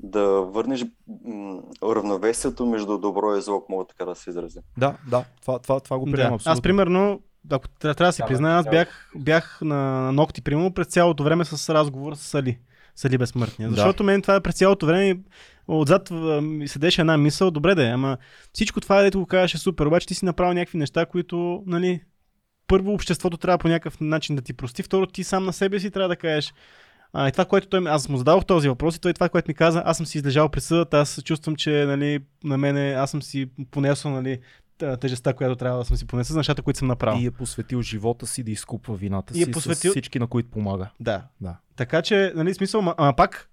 [0.00, 0.84] да върнеш
[1.24, 4.60] м, равновесието между добро и зло, мога така да се изразя.
[4.76, 6.34] Да, да, това, това, това го приемам Да.
[6.34, 6.52] абсолютно.
[6.52, 7.20] Аз, примерно,
[7.50, 8.70] ако трябва, трябва да си Да, призная, аз да.
[8.70, 12.58] бях, бях на ногти, примерно, през цялото време с разговор с Али.
[12.96, 13.68] С Али Безсмъртния.
[13.68, 13.74] Да.
[13.74, 15.18] Защото мен това през цялото време
[15.68, 16.10] отзад
[16.42, 18.16] ми седеше една мисъл, добре да е, ама
[18.52, 22.00] всичко това, дето го кажеш е супер, обаче ти си направил някакви неща, които, нали,
[22.66, 25.90] първо обществото трябва по някакъв начин да ти прости, второ ти сам на себе си
[25.90, 26.54] трябва да кажеш,
[27.12, 29.54] а, и това, което той, аз му зададох този въпрос и той това, което ми
[29.54, 33.50] каза, аз съм си излежал присъдата, аз чувствам, че нали, на мене, аз съм си
[33.70, 34.38] понесъл нали,
[34.78, 37.22] тежестта, която трябва да съм си понесъл за нещата, които съм направил.
[37.22, 40.26] И е посветил живота си да изкупва вината И е си посветил- с всички, на
[40.26, 40.90] които помага.
[41.00, 41.22] Да.
[41.40, 41.56] Да.
[41.76, 43.50] Така че, нали, смисъл, ма, ама пак,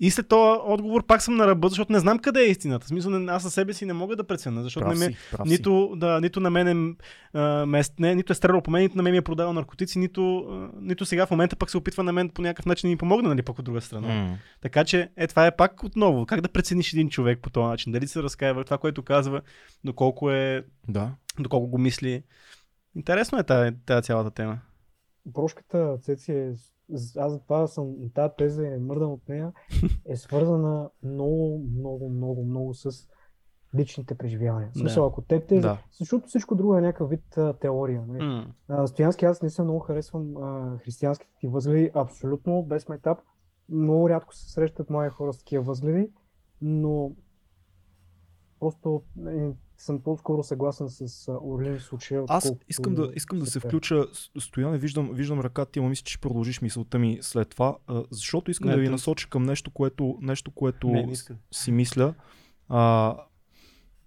[0.00, 2.84] и след този отговор пак съм на ръба, защото не знам къде е истината.
[2.84, 5.48] В смисъл, аз със себе си не мога да преценя, защото Прав не ме, прав
[5.48, 6.96] нито, да, нито на мен
[7.34, 9.98] е, ме, не, нито е стреляло по мен, нито на мен ми е продавал наркотици,
[9.98, 10.46] нито,
[10.80, 13.28] нито сега в момента пък се опитва на мен по някакъв начин да ми помогне,
[13.28, 14.08] нали, пък от друга страна.
[14.08, 14.38] М.
[14.60, 16.26] Така че, е, това е пак отново.
[16.26, 17.92] Как да прецениш един човек по този начин?
[17.92, 19.42] Дали се разкаива това, което казва,
[19.84, 21.10] доколко е, Да.
[21.40, 22.22] доколко го мисли.
[22.96, 24.58] Интересно е тази, тази цялата тема.
[25.34, 26.52] Прошката, Цеци, е,
[27.16, 29.52] аз затова съм, тази теза е мърдан от нея,
[30.04, 33.08] е свързана много, много, много, много с
[33.74, 34.70] личните преживявания.
[34.70, 34.78] В Да.
[34.80, 35.78] смисъл, ако те тези, Да.
[35.98, 38.04] защото всичко друго е някакъв вид а, теория.
[38.08, 38.24] Нали?
[38.24, 38.52] М.
[38.68, 43.18] А, Стоянски, аз не съм много харесвам а, християнските ти възгледи, абсолютно без майтап.
[43.68, 46.10] Много рядко се срещат мои хора с такива възгледи,
[46.60, 47.12] но
[48.60, 52.24] просто е, съм по-скоро съгласен с Орлин в случая.
[52.28, 54.06] Аз искам да, искам да се включа.
[54.38, 57.76] Стояне, виждам, виждам ръката ти, ама мисля, че продължиш мисълта ми след това,
[58.10, 61.14] защото искам Не, да ви насоча към нещо, което, нещо, което Не,
[61.52, 62.14] си мисля.
[62.68, 63.14] А,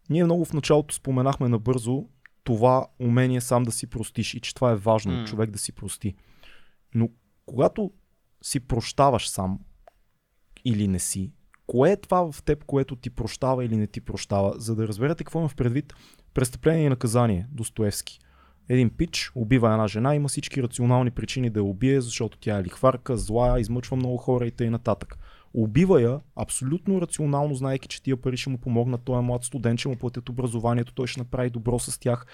[0.10, 2.06] ние много в началото споменахме набързо
[2.44, 5.26] това умение сам да си простиш и че това е важно, М.
[5.26, 6.16] човек да си прости.
[6.96, 7.10] Но
[7.46, 7.92] когато
[8.42, 9.60] си прощаваш сам
[10.66, 11.32] или не си,
[11.70, 15.24] кое е това в теб, което ти прощава или не ти прощава, за да разберете
[15.24, 15.94] какво има в предвид
[16.34, 18.20] престъпление и наказание, Достоевски.
[18.70, 22.64] Един пич убива една жена, има всички рационални причини да я убие, защото тя е
[22.64, 24.80] лихварка, зла, измъчва много хора и т.н.
[25.54, 29.02] Убива я абсолютно рационално, знаеки, че тия пари ще му помогнат.
[29.06, 32.26] Той е млад студент, ще му платят образованието, той ще направи добро с тях,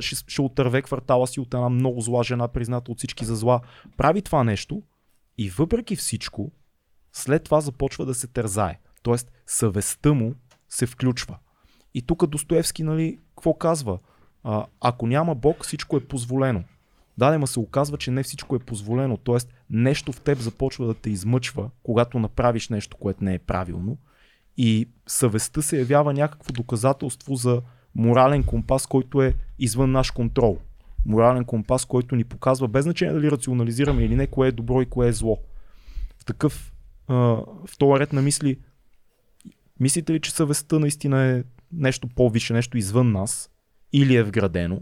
[0.00, 3.60] ще, ще отърве квартала си от една много зла жена, призната от всички за зла.
[3.96, 4.82] Прави това нещо
[5.38, 6.52] и въпреки всичко,
[7.12, 8.78] след това започва да се тързае.
[9.02, 10.34] Тоест, съвестта му
[10.68, 11.38] се включва.
[11.94, 13.98] И тук Достоевски, нали, какво казва?
[14.44, 16.64] А, ако няма Бог, всичко е позволено.
[17.18, 19.16] Да, ма се оказва, че не всичко е позволено.
[19.16, 23.98] Тоест, нещо в теб започва да те измъчва, когато направиш нещо, което не е правилно.
[24.56, 27.62] И съвестта се явява някакво доказателство за
[27.94, 30.58] морален компас, който е извън наш контрол.
[31.06, 34.86] Морален компас, който ни показва, без значение дали рационализираме или не, кое е добро и
[34.86, 35.38] кое е зло.
[36.18, 36.72] В такъв,
[37.14, 38.56] в този ред на мисли,
[39.80, 43.50] мислите ли, че съвестта наистина е нещо по-висше, нещо извън нас,
[43.92, 44.80] или е вградено,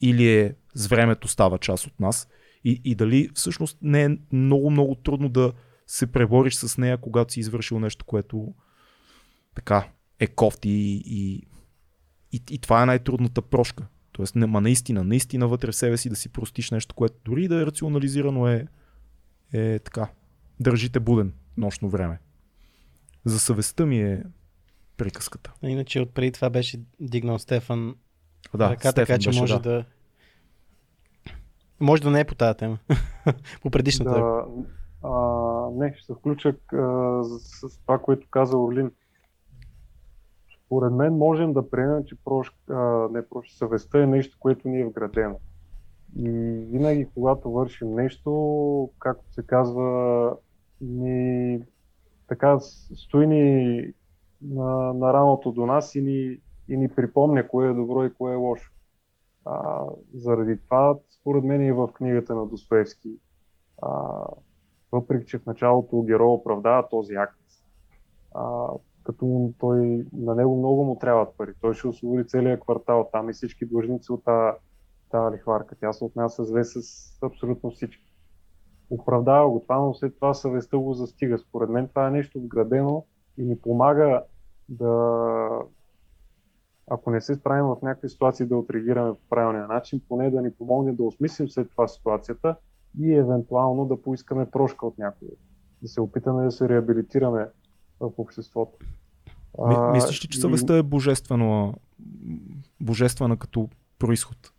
[0.00, 2.28] или е с времето става част от нас,
[2.64, 5.52] и, и дали всъщност не е много-много трудно да
[5.86, 8.54] се пребориш с нея, когато си извършил нещо, което
[9.54, 9.88] така
[10.20, 11.46] е кофти и, и,
[12.32, 13.86] и, и това е най-трудната прошка.
[14.12, 17.48] Тоест, не, ма наистина, наистина вътре в себе си да си простиш нещо, което дори
[17.48, 18.66] да е рационализирано е,
[19.52, 20.08] е така,
[20.60, 22.18] държите буден нощно време.
[23.24, 24.22] За съвестта ми е
[24.96, 25.52] приказката.
[25.62, 27.94] А Иначе отпреди това беше дигнал Стефан
[28.54, 29.60] Да, ръка, Стефан така че беше, може да.
[29.60, 29.84] да...
[31.80, 32.78] Може да не е по тази тема.
[33.62, 34.10] по предишната.
[34.10, 34.44] Да,
[35.02, 38.90] а, не, ще се включа а, с, с това, което каза Орлин.
[40.66, 44.80] Според мен можем да приемем, че прош, а, не, прош, съвестта е нещо, което ни
[44.80, 45.40] е вградено.
[46.18, 46.30] И
[46.70, 50.30] винаги, когато вършим нещо, както се казва,
[50.84, 51.62] ни
[52.28, 53.92] така стои ни
[54.42, 56.38] на, на раното до нас и ни,
[56.68, 58.72] и ни припомня кое е добро и кое е лошо.
[59.44, 59.84] А,
[60.14, 63.18] заради това, според мен и в книгата на Достоевски,
[63.82, 64.24] а,
[64.92, 67.40] въпреки че в началото герой оправдава този акт,
[68.34, 68.68] а,
[69.04, 71.52] като той, на него много му трябват пари.
[71.60, 74.24] Той ще освободи целият квартал там и всички длъжници от
[75.10, 75.76] тази лихварка.
[75.80, 76.78] Тя се отнася зле с
[77.22, 78.03] абсолютно всички.
[78.90, 81.38] Оправдава го това, но след това съвестта го застига.
[81.38, 83.04] Според мен това е нещо вградено
[83.38, 84.22] и ни помага
[84.68, 85.48] да,
[86.90, 90.52] ако не се справим в някакви ситуации да отреагираме по правилния начин, поне да ни
[90.52, 92.56] помогне да осмислим след това ситуацията
[93.00, 95.28] и евентуално да поискаме прошка от някой.
[95.82, 97.48] Да се опитаме да се реабилитираме
[98.00, 98.78] в обществото.
[99.68, 101.74] Ми, мислиш ли, че съвестта е божествено,
[102.80, 104.52] божествена като происход?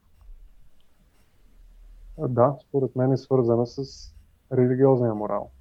[2.17, 4.11] Да, според мен е свързана с
[4.53, 5.51] религиозния морал.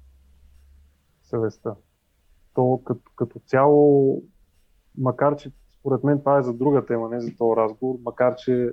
[1.23, 1.75] Съвестта.
[2.53, 4.21] То като, като цяло,
[4.97, 8.71] макар че според мен това е за друга тема, не за този разговор, макар че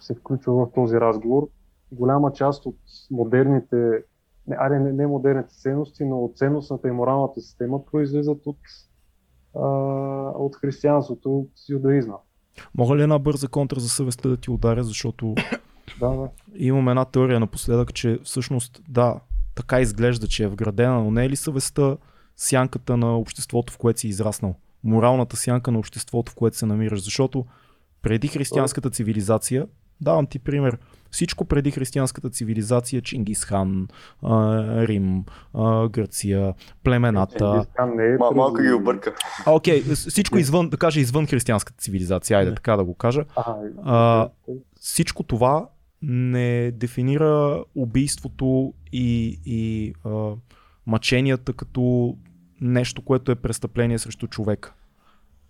[0.00, 1.48] се включва в този разговор,
[1.92, 2.76] голяма част от
[3.10, 4.04] модерните,
[4.46, 8.58] не, аре, не, не модерните ценности, но от ценностната и моралната система произлизат от,
[9.54, 9.68] а,
[10.30, 12.16] от християнството, от юдаизма.
[12.74, 15.34] Мога ли една бърза контра за съвестта да ти ударя, защото
[16.00, 16.28] да, да.
[16.56, 19.20] имам една теория напоследък, че всъщност да,
[19.54, 21.96] така изглежда, че е вградена, но не е ли съвестта
[22.36, 24.54] сянката на обществото, в което си израснал?
[24.84, 27.44] Моралната сянка на обществото, в което се намираш, защото
[28.02, 29.66] преди християнската цивилизация,
[30.00, 30.78] давам ти пример,
[31.10, 33.88] всичко преди християнската цивилизация, Чингисхан,
[34.24, 35.24] Рим,
[35.90, 36.54] Гърция,
[36.84, 37.66] племената.
[37.96, 39.14] Не е малко ги обърка.
[39.46, 43.24] Окей, okay, всичко извън, да кажа извън християнската цивилизация, айде така да го кажа.
[43.84, 44.28] А,
[44.80, 45.68] всичко това
[46.02, 50.32] не дефинира убийството и, и а,
[50.86, 52.16] мъченията като
[52.60, 54.74] нещо, което е престъпление срещу човека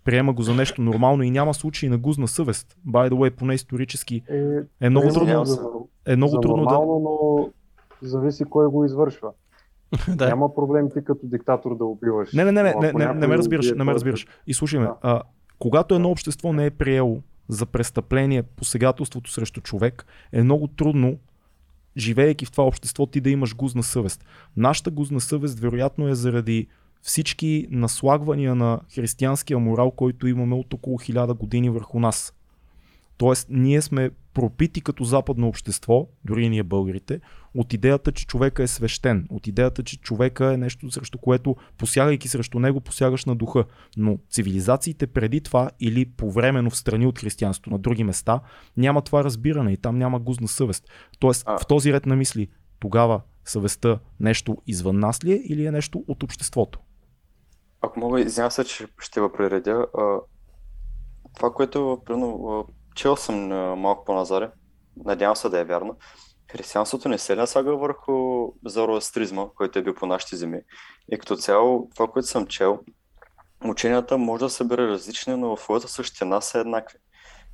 [0.09, 2.77] приема го за нещо нормално и няма случаи на гузна съвест.
[2.87, 4.43] By the way, поне исторически е,
[4.81, 5.61] е много трудно, за,
[6.07, 6.99] е много за трудно нормално, да...
[6.99, 7.49] но
[8.01, 9.31] зависи кой го извършва.
[10.15, 10.27] да.
[10.27, 12.33] Няма проблем ти като диктатор да убиваш.
[12.33, 14.27] Не, не, не, не, не, не, не ме разбираш, не ме разбираш.
[14.47, 14.95] И слушай ме, да.
[15.01, 15.21] а,
[15.59, 21.17] когато едно общество не е приело за престъпление посегателството срещу човек, е много трудно
[21.97, 24.25] живеейки в това общество ти да имаш гузна съвест.
[24.57, 26.67] Нашата гузна съвест вероятно е заради
[27.01, 32.33] всички наслагвания на християнския морал, който имаме от около хиляда години върху нас.
[33.19, 37.21] Тоест, ние сме пропити като западно общество, дори ние българите,
[37.55, 42.27] от идеята, че човека е свещен, от идеята, че човека е нещо, срещу което, посягайки
[42.27, 43.65] срещу него, посягаш на духа.
[43.97, 48.41] Но цивилизациите преди това или повременно в страни от християнството на други места,
[48.77, 50.89] няма това разбиране и там няма гузна съвест.
[51.19, 51.57] Тоест, а...
[51.57, 52.47] в този ред на мисли,
[52.79, 56.79] тогава съвестта нещо извън нас ли е или е нещо от обществото?
[57.81, 59.85] Ако мога, извинявам се, че ще го прередя.
[61.35, 63.47] Това, което примерно, чел съм
[63.79, 64.51] малко по-назаре,
[65.05, 65.97] надявам се да е вярно,
[66.51, 70.59] християнството не се насага върху зороастризма, който е бил по нашите земи.
[71.11, 72.79] И като цяло, това, което съм чел,
[73.65, 76.97] ученията може да събира различни, но в своята същина са еднакви.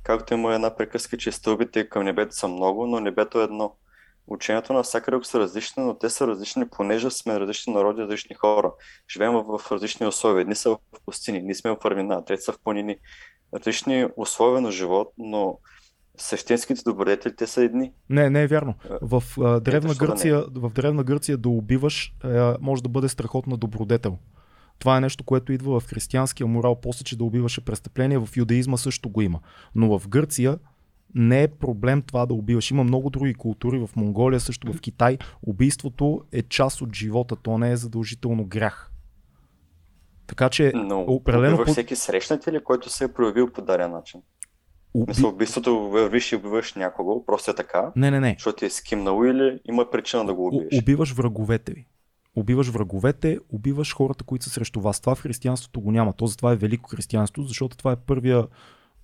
[0.02, 3.76] Както има една приказка, че стълбите към небето са много, но небето е едно
[4.26, 8.72] учението на всяка са различни, но те са различни, понеже сме различни народи, различни хора.
[9.10, 10.40] Живеем в, различни условия.
[10.40, 12.96] Едни са в пустини, ние сме в вървина, трети са в планини.
[13.54, 15.58] Различни условия на живот, но
[16.16, 17.92] същинските добродетели те са едни.
[18.10, 18.74] Не, не е вярно.
[18.84, 22.82] Е, в, а, древна, Ето, Гърция, да в древна Гърция да убиваш а, е, може
[22.82, 24.18] да бъде страхотна добродетел.
[24.78, 28.76] Това е нещо, което идва в християнския морал, после, че да убиваше престъпление, в юдаизма
[28.76, 29.40] също го има.
[29.74, 30.58] Но в Гърция
[31.14, 32.70] не е проблем това да убиваш.
[32.70, 35.18] Има много други култури в Монголия, също в Китай.
[35.42, 38.92] Убийството е част от живота, то не е задължително грях.
[40.26, 41.54] Така че, Но определено.
[41.54, 44.20] Убиваш всеки срещнат ли, който се е проявил по дарен начин?
[44.94, 45.10] Уби...
[45.10, 47.92] Мисля, убийството вървиш и убиваш някого, просто е така.
[47.96, 48.34] Не, не, не.
[48.38, 50.82] Защото е скимнал или има причина да го убиеш.
[50.82, 51.86] Убиваш враговете ви.
[52.36, 55.00] Убиваш враговете, убиваш хората, които са срещу вас.
[55.00, 56.12] Това в християнството го няма.
[56.12, 58.46] То затова е велико християнство, защото това е първия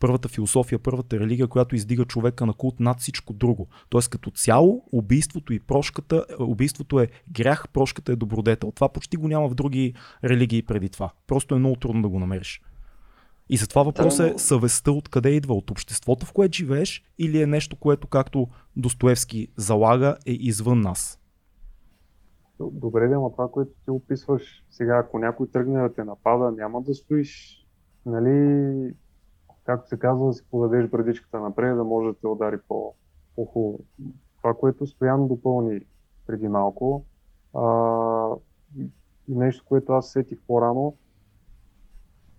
[0.03, 3.69] първата философия, първата религия, която издига човека на култ над всичко друго.
[3.89, 8.73] Тоест като цяло убийството и прошката, убийството е грях, прошката е добродетел.
[8.73, 11.13] Това почти го няма в други религии преди това.
[11.27, 12.63] Просто е много трудно да го намериш.
[13.49, 15.55] И затова въпросът е съвестта откъде идва?
[15.55, 21.21] От обществото, в което живееш или е нещо, което, както Достоевски залага, е извън нас?
[22.61, 26.95] Добре, но това, което ти описваш сега, ако някой тръгне да те напада, няма да
[26.95, 27.63] стоиш
[28.07, 28.95] нали,
[29.65, 32.95] както се казва, да си подадеш брадичката напред, да може да те удари по,
[33.37, 33.79] по-хубаво.
[34.37, 35.81] Това, което Стоян допълни
[36.27, 37.05] преди малко,
[37.55, 38.29] а,
[39.29, 40.97] и нещо, което аз сетих по-рано,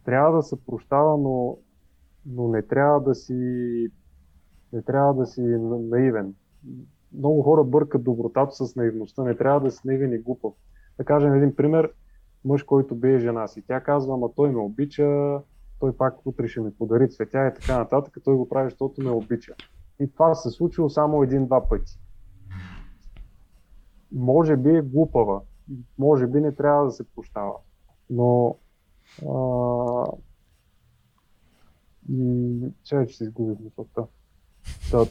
[0.05, 1.57] трябва да се прощава, но,
[2.25, 3.91] но не трябва да си
[4.73, 6.35] не трябва да си наивен.
[7.13, 9.23] Много хора бъркат добротата с наивността.
[9.23, 10.53] Не трябва да си наивен и глупав.
[10.97, 11.91] Да кажем един пример.
[12.45, 13.63] Мъж, който бие жена си.
[13.67, 15.39] Тя казва, ама той ме обича,
[15.83, 18.17] той пак утре ще ми подари цветя и така нататък.
[18.23, 19.53] Той го прави, защото ме обича.
[19.99, 21.99] И това се случило само един-два пъти.
[24.11, 25.41] Може би е глупава.
[25.97, 27.53] Може би не трябва да се прощава.
[28.09, 28.57] Но
[29.29, 30.05] а...
[32.83, 34.05] Чай, че се изгубих мисълта.
[34.91, 35.05] Да,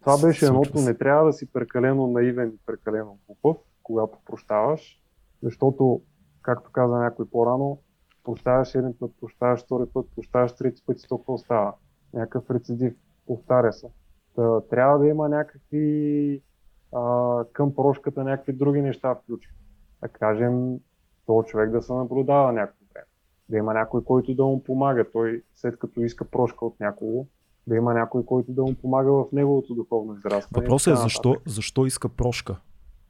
[0.00, 0.78] това беше едното.
[0.78, 5.02] Не трябва да си прекалено наивен и прекалено глупав, когато прощаваш,
[5.42, 6.02] защото,
[6.42, 7.78] както каза някой по-рано,
[8.24, 11.74] прощаваш един път, прощаваш втори път, прощаваш трети път и толкова остава.
[12.14, 12.94] Някакъв рецидив,
[13.26, 13.88] повтаря се.
[14.36, 16.42] Та, трябва да има някакви
[16.92, 19.50] а, към прошката някакви други неща включи.
[20.02, 20.78] Да кажем,
[21.26, 23.06] този човек да се наблюдава някакво време.
[23.48, 25.04] Да има някой, който да му помага.
[25.12, 27.26] Той, след като иска прошка от някого,
[27.66, 30.64] да има някой, който да му помага в неговото духовно израстване.
[30.64, 32.56] Въпросът е защо, защо иска прошка?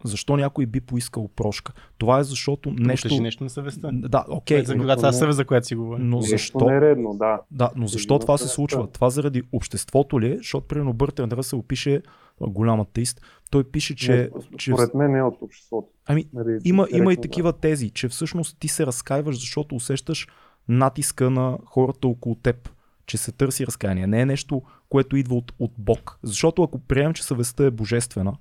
[0.04, 1.72] Защо някой би поискал прошка?
[1.98, 3.08] Това е защото нещо...
[3.08, 3.90] Тежи нещо на съвестта.
[3.92, 4.62] Да, окей.
[4.62, 5.12] Okay, за но...
[5.12, 5.98] съвест, за която си говоря.
[6.02, 6.64] Но защо...
[6.64, 7.40] нередно, да.
[7.50, 8.86] Да, но защо това се случва?
[8.86, 10.36] Това заради обществото ли е?
[10.36, 12.02] Защото, примерно, Бъртен Ръсъл опише
[12.40, 13.20] голям атеист,
[13.50, 14.12] той пише, че...
[14.12, 14.72] Не, че...
[14.72, 15.88] Според мен не е от обществото.
[16.06, 20.28] Ами, нали, има, има и такива тези, че всъщност ти се разкаиваш, защото усещаш
[20.68, 22.70] натиска на хората около теб,
[23.06, 24.06] че се търси разкаяние.
[24.06, 26.18] Не е нещо, което идва от, от Бог.
[26.22, 28.36] Защото ако приемем, че съвестта е божествена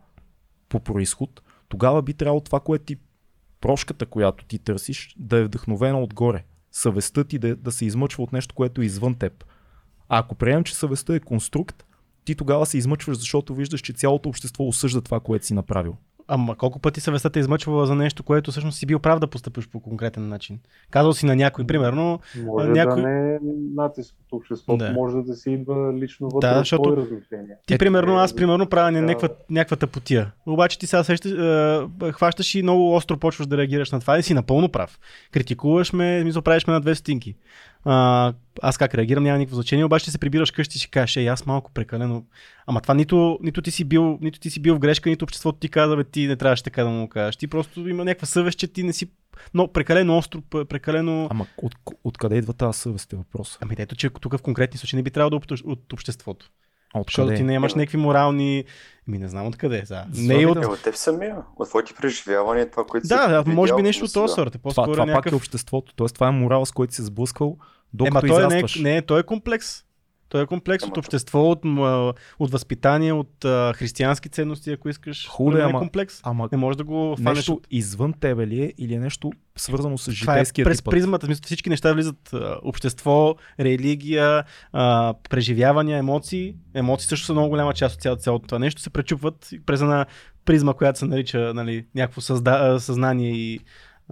[0.70, 1.42] по происход,
[1.72, 2.98] тогава би трябвало това, което ти
[3.62, 6.44] прошката, която ти търсиш, да е вдъхновена отгоре.
[6.72, 9.44] Съвестта ти да, да се измъчва от нещо, което е извън теб.
[10.10, 11.86] А ако приемем, че съвестта е конструкт,
[12.26, 15.98] ти тогава се измъчваш, защото виждаш, че цялото общество осъжда това, което си направил.
[16.34, 19.28] Ама колко пъти съвестта те е измъчвала за нещо, което всъщност си бил прав да
[19.28, 20.60] постъпиш по конкретен начин?
[20.92, 22.20] Казал си на някой, примерно.
[22.46, 23.02] Може някой...
[23.02, 23.40] да не е
[23.76, 24.92] натиск от обществото, да.
[24.92, 27.58] може да си идва лично вътре да, защото размишления.
[27.68, 29.02] Ти, примерно, аз примерно правя да.
[29.02, 30.32] някаква, някаква тъпотия.
[30.46, 34.24] Обаче ти сега сещаш, е, хващаш и много остро почваш да реагираш на това и
[34.24, 35.00] си напълно прав.
[35.32, 37.36] Критикуваш ме, мисля, правиш ме на две стинки
[37.86, 41.16] а, аз как реагирам, няма никакво значение, обаче ще се прибираш къщи и си кажеш,
[41.16, 42.26] ей, аз малко прекалено.
[42.68, 45.60] Ама това нито, нито, ти си бил, нито ти си бил в грешка, нито обществото
[45.60, 47.36] ти казва, бе, ти не трябваше така да му кажеш.
[47.36, 49.10] Ти просто има някаква съвест, че ти не си
[49.54, 51.28] но прекалено остро, прекалено.
[51.32, 53.58] Ама от, откъде идва тази съвест е въпрос?
[53.62, 56.52] Ами ето, че тук в конкретни случаи не би трябвало да от обществото.
[56.94, 58.64] От Защото ти не имаш някакви морални.
[59.08, 59.84] Ми не знам откъде.
[59.86, 60.06] За...
[60.14, 60.64] Не и от...
[60.64, 61.38] Е, от теб самия.
[61.56, 64.58] От твоите преживявания, това, което Да, да може би нещо от този сорт.
[64.64, 65.14] Това, това някакъв...
[65.14, 65.94] пак е обществото.
[65.96, 67.58] Тоест, това е морал, с който си се сблъсквал,
[67.94, 68.76] докато Ема, той израстваш.
[68.76, 69.84] Не, не, той е комплекс.
[70.32, 71.66] Той е комплекс ама, от общество, от,
[72.40, 75.28] от възпитание, от а, християнски ценности, ако искаш.
[75.28, 76.20] Хубаво, е ама, комплекс.
[76.24, 77.38] Ама, не може да го фанеш.
[77.38, 77.68] Нещо от...
[77.72, 80.92] извън тебе ли е или е нещо свързано с житейския е през път?
[80.92, 84.44] призмата, смисъл, всички неща влизат а, общество, религия,
[84.74, 86.56] а, преживявания, емоции.
[86.74, 88.82] Емоции също са много голяма част от цялото, цялото това нещо.
[88.82, 90.06] Се пречупват през една
[90.46, 93.60] призма, която се нарича нали, някакво създа, съзнание и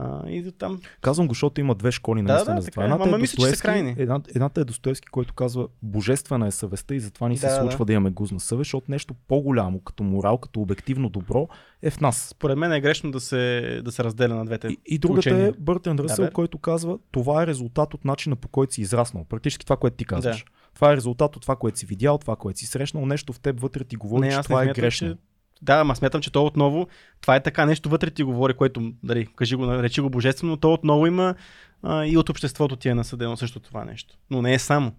[0.01, 0.79] а, и там.
[1.01, 2.83] Казвам го, защото има две школи на да, да, за това.
[2.83, 2.85] Е.
[2.85, 3.67] Едната, е Достоевски,
[3.97, 7.77] една, едната е Достоевски, който казва божествена е съвестта и затова ни се да, случва
[7.77, 7.85] да.
[7.85, 11.47] да имаме гузна съвест, защото нещо по-голямо, като морал, като обективно добро
[11.81, 12.27] е в нас.
[12.29, 14.67] Според мен е грешно да се, да се разделя на двете.
[14.67, 15.47] И, и другата учения.
[15.47, 19.25] е Бъртен Ръсъл, да, който казва, това е резултат от начина по който си израснал.
[19.29, 20.43] Практически това, което ти казваш.
[20.43, 20.51] Да.
[20.75, 23.59] Това е резултат от това, което си видял, това, което си срещнал, нещо в теб
[23.59, 25.07] вътре ти говори, не, че това е грешно.
[25.07, 25.17] Че
[25.61, 26.87] да, ама смятам, че то отново,
[27.21, 30.57] това е така нещо вътре ти говори, което, дали, кажи го, наречи го божествено, но
[30.57, 31.35] то отново има
[31.83, 34.17] а, и от обществото ти е насъдено също това нещо.
[34.29, 34.91] Но не е само.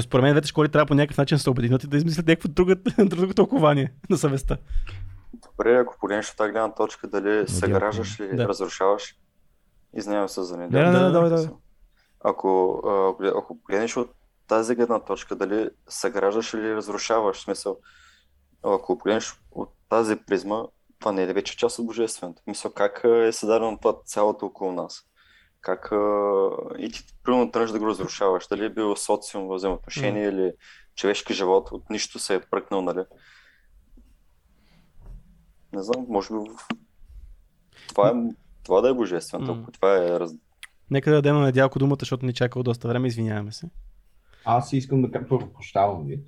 [0.00, 2.48] Според мен двете школи трябва по някакъв начин да се обединят и да измислят някакво
[2.52, 4.56] друго, друго тълкование на съвестта.
[5.34, 8.48] Добре, ако погледнеш от тази гледна точка, дали съграждаш ли, да.
[8.48, 9.16] разрушаваш,
[9.96, 10.90] изнявам се за неделя.
[10.90, 11.50] Да, да, да, да, да.
[12.24, 12.82] Ако,
[13.36, 14.10] ако погледнеш от
[14.46, 17.78] тази гледна точка, дали съграждаш или разрушаваш, смисъл,
[18.62, 20.62] ако погледнеш от тази призма,
[20.98, 22.42] това не е ли вече част от Божественото?
[22.46, 25.02] Мисля, как е създадено това цялото около нас?
[25.60, 25.88] Как
[26.78, 28.46] и ти примерно тръгнеш да го разрушаваш?
[28.46, 30.32] Дали е бил социум, взаимоотношение mm.
[30.32, 30.52] или
[30.94, 33.04] човешки живот, от нищо се е пръкнал, нали?
[35.72, 36.40] Не знам, може би
[37.88, 38.12] това, е,
[38.64, 39.72] това да е божествено, mm.
[39.72, 40.32] това е раз...
[40.90, 43.70] Нека да дадем на Недялко думата, защото ни чакало доста време, извиняваме се.
[44.48, 46.14] Аз искам да кажа, първо прощавам ви.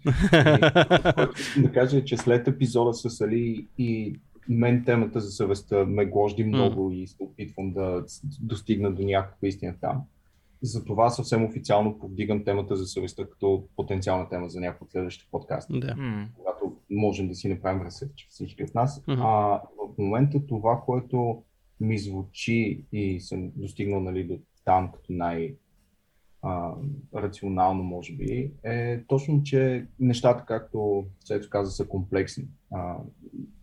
[1.38, 6.44] искам да кажа, че след епизода с Али и мен темата за съвестта ме гложди
[6.44, 6.94] много mm.
[6.94, 8.04] и се опитвам да
[8.40, 10.02] достигна до някаква истина там.
[10.62, 15.72] Затова съвсем официално повдигам темата за съвестта като потенциална тема за някой от следващите подкасти.
[15.72, 16.26] Yeah.
[16.36, 19.04] Когато можем да си направим ресърч всички от нас.
[19.04, 19.20] Mm-hmm.
[19.20, 21.42] А в момента това, което
[21.80, 25.54] ми звучи и съм достигнал нали, до там като най-
[26.42, 26.74] а,
[27.14, 32.44] рационално, може би, е точно, че нещата, както Цето каза, са комплексни.
[32.72, 32.96] А,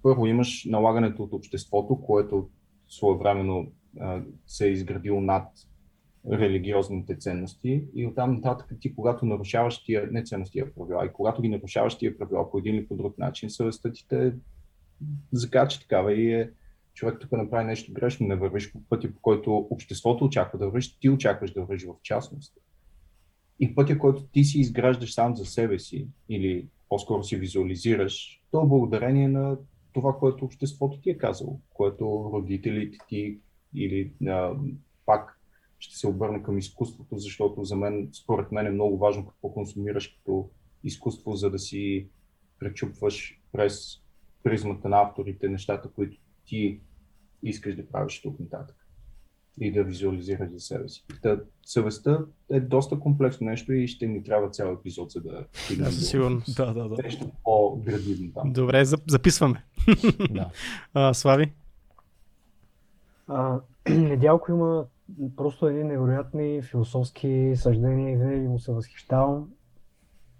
[0.03, 2.49] първо имаш налагането от обществото, което
[2.87, 5.47] своевременно а, се е изградило над
[6.31, 11.41] религиозните ценности и оттам нататък ти, когато нарушаваш тия, не ценности, а правила, и когато
[11.41, 14.33] ги нарушаваш тия правила по един или по друг начин, съвестта ти те
[15.31, 16.51] закача такава и е
[16.95, 20.99] човек тук направи нещо грешно, не вървиш по пътя, по който обществото очаква да вървиш,
[20.99, 22.57] ти очакваш да вървиш в частност.
[23.59, 28.63] И пътя, който ти си изграждаш сам за себе си, или по-скоро си визуализираш, то
[28.63, 29.57] е благодарение на
[29.93, 33.39] това, което обществото ти е казало, което родителите ти
[33.73, 34.53] или а,
[35.05, 35.39] пак
[35.79, 40.07] ще се обърне към изкуството, защото за мен, според мен е много важно какво консумираш
[40.07, 40.49] като
[40.83, 42.07] изкуство, за да си
[42.59, 44.01] пречупваш през
[44.43, 46.79] призмата на авторите нещата, които ти
[47.49, 48.75] искаш да правиш тук нататък
[49.59, 51.05] и да визуализираш за себе си.
[51.21, 52.19] Та, съвестта
[52.51, 55.45] е доста комплексно нещо и ще ни трябва цял епизод, за да
[55.77, 56.55] Да, със сигурност.
[56.55, 57.03] Да, да, да.
[57.03, 58.53] нещо по-градивно там.
[58.53, 59.63] Добре, зап- записваме.
[60.31, 60.49] да.
[60.93, 61.53] А, Слави?
[63.27, 63.59] А,
[63.89, 64.85] Недялко има
[65.35, 69.49] просто едни невероятни философски съждения и винаги му се възхищавам.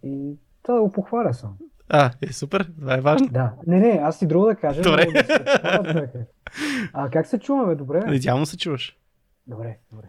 [0.04, 1.58] И това да го похваля съм.
[1.90, 3.28] А, е супер, това е важно.
[3.28, 3.54] Да.
[3.68, 4.82] Не, не, аз и друго да кажа.
[4.82, 5.06] Добре.
[5.14, 6.08] да.
[6.94, 7.76] А как се чуваме?
[7.76, 8.04] Добре?
[8.14, 8.98] Идеално се чуваш.
[9.48, 10.08] Добре, добре.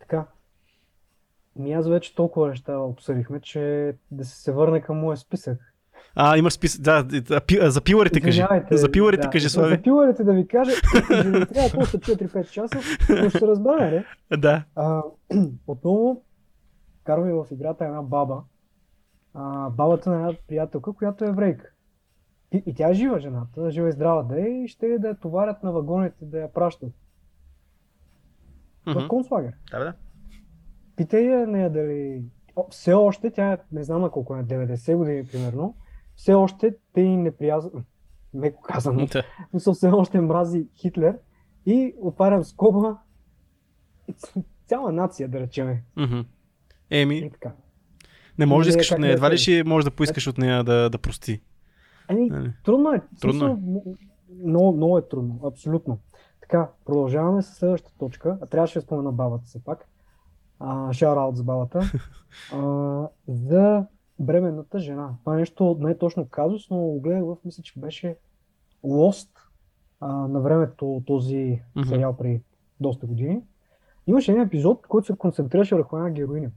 [0.00, 0.26] Така.
[1.56, 5.58] Ми аз вече толкова неща обсъдихме, че да се, върне към моя списък.
[6.14, 6.80] А, имаш списък.
[6.80, 7.04] Да,
[7.70, 8.44] за пиларите кажи.
[8.70, 9.30] За пиларите да.
[9.30, 9.74] кажи, Слави.
[9.74, 10.72] За пиларите да ви кажа,
[11.22, 12.78] че не трябва после 4-5 часа,
[13.22, 13.90] но ще разбере,
[14.30, 14.36] не?
[14.36, 14.64] Да.
[14.76, 15.02] А,
[15.66, 16.22] отново
[17.04, 18.42] караме в играта една баба.
[19.40, 21.70] А, бабата на една приятелка, която е еврейка.
[22.52, 25.14] И, и тя е жива жената, жива и здрава да е и ще да я
[25.18, 26.92] товарят на вагоните да я пращат
[28.86, 29.00] Мгм.
[29.00, 29.52] в концлагер.
[29.70, 29.94] Да, да.
[30.96, 32.24] Питай я нея дали...
[32.56, 35.76] О, все още, тя е, не знам на колко е, 90 години примерно,
[36.16, 37.84] все още те и неприязно,
[38.34, 39.22] меко казано, Да.
[39.54, 41.18] мисъл все още мрази Хитлер
[41.66, 42.98] и отварям скоба
[44.66, 45.84] цяла нация, да речеме.
[45.96, 46.18] Мгм.
[46.18, 46.26] И
[46.90, 47.52] Еми, така.
[48.38, 49.12] Не можеш да Или искаш от нея.
[49.12, 51.40] Едва ли ще можеш да поискаш от нея да, да прости.
[52.08, 52.52] Ами, Нали?
[52.64, 53.02] трудно е.
[53.20, 53.56] Трудно е.
[54.44, 55.98] Много, много е трудно, абсолютно.
[56.40, 58.38] Така, продължаваме с следващата точка.
[58.42, 59.88] А трябваше да спомена бабата все пак.
[60.92, 61.80] Шараут за бабата.
[62.52, 63.86] А, за
[64.18, 65.10] бременната жена.
[65.20, 68.16] Това е нещо не е точно казус, но го гледах в, мисля, че беше
[68.84, 69.28] Lost
[70.00, 72.42] а, на времето този сериал при
[72.80, 73.40] доста години.
[74.06, 76.50] Имаше един епизод, който се концентрираше върху една героиня,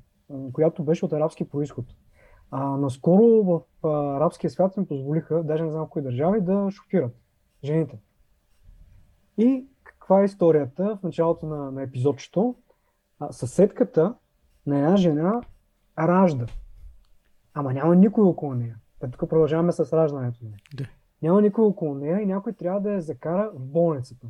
[0.53, 1.85] която беше от арабски происход.
[2.51, 3.61] А, наскоро в
[4.15, 7.15] арабския свят им позволиха, даже не знам в кои държави, да шофират
[7.63, 7.99] жените.
[9.37, 12.55] И каква е историята в началото на, на епизодчето?
[13.19, 14.15] А, съседката
[14.65, 15.41] на една жена
[15.99, 16.45] ражда.
[17.53, 18.75] Ама няма никой около нея.
[18.99, 20.39] Та тук продължаваме с раждането.
[20.43, 20.55] нали?
[20.73, 20.85] Да.
[21.21, 24.27] Няма никой около нея и някой трябва да я закара в болницата.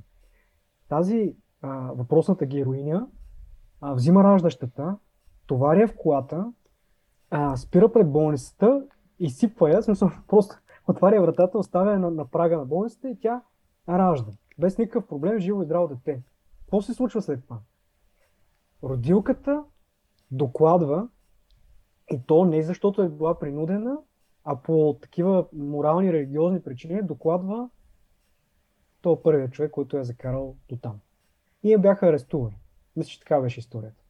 [0.89, 3.07] Тази а, въпросната героиня
[3.81, 4.97] а, взима раждащата,
[5.51, 6.53] товаря в колата,
[7.29, 8.87] а, спира пред болницата,
[9.19, 10.55] изсипва я, смисъл просто
[10.87, 13.41] отваря вратата, оставя на, на прага на болницата и тя
[13.89, 14.31] ражда.
[14.59, 16.23] Без никакъв проблем, живо и здраво дете.
[16.59, 17.59] Какво се случва след това?
[18.83, 19.63] Родилката
[20.31, 21.07] докладва
[22.11, 23.97] и то не защото е била принудена,
[24.43, 27.69] а по такива морални, религиозни причини докладва
[29.01, 30.99] то е първият човек, който я закарал до там.
[31.63, 32.57] И я бяха арестувани.
[32.95, 34.00] Мисля, че така беше историята.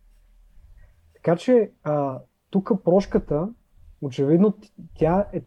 [1.23, 2.19] Така че а,
[2.49, 3.49] тук прошката,
[4.01, 4.53] очевидно
[4.95, 5.41] тя е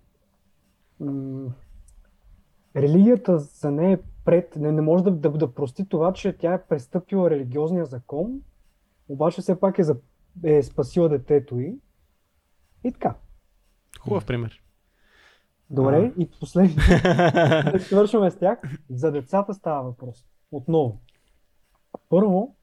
[1.00, 1.50] м-
[2.76, 6.54] религията за нея е пред, не, не може да, да, да прости това, че тя
[6.54, 8.40] е престъпила религиозния закон,
[9.08, 9.96] обаче все пак е, за,
[10.44, 11.78] е спасила детето й.
[12.84, 13.14] И така.
[14.00, 14.62] Хубав пример.
[15.70, 16.82] Добре, и последно,
[17.80, 18.58] свършваме с тях.
[18.90, 20.26] За децата става въпрос.
[20.52, 21.00] Отново.
[22.08, 22.56] Първо,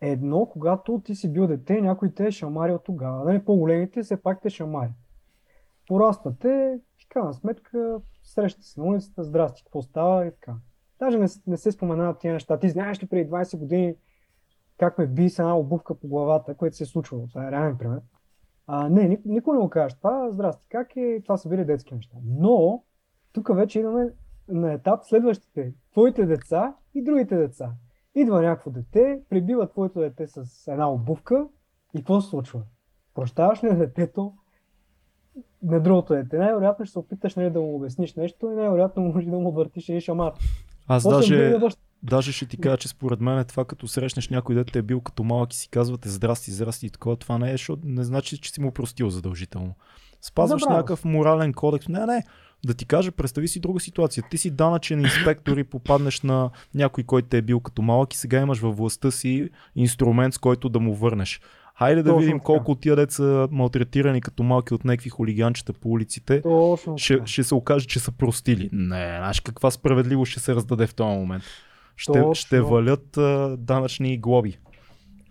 [0.00, 3.24] едно, когато ти си бил дете, някой те е шамарил тогава.
[3.24, 4.90] Нали, по-големите все пак те шамари.
[5.88, 10.54] Пораствате, в крайна сметка, срещате се на улицата, здрасти, какво става и така.
[10.98, 12.58] Даже не, не се споменават тия неща.
[12.58, 13.94] Ти знаеш ли преди 20 години
[14.78, 17.26] как ме би с една обувка по главата, което се е случвало.
[17.26, 18.00] Това е реален пример.
[18.66, 20.30] А, не, ник- никой не го каже това.
[20.30, 21.20] Здрасти, как е?
[21.22, 22.16] Това са били детски неща.
[22.24, 22.82] Но,
[23.32, 24.08] тук вече идваме
[24.48, 25.74] на етап следващите.
[25.92, 27.72] Твоите деца и другите деца.
[28.14, 31.46] Идва някакво дете, прибива твоето дете с една обувка
[31.94, 32.62] и какво се случва?
[33.14, 34.32] Прощаваш ли на детето
[35.62, 36.38] на другото дете?
[36.38, 39.88] Най-вероятно ще се опиташ нали, да му обясниш нещо и най-вероятно може да му въртиш
[39.88, 40.32] един шамар.
[40.88, 44.28] Аз После даже, връщаш- даже ще ти кажа, че според мен е това като срещнеш
[44.28, 47.48] някой дете е бил като малък и си казвате здрасти, здрасти и такова, това не
[47.48, 49.74] е, защото не значи, че си му простил задължително.
[50.22, 50.76] Спазваш Забравя.
[50.78, 51.88] някакъв морален кодекс.
[51.88, 52.24] Не, не.
[52.66, 54.24] Да ти кажа, представи си друга ситуация.
[54.30, 58.16] Ти си данъчен инспектор и попаднеш на някой, който те е бил като малък и
[58.16, 61.40] сега имаш във властта си инструмент, с който да му върнеш.
[61.78, 62.44] Хайде да Точно видим така.
[62.44, 67.26] колко от тия деца малтретирани като малки от някакви хулиганчета по улиците Точно ще, така.
[67.26, 68.68] ще се окаже, че са простили.
[68.72, 71.42] Не, знаеш каква справедливост ще се раздаде в този момент.
[71.96, 72.34] Ще, Точно.
[72.34, 74.58] ще валят а, данъчни глоби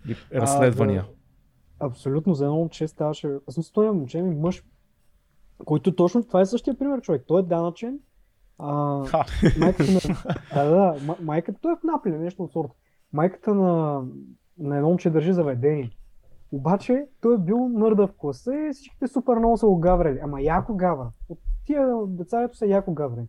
[0.08, 1.04] и разследвания.
[1.06, 3.28] А, да, абсолютно, за едно момче ставаше.
[3.48, 4.62] Аз стоя момче ми мъж,
[5.64, 7.24] който точно това е същия пример, човек.
[7.26, 7.98] Той е данъчен.
[8.58, 8.68] А,
[9.58, 10.00] майката на...
[10.54, 12.74] Да, да, да, ма- майката, той е в Наполи, нещо от сорта.
[13.12, 14.02] Майката на,
[14.58, 15.90] на едно момче държи заведение.
[16.52, 20.18] Обаче той е бил нърда в класа и всичките супер много са го гаврели.
[20.22, 21.10] Ама яко гавра.
[21.28, 23.28] От тия деца, са яко гаврени.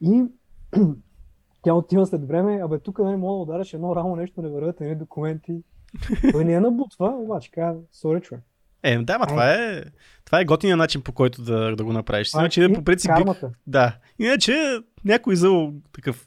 [0.00, 0.24] И
[1.62, 4.80] тя отива след време, абе тук нали, мога да удариш едно рамо, нещо не вървят,
[4.80, 5.62] едни документи.
[6.32, 8.44] Той не я набутва, обаче казва, сори човек.
[8.82, 9.82] Е, да, ма това е,
[10.24, 12.32] това е готиния начин по който да, да го направиш.
[12.34, 13.48] Иначе по принцип би.
[13.66, 13.96] Да.
[14.18, 16.26] Иначе някой зъл такъв,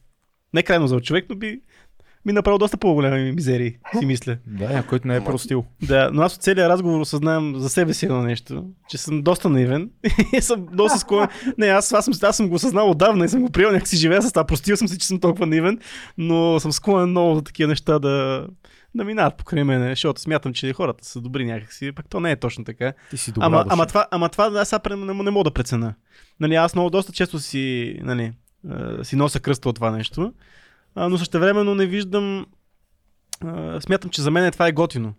[0.54, 1.62] не крайно зъл човек, но би
[2.26, 4.38] ми направил доста по-големи мизерии, си мисля.
[4.48, 5.66] Да, който не е простил.
[5.82, 9.50] Да, но аз от целия разговор осъзнавам за себе си едно нещо, че съм доста
[9.50, 9.90] наивен
[10.34, 11.28] и съм доста склонен.
[11.58, 13.98] Не, аз, аз, съм, аз съм го осъзнал отдавна и съм го приел, някак си
[13.98, 14.46] живея с това.
[14.46, 15.80] Простил съм си, че съм толкова наивен,
[16.18, 18.48] но съм склонен много за такива неща да,
[18.96, 22.36] да минават покрай мене, защото смятам, че хората са добри някакси, пък то не е
[22.36, 22.94] точно така.
[23.10, 23.74] Ти си добра Ама, душа.
[23.74, 25.94] ама, това, ама това аз сега не, не мога да преценя.
[26.40, 28.34] Нали, аз много доста често си, нали,
[29.00, 30.34] е, си нося кръста от това нещо,
[30.96, 32.46] но същевременно не виждам.
[33.80, 35.14] Смятам, че за мен това е готино.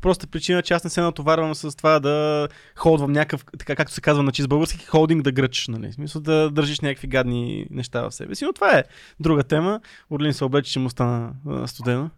[0.00, 3.94] По проста причина, че аз не се натоварвам с това да ходвам някакъв, така както
[3.94, 5.90] се казва на чист български, холдинг да гръчиш, нали?
[5.90, 8.44] В смисъл да държиш някакви гадни неща в себе си.
[8.44, 8.84] Но това е
[9.20, 9.80] друга тема.
[10.10, 12.10] Орлин се облече, че му стана а, студено.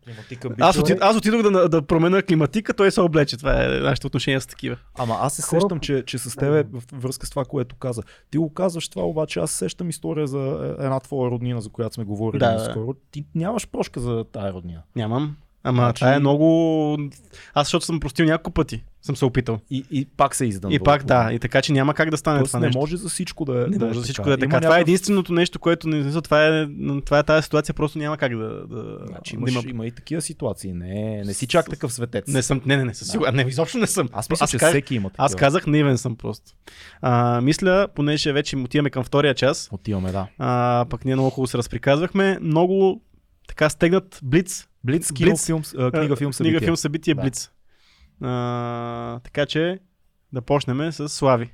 [0.61, 3.37] Аз, отид, аз отидох да, да променя климатика, той се облече.
[3.37, 4.77] Това е нашите отношения с такива.
[4.99, 8.03] Ама аз се Хора- сещам, че, че с тебе в връзка с това, което каза.
[8.31, 11.71] Ти го казваш това, обаче аз се сещам история за е, една твоя роднина, за
[11.71, 12.95] която сме говорили Да, наскоро.
[13.11, 14.83] Ти нямаш прошка за тая роднина.
[14.97, 15.37] Нямам.
[15.65, 16.99] Ама Значи- това е много...
[17.55, 19.59] Аз защото съм простил няколко пъти, съм се опитал.
[19.71, 20.71] И, и пак се издам.
[20.73, 22.79] И пак да, и така че няма как да стане Тоест, това не нещо.
[22.79, 24.45] може за всичко да, не да може е за всичко да е така.
[24.47, 26.67] Има Това е някакъв- единственото нещо, което не това е,
[27.01, 29.63] това е тази ситуация, просто няма как да, да, Значи да имаш, има...
[29.67, 30.73] има и такива ситуации.
[30.73, 32.25] Не, не си чак такъв светец.
[32.29, 33.37] Не съм, не, не, не, със сигурност.
[33.37, 34.09] Не, изобщо не съм.
[34.13, 35.25] Аз мисля, че казах- всеки има такива.
[35.25, 36.53] Аз казах наивен съм просто.
[37.03, 40.27] А, мисля, понеже вече отиваме към втория час, Отиваме, да.
[40.39, 43.01] а, пък ние много хубаво се разприказвахме, много
[43.49, 44.67] така стегнат блиц.
[44.85, 45.47] Блиц, кино, Блиц.
[45.47, 46.61] филм, а, книга, филм, Книга, събитие.
[46.61, 47.23] филм, събитие, Да.
[47.23, 47.51] Блиц.
[48.21, 49.79] А, така че
[50.33, 51.53] да почнем с Слави.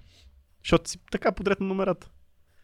[0.65, 2.11] Защото си така подред на номерата.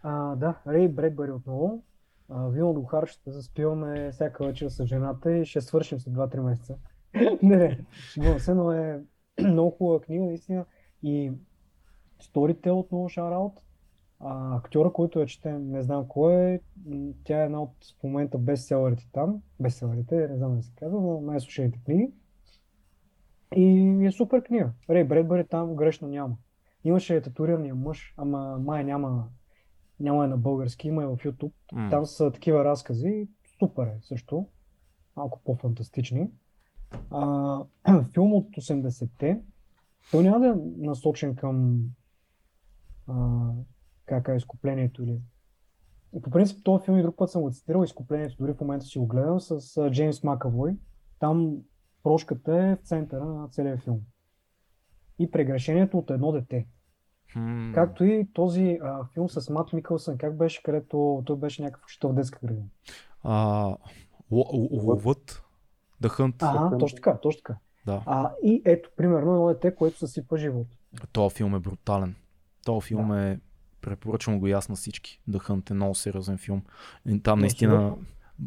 [0.03, 1.85] А, да, Рей Бредбъри отново.
[2.31, 6.41] А, вино до хар ще заспиваме всяка вечер с жената и ще свършим след 2-3
[6.41, 6.75] месеца.
[7.43, 9.01] не, не, шегувам се, но е
[9.41, 10.65] много хубава книга, наистина.
[11.03, 11.33] И
[12.23, 13.53] Storytel отново шараут.
[14.21, 16.61] А, актьора, който я четем, не знам кой е,
[17.25, 17.71] тя е една от
[18.01, 19.43] в момента бестселерите там.
[19.61, 22.11] Бестселерите, не знам да се казва, но най-слушаните книги.
[23.57, 24.71] И е супер книга.
[24.91, 26.37] Рей Бредбъри там грешно няма.
[26.85, 29.29] Имаше татуирания мъж, ама май няма,
[30.01, 31.53] няма е на български, има е в YouTube.
[31.73, 31.91] М.
[31.91, 33.29] Там са такива разкази.
[33.59, 34.47] Супер е също.
[35.17, 36.31] Малко по-фантастични.
[37.11, 37.61] А,
[38.13, 39.41] филм от 80-те.
[40.11, 41.81] Той няма да е насочен към
[43.09, 43.51] а,
[44.07, 45.21] как е изкуплението или...
[46.23, 48.99] По принцип, този филм и друг път съм го цитирал, изкуплението, дори в момента си
[48.99, 50.77] го гледам, с а, Джеймс Макавой.
[51.19, 51.57] Там
[52.03, 54.01] прошката е в центъра на целия филм.
[55.19, 56.67] И прегрешението от едно дете.
[57.33, 57.73] Хм.
[57.75, 62.11] Както и този а, филм с Мат Микълсън, как беше, където той беше някакъв учител
[62.11, 62.67] в детска градина.
[63.23, 63.77] А,
[64.31, 65.43] ловът.
[66.01, 66.37] Да хънт.
[66.43, 67.59] Ага, точно така, точно така.
[67.87, 68.03] Да.
[68.07, 70.67] А, и ето, примерно, едно дете, което съсипва живот.
[71.13, 72.15] Този филм е брутален.
[72.65, 73.41] Този филм е...
[73.85, 75.21] Препоръчвам го на всички.
[75.27, 76.63] Да Hunt е много сериозен филм.
[77.09, 77.95] И там наистина...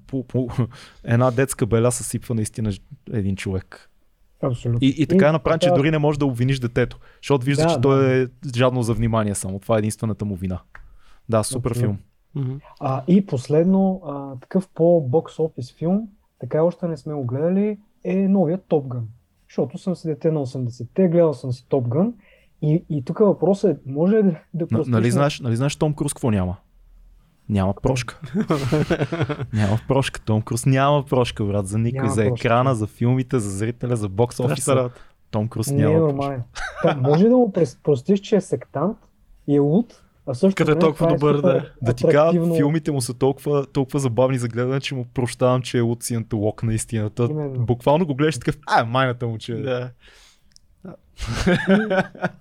[0.08, 0.48] По, по,
[1.04, 2.74] една детска беля съсипва наистина
[3.12, 3.90] един човек.
[4.42, 4.80] Абсолютно.
[4.82, 7.00] И, и така е направен, че да, дори не можеш да обвиниш детето.
[7.22, 7.82] Защото вижда, Да, че да.
[7.82, 9.60] той е жадно за внимание само.
[9.60, 10.62] Това е единствената му вина.
[11.30, 11.98] Да, супер Абсолютно.
[12.34, 12.62] филм.
[12.80, 16.08] А, и последно, а, такъв по-бокс офис филм,
[16.40, 19.04] така още не сме го гледали, е новият Top Gun.
[19.50, 22.14] Защото съм си дете на 80-те, гледал съм си Top Gun.
[22.62, 25.94] И, и тук въпросът е, може ли да, простиш нали, на- знаеш, нали знаеш Том
[25.94, 26.56] Круз какво няма?
[27.50, 28.20] Няма прошка.
[29.54, 30.22] няма прошка.
[30.22, 31.68] Том Круз няма прошка, брат.
[31.68, 32.00] За никой.
[32.00, 32.48] Няма за прошка.
[32.48, 34.90] екрана, за филмите, за зрителя, за бокс офиса.
[35.32, 36.14] Том Круз Не е няма прошка.
[36.14, 36.44] нормално.
[36.84, 37.54] Та, може да му
[37.84, 38.98] простиш, че е сектант
[39.48, 41.72] и е луд, А също Като е толкова това добър, да.
[41.82, 45.78] Да ти кажа, филмите му са толкова, толкова забавни за гледане, че му прощавам, че
[45.78, 47.10] е Луциан Лок наистина.
[47.10, 47.66] Та, Именно.
[47.66, 49.56] буквално го гледаш такъв, а, майната му, че е.
[49.56, 49.90] Да.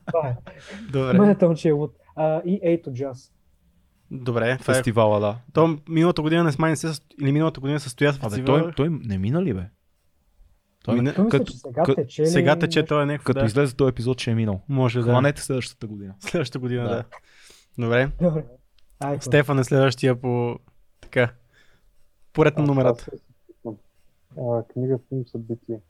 [0.07, 0.37] Това е.
[0.91, 1.37] Добре.
[1.41, 1.95] Му, че е луд.
[2.17, 3.33] А, и Ейто Джаз.
[4.11, 4.59] Добре, е.
[4.59, 5.37] фестивала, да.
[5.53, 6.89] То миналата година не смай не се
[7.21, 8.63] или миналата година състоя с Абе, фестивала.
[8.63, 9.63] той, той не мина ли, бе?
[10.85, 12.27] Той Мина- Той мисля, като, че сега като- тече ли?
[12.27, 13.27] Сега тече, той е някакво.
[13.27, 13.47] като Да.
[13.47, 14.61] излезе този епизод, че е минал.
[14.69, 15.05] Може да.
[15.05, 16.15] Хванете следващата година.
[16.21, 16.89] Следващата година, да.
[16.91, 17.05] Да.
[17.79, 18.11] Добре.
[18.23, 18.45] Добре.
[19.01, 19.21] Айде.
[19.21, 20.59] Стефан е следващия по
[21.01, 21.33] така.
[22.33, 23.05] Поред на номерата.
[23.05, 23.11] се
[24.65, 25.81] книга, филм, събитие.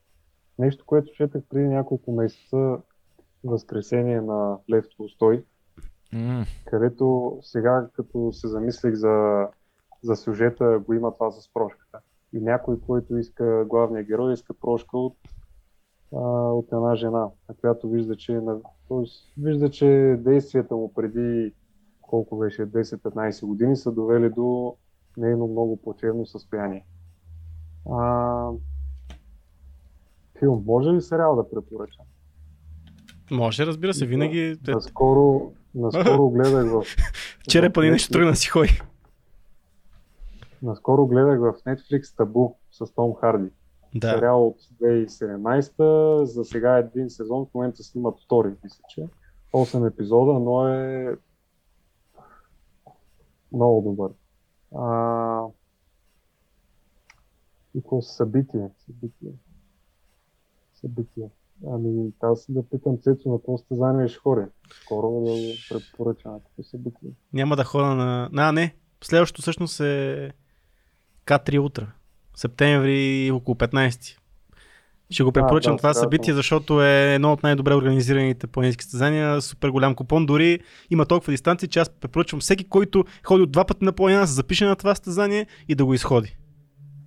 [0.59, 2.77] Нещо, което четах преди няколко месеца,
[3.43, 5.43] Възкресение на Лев Толстой,
[6.13, 9.47] М, където сега, като се замислих за,
[10.03, 11.99] за сюжета, го има това с прошката.
[12.33, 15.17] И някой, който иска, главния герой, иска прошка от,
[16.15, 16.19] а,
[16.51, 21.53] от една жена, на която вижда, че, е на, тоест, вижда, че действията му преди
[22.01, 24.75] колко беше 10-15 години са довели до
[25.17, 26.85] нейно много плачевно състояние.
[27.91, 28.49] А,
[30.39, 32.05] филм, може ли сериал да препоръчам?
[33.31, 34.57] Може, разбира се, винаги.
[34.65, 36.83] те- Наскоро, наскоро гледах в...
[37.49, 38.67] Черепа ни нещо тръгна си хой.
[40.61, 43.49] Наскоро гледах в Netflix Табу с Том Харди.
[43.95, 44.09] Да.
[44.09, 46.23] Сериал от 2017.
[46.23, 49.07] За сега е един сезон, в момента снимат втори, мисля, че.
[49.53, 51.15] 8 епизода, но е
[53.53, 54.11] много добър.
[54.75, 55.45] А...
[57.75, 58.69] И какво събитие?
[58.77, 59.29] Събитие.
[60.81, 61.29] Събитие.
[61.67, 64.45] Ами, аз да питам Цецо на какво състезание ще ходи.
[64.81, 67.09] Скоро да го препоръчам на какво събитие.
[67.33, 68.29] Няма да хода на...
[68.35, 68.75] А, не.
[69.03, 70.31] Следващото всъщност е
[71.25, 71.91] К3 утра.
[72.35, 74.17] Септември около 15.
[75.09, 76.05] Ще го препоръчам да, това вероятно.
[76.05, 79.41] събитие, защото е едно от най-добре организираните планински състезания.
[79.41, 80.25] Супер голям купон.
[80.25, 80.59] Дори
[80.89, 84.27] има толкова дистанции, че аз препоръчвам всеки, който ходи от два пъти на планина, да
[84.27, 86.37] се запише на това състезание и да го изходи.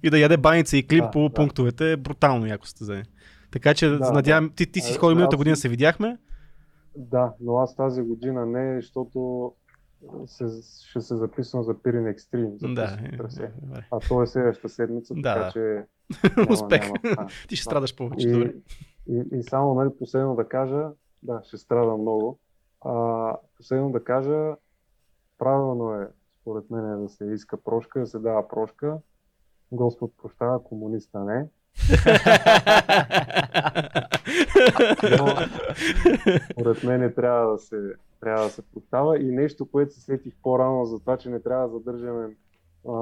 [0.02, 1.34] И да яде баница и клип Да, по да.
[1.34, 1.96] пунктовете.
[1.96, 3.04] Брутално яко състезание.
[3.52, 6.18] Така че Да, надявам, ти, ти си А, сходил миналата година, се видяхме.
[6.96, 9.52] Да, но аз тази година не, защото
[10.26, 10.44] се,
[10.86, 12.58] ще се записвам за Пирин Екстрим.
[12.58, 13.52] За Да, е, трасе.
[13.62, 13.86] добре.
[13.90, 15.84] А то е следващата седмица, Да, така че
[16.50, 16.82] Успех.
[16.82, 17.28] няма да стане.
[17.48, 17.64] Ти ще Да.
[17.64, 18.28] страдаш повече.
[18.28, 18.52] Добре.
[19.08, 20.88] И, и, и само нали, последно да кажа,
[21.22, 22.38] да, ще страда много.
[22.80, 24.56] А, последно да кажа,
[25.38, 26.08] правилно е,
[26.40, 28.98] според мен, да се иска прошка, да се дава прошка.
[29.72, 31.46] Господ прощава, комуниста не.
[35.18, 35.36] Но,
[36.52, 39.18] според мен трябва да се, трябва да се прощава.
[39.18, 42.36] И нещо, което се сетих по-рано за това, че не трябва да задържаме
[42.88, 42.92] а,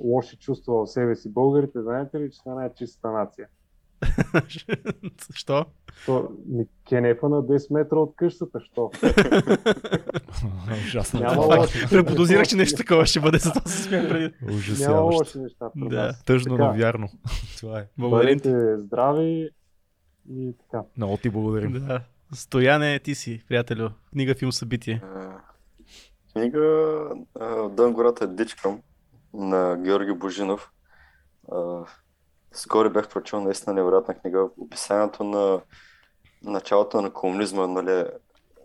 [0.00, 1.32] лоши чувства в себе си.
[1.32, 3.48] Българите, знаете ли, че са най-чистата нация?
[5.34, 5.66] Що?
[6.06, 8.90] То, ми, кенефа на 10 метра от къщата, що?
[10.86, 11.20] Ужасно.
[11.20, 11.86] Няма Това е лоши.
[11.90, 14.34] Преподозирах, че нещо такова ще бъде, затова се смях преди.
[14.42, 15.18] Няма Ужасяващо.
[15.18, 16.12] лоши неща Да.
[16.26, 17.08] Тъжно, но вярно.
[17.58, 17.86] Това е.
[17.98, 18.52] Благодарим ти.
[18.76, 19.50] Здрави
[20.30, 20.84] и така.
[20.96, 21.72] Много ти благодарим.
[21.72, 22.00] Да.
[22.34, 23.88] Стояне, ти си, приятелю.
[24.12, 25.02] Книга, филм, събитие.
[25.04, 25.40] А,
[26.32, 27.04] Книга
[27.40, 28.80] а, Дън гората е дичкам
[29.34, 30.70] на Георги Божинов.
[32.54, 34.48] Скоро бях прочел наистина невероятна книга.
[34.58, 35.60] Описанието на
[36.42, 38.04] началото на комунизма, нали,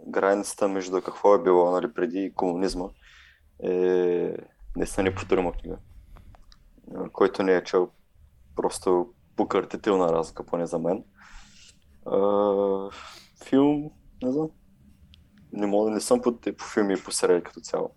[0.08, 2.86] границата между какво е било нали, преди комунизма
[3.64, 4.36] е
[4.76, 5.78] наистина неповторима книга.
[7.14, 7.90] Който не е чел,
[8.56, 11.04] просто покъртителна разлика, поне за мен.
[12.06, 12.20] А,
[13.44, 13.92] филм,
[14.24, 14.50] не знам,
[15.54, 17.96] не мога, не съм по, по филми и по сериали като цяло.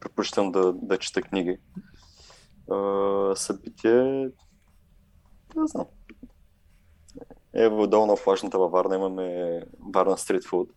[0.00, 1.58] Предпочитам да, да чета книги.
[2.70, 4.30] А, събитие,
[5.56, 5.86] не знам.
[7.54, 9.60] Е, долу на плажната във Варна имаме
[9.94, 10.68] Варна стрит фуд.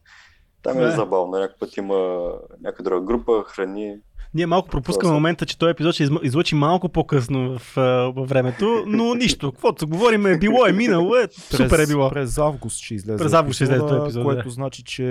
[0.62, 0.92] Там е Да.
[0.92, 1.32] забавно.
[1.32, 2.30] Някой път има
[2.62, 3.96] някаква друга група, храни.
[4.34, 7.74] Ние малко пропускаме Това момента, че този епизод ще излъчи малко по-късно в,
[8.16, 9.52] във времето, но нищо.
[9.52, 12.10] Каквото говорим е било, е минало, е супер е било.
[12.10, 13.24] През август ще излезе.
[13.24, 14.50] През август ще излезе този епизод, Което да.
[14.50, 15.04] значи, че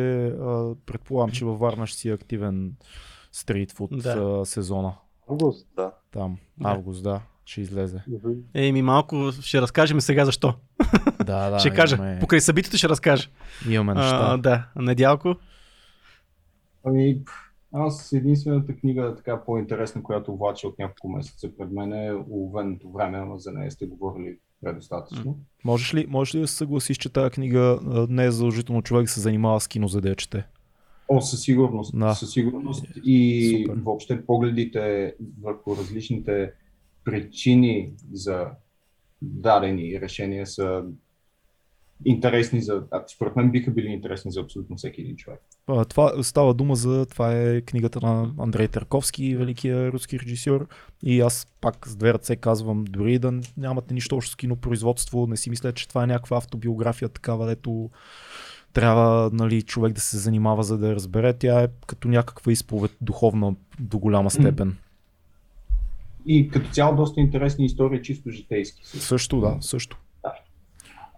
[0.86, 2.72] предполагам, че във Варна ще си е активен
[3.32, 4.42] стритфуд Да.
[4.44, 4.94] сезона.
[5.30, 5.66] Август.
[5.76, 5.92] Да.
[6.12, 6.68] Там, Да.
[6.68, 8.02] август, да, ще излезе.
[8.54, 10.54] Еми, малко ще разкажем сега защо.
[11.24, 11.58] Да, да.
[11.60, 11.96] ще кажа.
[11.96, 13.28] Имаме, Покрай събитието ще разкажа.
[13.68, 14.18] имаме неща.
[14.22, 14.66] А, да.
[14.76, 15.34] Недялко.
[16.84, 17.18] Ами,
[17.72, 23.18] аз единствената книга, така по-интересна, която влача от няколко месеца пред мен е Уловеното време,
[23.18, 25.38] ама за нея сте говорили предостатъчно.
[25.64, 27.78] Можеш, ли, можеш ли да се съгласиш, че тази книга
[28.08, 30.46] не е задължително човек да се занимава с кино, за да я чете?
[31.08, 31.98] О, със сигурност.
[31.98, 32.14] Да.
[32.14, 32.86] Със сигурност.
[33.04, 33.80] И Супер.
[33.82, 36.52] въобще погледите върху различните
[37.04, 38.46] причини за
[39.22, 40.84] дадени решения са
[42.04, 42.82] интересни за,
[43.14, 45.40] според мен биха били интересни за абсолютно всеки един човек.
[45.88, 50.68] Това става дума за, това е книгата на Андрей Тарковски, великия руски режисьор.
[51.02, 55.36] И аз пак с две ръце казвам, дори да нямате нищо общо с кинопроизводство, не
[55.36, 57.90] си мисля, че това е някаква автобиография такава, дето
[58.72, 61.32] трябва нали, човек да се занимава за да я разбере.
[61.32, 64.76] Тя е като някаква изповед духовна до голяма степен.
[66.26, 68.82] И като цяло доста интересни истории, чисто житейски.
[68.84, 69.98] Също, да, също.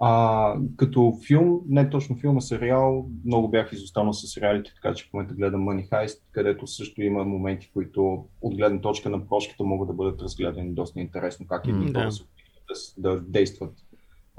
[0.01, 5.05] А, като филм, не точно филм, а сериал, много бях изостанал с сериалите, така че
[5.05, 9.65] в момента гледам Money Heist, където също има моменти, които от гледна точка на прошката
[9.65, 12.11] могат да бъдат разгледани доста интересно, как едни хора да.
[12.99, 13.75] да, да действат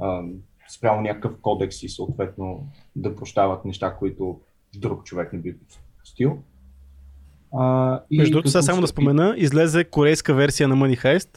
[0.01, 0.23] а,
[0.69, 4.39] спрямо някакъв кодекс и съответно да прощават неща, които
[4.75, 5.55] друг човек не би
[5.97, 6.43] простил.
[7.59, 11.29] А, и Между другото, сега само да спомена, излезе корейска версия на Money Heist,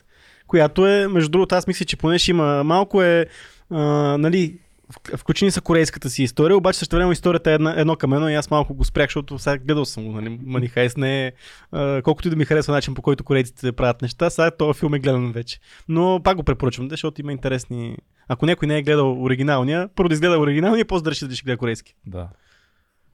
[0.46, 3.26] която е, между другото, аз мисля, че поне ще има малко е,
[3.70, 3.78] а,
[4.18, 4.58] нали,
[5.16, 8.34] включени са корейската си история, обаче също време историята е една, едно към едно и
[8.34, 11.32] аз малко го спрях, защото сега гледал съм го, нали, Money Heist не е,
[11.72, 14.94] а, колкото и да ми харесва начин по който корейците правят неща, сега този филм
[14.94, 15.58] е гледан вече.
[15.88, 17.96] Но пак го препоръчвам, защото има интересни...
[18.28, 21.44] Ако някой не е гледал оригиналния, първо да изгледа оригиналния, после да реши дали ще
[21.44, 21.94] гледа корейски.
[22.06, 22.28] Да.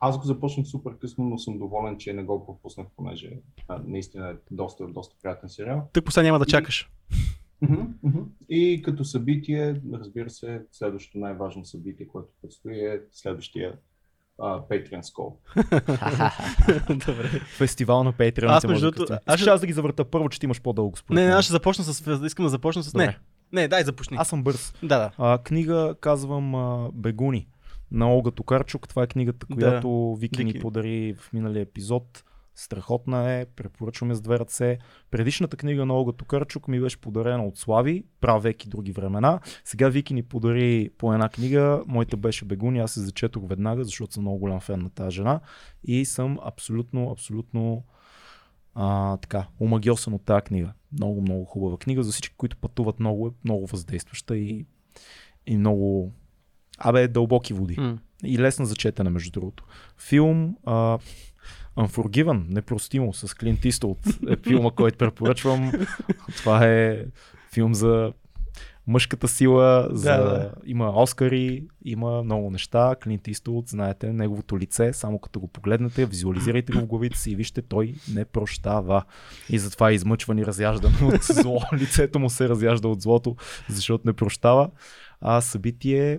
[0.00, 3.30] Аз го започнах супер късно, но съм доволен, че не го пропуснах, понеже
[3.68, 5.88] а, наистина е доста, доста приятен сериал.
[5.92, 6.90] Тък сега няма да И- чакаш.
[8.48, 13.72] И като събитие, разбира се, следващото най-важно събитие, което предстои е следващия
[14.38, 15.32] а, Patreon Skull.
[17.06, 17.28] Добре.
[17.58, 18.46] Фестивал на Patreon.
[18.48, 21.14] Аз, между другото, аз ще- аз да ги завърта първо, че ти имаш по-дълго според
[21.14, 22.20] Не, не, аз ще започна с...
[22.26, 22.92] Искам да започна с...
[22.92, 23.06] Добре.
[23.52, 24.16] Не, не, дай започни.
[24.20, 24.74] Аз съм бърз.
[24.82, 25.10] Да, да.
[25.18, 27.48] А, книга казвам а, Бегуни
[27.90, 28.88] на Олга Токарчук.
[28.88, 29.54] Това е книгата, Да.
[29.54, 30.62] която Вики ни Вики.
[30.62, 32.24] подари в миналия епизод.
[32.56, 34.78] Страхотна е, препоръчваме с две ръце.
[35.10, 39.40] Предишната книга на Олга Токарчук ми беше подарена от Слави, правек и други времена.
[39.64, 44.12] Сега Вики ни подари по една книга, моята беше Бегуни, аз се зачетох веднага, защото
[44.12, 45.40] съм много голям фен на тази жена
[45.84, 47.84] и съм абсолютно, абсолютно
[48.74, 50.72] а, така, омагиосан от тази книга.
[50.92, 52.02] Много, много хубава книга.
[52.02, 54.66] За всички, които пътуват много, е много въздействаща и,
[55.46, 56.12] и много
[56.78, 57.76] Абе, дълбоки води.
[57.80, 57.98] М.
[58.24, 59.64] И лесна за четене, между другото.
[59.98, 60.98] Филм а,
[61.76, 63.98] Unforgiven, непростимо, с Клинт Иствуд
[64.28, 65.72] е филма, който препоръчвам.
[66.36, 67.04] Това е
[67.52, 68.12] филм за
[68.86, 70.10] мъжката сила, за...
[70.10, 70.52] Да, да.
[70.66, 72.94] има Оскари, има много неща.
[73.02, 77.36] Клинт Иствуд, знаете, неговото лице, само като го погледнете, визуализирайте го в главите си и
[77.36, 79.04] вижте, той не прощава.
[79.50, 81.60] И затова е измъчван и разяждан от зло.
[81.72, 83.36] Лицето му се разяжда от злото,
[83.68, 84.70] защото не прощава.
[85.20, 86.18] А събитие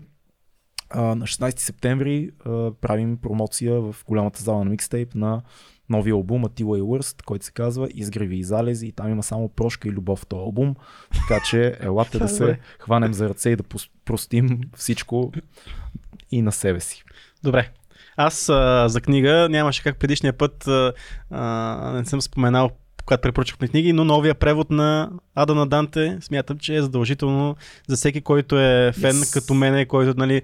[0.90, 5.42] а, на 16 септември а, правим промоция в голямата зала на микстейп на
[5.90, 9.50] новия албум Атила и Лърст, който се казва Изгреви и залези и там има само
[9.50, 10.76] прошка и любов в този албум.
[11.14, 13.64] Така че елате да се хванем за ръце и да
[14.06, 15.32] простим всичко
[16.32, 17.04] и на себе си.
[17.44, 17.70] Добре.
[18.18, 20.94] Аз а, за книга нямаше как предишния път а,
[21.30, 22.72] а, не съм споменал
[23.06, 27.56] когато препоръчахме книги, но новия превод на Ада на Данте смятам, че е задължително
[27.88, 29.34] за всеки, който е фен Yes.
[29.34, 30.42] като мене, който нали,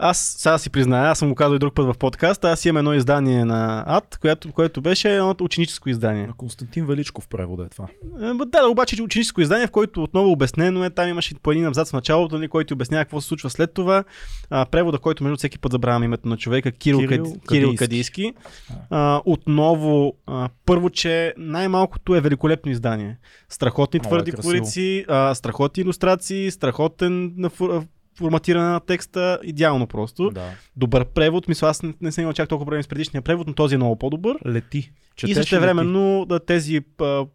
[0.00, 2.76] аз сега си призная, аз съм го казал и друг път в подкаст, аз имам
[2.76, 6.26] едно издание на АД, което, което беше едно ученическо издание.
[6.26, 7.86] На Константин Величков превода е това.
[8.20, 11.66] Е, Да, да, обаче ученическо издание, в който отново обяснено е, там имаше по един
[11.66, 14.04] абзац в началото, нали, който обяснява какво се случва след това.
[14.50, 17.48] А, превода, който между всеки път забравям името на човека, Кирил, Кирил Кирил, Кад...
[17.48, 18.32] Кирил Кадийски.
[18.90, 23.18] А, отново, а, първо, че най-малкото е великолепно издание.
[23.48, 24.52] Страхотни Много е твърди красиво.
[24.52, 27.50] корици, а, страхотни иллюстрации, страхотен на
[28.20, 30.30] форматиране на текста, идеално просто.
[30.30, 30.50] Да.
[30.76, 33.54] Добър превод, мисля, аз не, не съм имал чак толкова проблеми с предишния превод, но
[33.54, 34.36] този е много по-добър.
[34.46, 34.78] Лети.
[34.78, 35.62] И Четеш също лети.
[35.62, 37.26] времено да, тези а,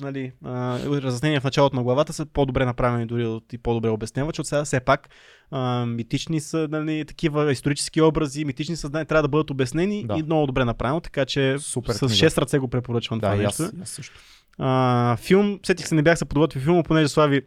[0.00, 4.48] нали, а, разяснения в началото на главата са по-добре направени дори и по-добре обясняват, защото
[4.48, 5.08] сега все пак
[5.50, 10.16] а, митични са нали, такива исторически образи, митични съзнания трябва да бъдат обяснени Да.
[10.18, 12.14] и много добре направено, така че Супер с книга.
[12.14, 13.76] 6 ръце го препоръчвам Да, това и аз, нещо.
[13.76, 14.14] и аз също.
[14.58, 17.42] А, филм, сетих се, не бях се подготвил филма, понеже Слави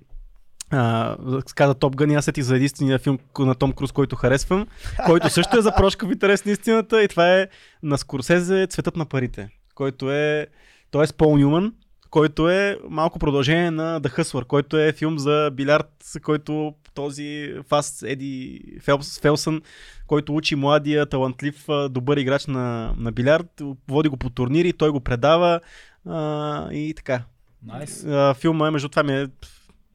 [0.69, 1.17] а,
[1.55, 4.67] каза Топ Гън и аз сетих за единствения филм на Том Круз, който харесвам,
[5.05, 7.47] който също е за прошка в интерес на истината и това е
[7.83, 10.47] на Скорсезе Цветът на парите, който е,
[10.91, 11.73] той е с Пол Нюман,
[12.09, 15.91] който е малко продължение на The Hustler, който е филм за билярд,
[16.23, 19.61] който този Фаст Еди Фелс, Фелсън,
[20.07, 24.99] който учи младия, талантлив, добър играч на, на билярд, води го по турнири, той го
[24.99, 25.59] предава
[26.05, 27.23] а, и така.
[27.65, 28.05] Найс.
[28.05, 29.27] А, филма, между това ми е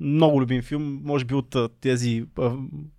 [0.02, 2.52] много любим филм, може би от а, тези а,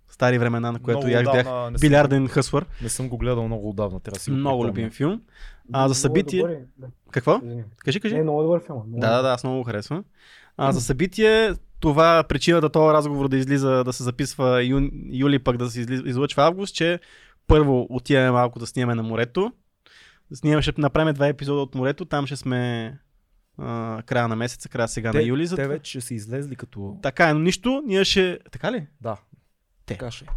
[0.08, 2.66] стари времена, на което Много и аз бях не съм- билярден хъсвър.
[2.82, 4.70] Не съм го гледал много отдавна, трябва да си го Много припомня.
[4.70, 5.20] любим филм.
[5.72, 6.42] А за събитие...
[6.42, 7.40] Много е добър, да, Какво?
[7.78, 8.14] Кажи, кажи.
[8.14, 8.82] Не, много добър филм.
[8.86, 10.04] много Да, да, да, аз много го харесвам.
[10.56, 15.56] А за събитие, това причината този разговор да излиза, да се записва ю, юли, пък
[15.56, 17.00] да се излъчва август, че
[17.46, 19.52] първо отиваме малко да снимаме на морето.
[20.34, 22.92] Снимаме, ще направим два епизода от морето, там ще сме
[23.58, 25.46] а, края на месеца, края сега те, на юли.
[25.46, 26.96] За те вече ще са излезли като...
[27.02, 28.38] Така е, но нищо, ние ще...
[28.52, 28.86] Така ли?
[29.00, 29.16] Да.
[29.86, 29.94] Те.
[29.94, 30.24] Така ще.
[30.24, 30.28] е.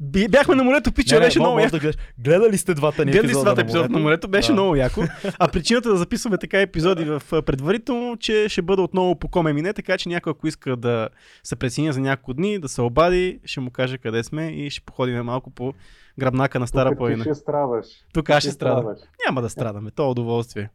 [0.00, 1.78] Би- Бяхме на морето, пича, беше мо- много може яко.
[1.78, 1.92] да.
[2.18, 4.52] Гледали сте двата ни Гледали с епизода двата на епизода на морето, беше Да.
[4.52, 5.00] много яко.
[5.38, 9.72] А причината да записваме така епизоди в предварително, че ще бъда отново по коме мине,
[9.72, 11.08] така че някой ако иска да
[11.42, 14.80] се пресиня за няколко дни, да се обади, ще му каже къде сме и ще
[14.80, 15.74] походим малко по
[16.18, 17.24] гръбнака на Стара Тук ти планина.
[17.24, 17.86] ще страдаш.
[18.14, 18.82] Тук ще страдам.
[18.82, 19.00] страдаш.
[19.26, 20.70] Няма да страдаме, то е удоволствие.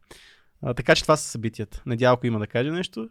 [0.64, 1.82] А, така че това са събитията.
[1.86, 3.08] Недялко има да каже нещо.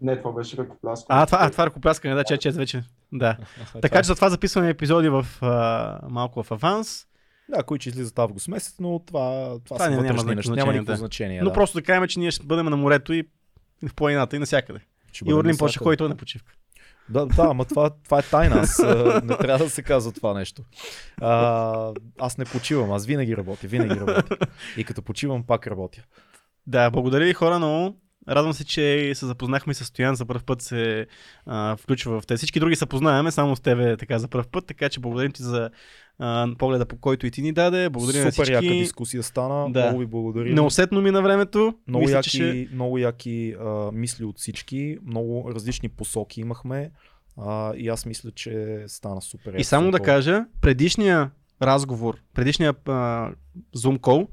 [0.00, 1.20] Не, това беше ръкопляскане.
[1.20, 2.84] А, това, а, това е ръкопляскане, да, че, че вече.
[3.12, 3.36] Да.
[3.82, 7.06] Така че затова записваме епизоди в а, малко в аванс.
[7.48, 10.02] Да, които излизат август месец, но това, това, Това са няма
[10.34, 10.54] неща.
[10.54, 10.96] Няма никакво да.
[10.96, 11.42] значение.
[11.42, 11.54] Но да.
[11.54, 13.24] просто да кажем, че ние ще бъдем на морето и
[13.88, 14.80] в планината и навсякъде.
[15.12, 15.84] Ще И Орлин навсякъде.
[15.84, 16.52] ходи той на почивка.
[17.08, 18.56] Да, да, ама това, това е тайна.
[18.56, 18.78] Аз
[19.24, 20.62] не трябва да се казва това нещо.
[21.20, 24.36] А, аз не почивам, аз винаги работя, винаги работя.
[24.76, 26.02] И като почивам, пак работя.
[26.66, 27.96] Да, благодаря ви хора много.
[28.28, 31.06] Радвам се, че се запознахме с Стоян за първ път се
[31.46, 32.36] а, включва в те.
[32.36, 35.42] Всички други се познаваме, само с тебе така за първ път, така че благодарим ти
[35.42, 35.70] за
[36.18, 37.88] а, погледа, по който и ти ни даде.
[37.90, 38.66] Благодаря на Супер всички.
[38.66, 39.70] яка дискусия стана.
[39.70, 39.80] Да.
[39.80, 40.54] Много ви благодаря.
[40.54, 41.74] Неусетно ми на времето.
[41.88, 42.68] Много Мисля, яки, ще...
[42.72, 46.90] много яки а, мисли от всички, много различни посоки имахме
[47.36, 49.54] а, и аз мисля, че стана супер.
[49.58, 51.30] И само да кажа, предишния
[51.62, 53.30] разговор, предишния а,
[53.76, 54.28] Zoom call,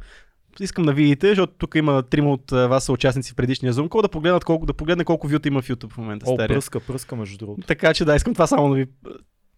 [0.63, 4.01] искам да видите, защото тук има трима от вас са участници в предишния Zoom call,
[4.01, 6.25] да погледнат колко, да погледне колко вюта има в YouTube в момента.
[6.29, 6.55] О, стария.
[6.55, 7.67] пръска, пръска между другото.
[7.67, 8.87] Така че да, искам това само да ви...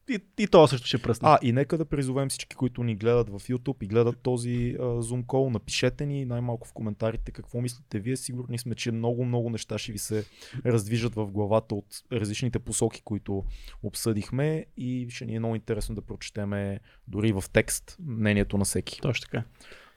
[0.10, 1.30] И, и то също ще пръсне.
[1.30, 4.84] А, и нека да призовем всички, които ни гледат в YouTube и гледат този а,
[4.84, 8.18] Zoom call, напишете ни най-малко в коментарите какво мислите вие.
[8.18, 10.26] Сигурни сме, че много, много неща ще ви се
[10.66, 13.44] раздвижат в главата от различните посоки, които
[13.84, 19.02] обсъдихме и ще ни е много интересно да прочетеме дори в текст мнението на всеки.
[19.02, 19.44] Точно така.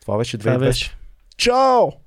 [0.05, 0.59] Това беше Това 2200.
[0.59, 0.97] беше.
[1.37, 2.04] Чао!